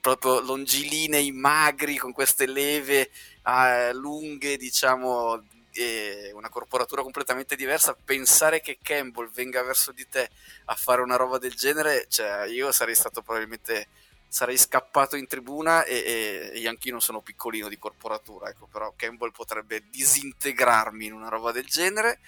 proprio 0.00 0.40
longilinei, 0.40 1.30
magri, 1.32 1.96
con 1.96 2.12
queste 2.12 2.46
leve 2.46 3.10
eh, 3.44 3.92
lunghe, 3.92 4.56
diciamo, 4.56 5.42
una 6.34 6.48
corporatura 6.48 7.02
completamente 7.02 7.56
diversa. 7.56 7.94
Pensare 7.94 8.60
che 8.60 8.78
Campbell 8.82 9.30
venga 9.30 9.62
verso 9.62 9.92
di 9.92 10.06
te 10.08 10.28
a 10.66 10.74
fare 10.74 11.02
una 11.02 11.16
roba 11.16 11.38
del 11.38 11.54
genere, 11.54 12.06
cioè 12.08 12.46
io 12.46 12.72
sarei 12.72 12.94
stato 12.94 13.22
probabilmente 13.22 13.88
sarei 14.32 14.56
scappato 14.56 15.16
in 15.16 15.26
tribuna 15.26 15.84
e, 15.84 16.50
e 16.54 16.58
io 16.58 16.70
anch'io 16.70 16.92
non 16.92 17.02
sono 17.02 17.20
piccolino 17.20 17.68
di 17.68 17.78
corporatura, 17.78 18.48
ecco, 18.48 18.66
però 18.66 18.94
Campbell 18.96 19.30
potrebbe 19.30 19.84
disintegrarmi 19.90 21.04
in 21.04 21.12
una 21.12 21.28
roba 21.28 21.52
del 21.52 21.66
genere 21.66 22.20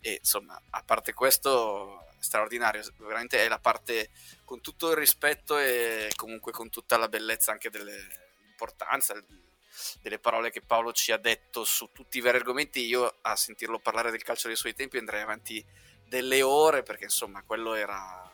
e 0.00 0.16
insomma, 0.20 0.58
a 0.70 0.82
parte 0.82 1.12
questo 1.12 2.06
straordinario, 2.18 2.82
veramente 2.96 3.44
è 3.44 3.48
la 3.48 3.58
parte 3.58 4.08
con 4.44 4.62
tutto 4.62 4.90
il 4.90 4.96
rispetto 4.96 5.58
e 5.58 6.10
comunque 6.16 6.50
con 6.50 6.70
tutta 6.70 6.96
la 6.96 7.08
bellezza 7.08 7.52
anche 7.52 7.68
dell'importanza 7.68 9.14
delle 10.02 10.18
parole 10.18 10.50
che 10.50 10.60
Paolo 10.60 10.92
ci 10.92 11.12
ha 11.12 11.16
detto 11.16 11.64
su 11.64 11.90
tutti 11.92 12.18
i 12.18 12.20
vari 12.20 12.38
argomenti. 12.38 12.84
Io 12.84 13.16
a 13.22 13.36
sentirlo 13.36 13.78
parlare 13.78 14.10
del 14.10 14.22
calcio 14.22 14.48
dei 14.48 14.56
suoi 14.56 14.74
tempi 14.74 14.98
andrei 14.98 15.22
avanti 15.22 15.64
delle 16.06 16.42
ore 16.42 16.82
perché 16.82 17.04
insomma 17.04 17.42
quello 17.42 17.74
era, 17.74 18.28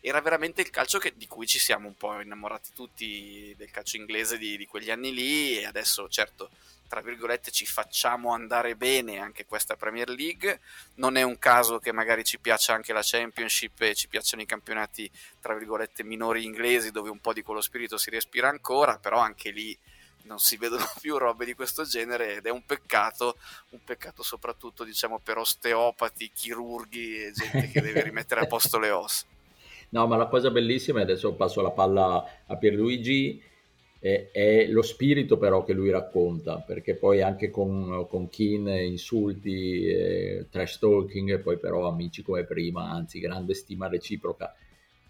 era 0.00 0.20
veramente 0.20 0.60
il 0.60 0.70
calcio 0.70 0.98
che, 0.98 1.16
di 1.16 1.26
cui 1.26 1.46
ci 1.46 1.58
siamo 1.58 1.88
un 1.88 1.96
po' 1.96 2.20
innamorati 2.20 2.70
tutti 2.74 3.54
del 3.56 3.70
calcio 3.70 3.96
inglese 3.96 4.36
di, 4.36 4.56
di 4.56 4.66
quegli 4.66 4.90
anni 4.90 5.12
lì 5.12 5.58
e 5.58 5.64
adesso 5.64 6.08
certo 6.08 6.50
tra 6.88 7.02
virgolette 7.02 7.50
ci 7.50 7.66
facciamo 7.66 8.32
andare 8.32 8.74
bene 8.74 9.18
anche 9.18 9.44
questa 9.44 9.76
Premier 9.76 10.08
League. 10.08 10.60
Non 10.94 11.16
è 11.16 11.22
un 11.22 11.38
caso 11.38 11.78
che 11.78 11.92
magari 11.92 12.24
ci 12.24 12.38
piaccia 12.38 12.72
anche 12.72 12.94
la 12.94 13.02
Championship 13.02 13.80
e 13.82 13.94
ci 13.94 14.08
piacciono 14.08 14.42
i 14.42 14.46
campionati 14.46 15.10
tra 15.40 15.54
virgolette 15.54 16.02
minori 16.02 16.44
inglesi 16.44 16.90
dove 16.90 17.10
un 17.10 17.20
po' 17.20 17.34
di 17.34 17.42
quello 17.42 17.60
spirito 17.60 17.98
si 17.98 18.08
respira 18.10 18.48
ancora, 18.48 18.98
però 18.98 19.18
anche 19.18 19.50
lì 19.50 19.78
non 20.28 20.38
si 20.38 20.56
vedono 20.56 20.84
più 21.00 21.16
robe 21.16 21.44
di 21.44 21.54
questo 21.54 21.82
genere 21.82 22.36
ed 22.36 22.46
è 22.46 22.50
un 22.50 22.64
peccato, 22.64 23.36
un 23.70 23.80
peccato 23.82 24.22
soprattutto 24.22 24.84
diciamo 24.84 25.18
per 25.18 25.38
osteopati, 25.38 26.30
chirurghi 26.32 27.24
e 27.24 27.32
gente 27.32 27.68
che 27.68 27.80
deve 27.80 28.02
rimettere 28.02 28.42
a 28.42 28.46
posto 28.46 28.78
le 28.78 28.90
ossa. 28.90 29.26
No, 29.90 30.06
ma 30.06 30.18
la 30.18 30.26
cosa 30.26 30.50
bellissima, 30.50 30.98
e 30.98 31.04
adesso 31.04 31.32
passo 31.32 31.62
la 31.62 31.70
palla 31.70 32.42
a 32.44 32.56
Pierluigi, 32.56 33.42
è, 33.98 34.28
è, 34.30 34.66
lo 34.66 34.82
spirito 34.82 35.38
però 35.38 35.64
che 35.64 35.72
lui 35.72 35.90
racconta, 35.90 36.58
perché 36.58 36.94
poi 36.94 37.22
anche 37.22 37.50
con, 37.50 38.06
con 38.06 38.28
Keane 38.28 38.84
insulti, 38.84 39.86
eh, 39.86 40.46
trash 40.50 40.78
talking, 40.78 41.32
e 41.32 41.38
poi 41.38 41.58
però 41.58 41.88
amici 41.88 42.22
come 42.22 42.44
prima, 42.44 42.90
anzi 42.90 43.18
grande 43.18 43.54
stima 43.54 43.88
reciproca. 43.88 44.54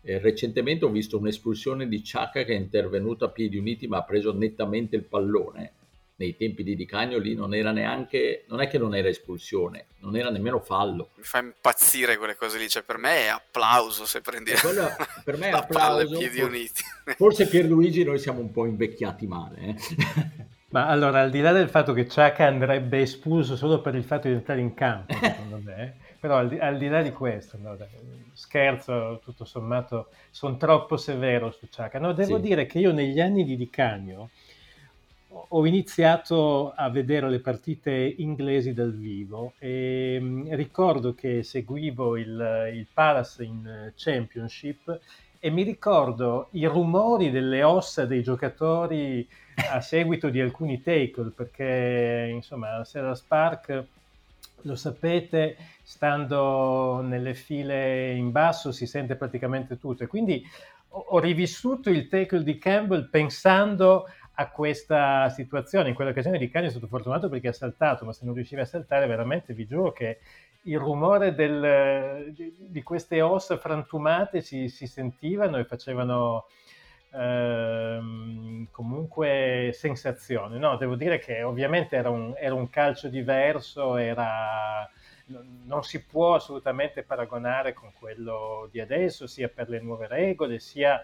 Eh, 0.08 0.18
recentemente 0.20 0.86
ho 0.86 0.88
visto 0.88 1.18
un'espulsione 1.18 1.86
di 1.86 2.02
Ciacca 2.02 2.42
che 2.42 2.54
è 2.54 2.56
intervenuto 2.56 3.26
a 3.26 3.28
piedi 3.28 3.58
uniti 3.58 3.86
ma 3.86 3.98
ha 3.98 4.04
preso 4.04 4.32
nettamente 4.32 4.96
il 4.96 5.04
pallone 5.04 5.72
nei 6.16 6.34
tempi 6.34 6.62
di 6.64 6.74
Di 6.74 6.86
Cagno 6.86 7.18
lì 7.18 7.34
non 7.34 7.54
era 7.54 7.72
neanche, 7.72 8.44
non 8.48 8.62
è 8.62 8.68
che 8.68 8.78
non 8.78 8.94
era 8.94 9.06
espulsione, 9.06 9.88
non 9.98 10.16
era 10.16 10.30
nemmeno 10.30 10.60
fallo. 10.60 11.10
Mi 11.16 11.22
fa 11.22 11.40
impazzire 11.40 12.16
quelle 12.16 12.36
cose 12.36 12.58
lì, 12.58 12.68
cioè 12.68 12.82
per 12.82 12.96
me 12.96 13.26
è 13.26 13.28
applauso 13.28 14.06
se 14.06 14.22
prendi 14.22 14.50
quello, 14.52 14.88
per 15.22 15.36
me 15.36 15.50
è 15.50 15.52
applauso, 15.52 16.16
piedi 16.16 16.40
uniti. 16.40 16.82
Forse 17.14 17.46
Pierluigi 17.46 18.02
noi 18.02 18.18
siamo 18.18 18.40
un 18.40 18.50
po' 18.50 18.64
invecchiati 18.64 19.26
male. 19.26 19.58
Eh? 19.58 20.46
Ma 20.70 20.86
allora, 20.86 21.20
al 21.20 21.30
di 21.30 21.40
là 21.40 21.52
del 21.52 21.68
fatto 21.68 21.92
che 21.92 22.08
Ciacca 22.08 22.46
andrebbe 22.46 23.00
espulso 23.00 23.56
solo 23.56 23.80
per 23.80 23.94
il 23.94 24.04
fatto 24.04 24.26
di 24.26 24.34
entrare 24.34 24.60
in 24.60 24.74
campo, 24.74 25.14
secondo 25.14 25.60
me, 25.62 25.96
però 26.18 26.38
al 26.38 26.48
di, 26.48 26.58
al 26.58 26.78
di 26.78 26.88
là 26.88 27.02
di 27.02 27.12
questo, 27.12 27.58
no, 27.60 27.76
scherzo, 28.32 29.20
tutto 29.22 29.44
sommato, 29.44 30.08
sono 30.30 30.56
troppo 30.56 30.96
severo 30.96 31.50
su 31.50 31.66
Ciacca. 31.70 31.98
No, 31.98 32.12
devo 32.12 32.36
sì. 32.36 32.42
dire 32.42 32.66
che 32.66 32.78
io 32.78 32.92
negli 32.92 33.20
anni 33.20 33.44
di 33.44 33.56
Di 33.56 33.70
Cagno, 33.70 34.30
ho 35.30 35.66
iniziato 35.66 36.72
a 36.74 36.88
vedere 36.88 37.28
le 37.28 37.40
partite 37.40 37.92
inglesi 38.18 38.72
dal 38.72 38.94
vivo 38.94 39.52
e 39.58 40.18
mm, 40.20 40.52
ricordo 40.54 41.14
che 41.14 41.42
seguivo 41.42 42.16
il, 42.16 42.70
il 42.72 42.86
Palace 42.92 43.44
in 43.44 43.92
Championship 43.94 44.98
e 45.38 45.50
mi 45.50 45.62
ricordo 45.62 46.48
i 46.52 46.64
rumori 46.64 47.30
delle 47.30 47.62
ossa 47.62 48.06
dei 48.06 48.22
giocatori 48.22 49.26
a 49.70 49.80
seguito 49.82 50.30
di 50.30 50.40
alcuni 50.40 50.80
tackle 50.80 51.30
perché 51.30 52.30
insomma 52.32 52.84
Sarah 52.84 53.14
Spark 53.14 53.84
lo 54.62 54.74
sapete 54.74 55.56
stando 55.88 57.00
nelle 57.00 57.32
file 57.32 58.12
in 58.12 58.30
basso 58.30 58.72
si 58.72 58.84
sente 58.84 59.16
praticamente 59.16 59.78
tutto 59.78 60.04
e 60.04 60.06
quindi 60.06 60.44
ho 60.90 61.18
rivissuto 61.18 61.88
il 61.88 62.08
tackle 62.08 62.42
di 62.42 62.58
Campbell 62.58 63.08
pensando 63.08 64.04
a 64.34 64.50
questa 64.50 65.30
situazione. 65.30 65.88
In 65.88 65.94
quell'occasione 65.94 66.46
Cani 66.50 66.66
è 66.66 66.70
stato 66.70 66.88
fortunato 66.88 67.30
perché 67.30 67.48
ha 67.48 67.52
saltato, 67.54 68.04
ma 68.04 68.12
se 68.12 68.26
non 68.26 68.34
riusciva 68.34 68.60
a 68.62 68.66
saltare, 68.66 69.06
veramente 69.06 69.54
vi 69.54 69.66
giuro 69.66 69.90
che 69.92 70.18
il 70.64 70.78
rumore 70.78 71.34
del, 71.34 72.34
di, 72.34 72.54
di, 72.58 72.82
queste 72.82 73.22
ossa 73.22 73.56
frantumate 73.56 74.42
si, 74.42 74.68
si 74.68 74.86
sentivano 74.86 75.56
e 75.56 75.64
facevano 75.64 76.48
ehm, 77.14 78.68
comunque 78.70 79.70
sensazione. 79.72 80.58
No, 80.58 80.76
devo 80.76 80.96
dire 80.96 81.18
che 81.18 81.42
ovviamente 81.42 81.96
era 81.96 82.10
un, 82.10 82.34
era 82.36 82.54
un 82.54 82.68
calcio 82.68 83.08
diverso, 83.08 83.96
era, 83.96 84.86
non 85.64 85.84
si 85.84 86.02
può 86.04 86.34
assolutamente 86.34 87.02
paragonare 87.02 87.72
con 87.72 87.92
quello 87.98 88.68
di 88.70 88.80
adesso, 88.80 89.26
sia 89.26 89.48
per 89.48 89.68
le 89.68 89.80
nuove 89.80 90.06
regole, 90.06 90.58
sia 90.58 91.02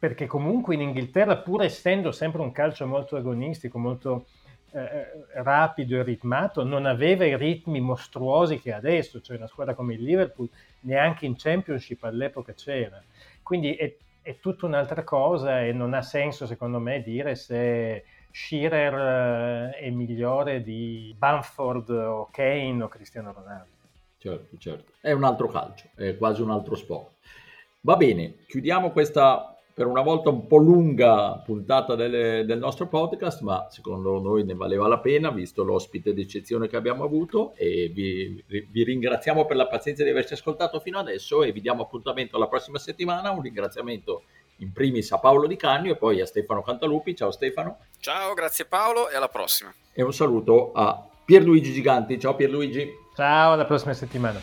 perché 0.00 0.26
comunque 0.26 0.74
in 0.74 0.80
Inghilterra, 0.80 1.36
pur 1.36 1.62
essendo 1.62 2.10
sempre 2.10 2.40
un 2.40 2.52
calcio 2.52 2.86
molto 2.86 3.16
agonistico, 3.16 3.78
molto 3.78 4.24
eh, 4.72 4.80
eh, 4.80 5.06
rapido 5.42 5.98
e 5.98 6.02
ritmato, 6.02 6.64
non 6.64 6.86
aveva 6.86 7.26
i 7.26 7.36
ritmi 7.36 7.80
mostruosi 7.80 8.58
che 8.60 8.72
adesso, 8.72 9.20
cioè 9.20 9.36
una 9.36 9.46
squadra 9.46 9.74
come 9.74 9.92
il 9.92 10.02
Liverpool 10.02 10.48
neanche 10.80 11.26
in 11.26 11.34
Championship 11.36 12.02
all'epoca 12.04 12.54
c'era. 12.54 13.02
Quindi 13.42 13.74
è, 13.74 13.94
è 14.22 14.38
tutta 14.40 14.64
un'altra 14.64 15.04
cosa 15.04 15.62
e 15.62 15.72
non 15.72 15.92
ha 15.92 16.00
senso 16.00 16.46
secondo 16.46 16.78
me 16.78 17.02
dire 17.02 17.34
se 17.34 18.02
Shearer 18.30 19.72
eh, 19.74 19.78
è 19.78 19.90
migliore 19.90 20.62
di 20.62 21.14
Bamford 21.16 21.90
o 21.90 22.28
Kane 22.30 22.82
o 22.82 22.88
Cristiano 22.88 23.32
Ronaldo. 23.32 23.78
Certo, 24.18 24.56
certo. 24.58 24.92
È 25.00 25.12
un 25.12 25.24
altro 25.24 25.48
calcio, 25.48 25.88
è 25.94 26.16
quasi 26.16 26.42
un 26.42 26.50
altro 26.50 26.74
sport. 26.74 27.12
Va 27.82 27.96
bene, 27.96 28.44
chiudiamo 28.46 28.90
questa 28.90 29.50
per 29.80 29.88
una 29.88 30.02
volta 30.02 30.28
un 30.28 30.46
po' 30.46 30.58
lunga 30.58 31.38
puntata 31.38 31.94
delle, 31.94 32.44
del 32.44 32.58
nostro 32.58 32.86
podcast, 32.86 33.40
ma 33.40 33.66
secondo 33.70 34.20
noi 34.20 34.44
ne 34.44 34.52
valeva 34.52 34.86
la 34.86 34.98
pena, 34.98 35.30
visto 35.30 35.64
l'ospite 35.64 36.12
d'eccezione 36.12 36.68
che 36.68 36.76
abbiamo 36.76 37.02
avuto 37.02 37.54
e 37.54 37.88
vi, 37.88 38.44
vi, 38.46 38.84
ringraziamo 38.84 39.46
per 39.46 39.56
la 39.56 39.66
pazienza 39.66 40.04
di 40.04 40.10
averci 40.10 40.34
ascoltato 40.34 40.80
fino 40.80 40.98
adesso 40.98 41.42
e 41.42 41.52
vi 41.52 41.62
diamo 41.62 41.84
appuntamento 41.84 42.36
alla 42.36 42.48
prossima 42.48 42.76
settimana. 42.76 43.30
Un 43.30 43.40
ringraziamento 43.40 44.24
in 44.60 44.72
primis 44.72 45.10
a 45.12 45.18
Paolo 45.18 45.46
Di 45.46 45.56
Cagno 45.56 45.92
e 45.92 45.96
poi 45.96 46.20
a 46.20 46.26
Stefano 46.26 46.62
Cantalupi. 46.62 47.14
Ciao 47.14 47.30
Stefano. 47.30 47.78
Ciao, 47.98 48.34
grazie 48.34 48.64
Paolo 48.64 49.08
e 49.08 49.16
alla 49.16 49.28
prossima. 49.28 49.72
E 49.92 50.02
un 50.02 50.12
saluto 50.12 50.72
a 50.72 51.06
Pierluigi 51.24 51.72
Giganti. 51.72 52.18
Ciao 52.18 52.34
Pierluigi. 52.34 52.88
Ciao, 53.14 53.52
alla 53.52 53.64
prossima 53.64 53.92
settimana. 53.92 54.40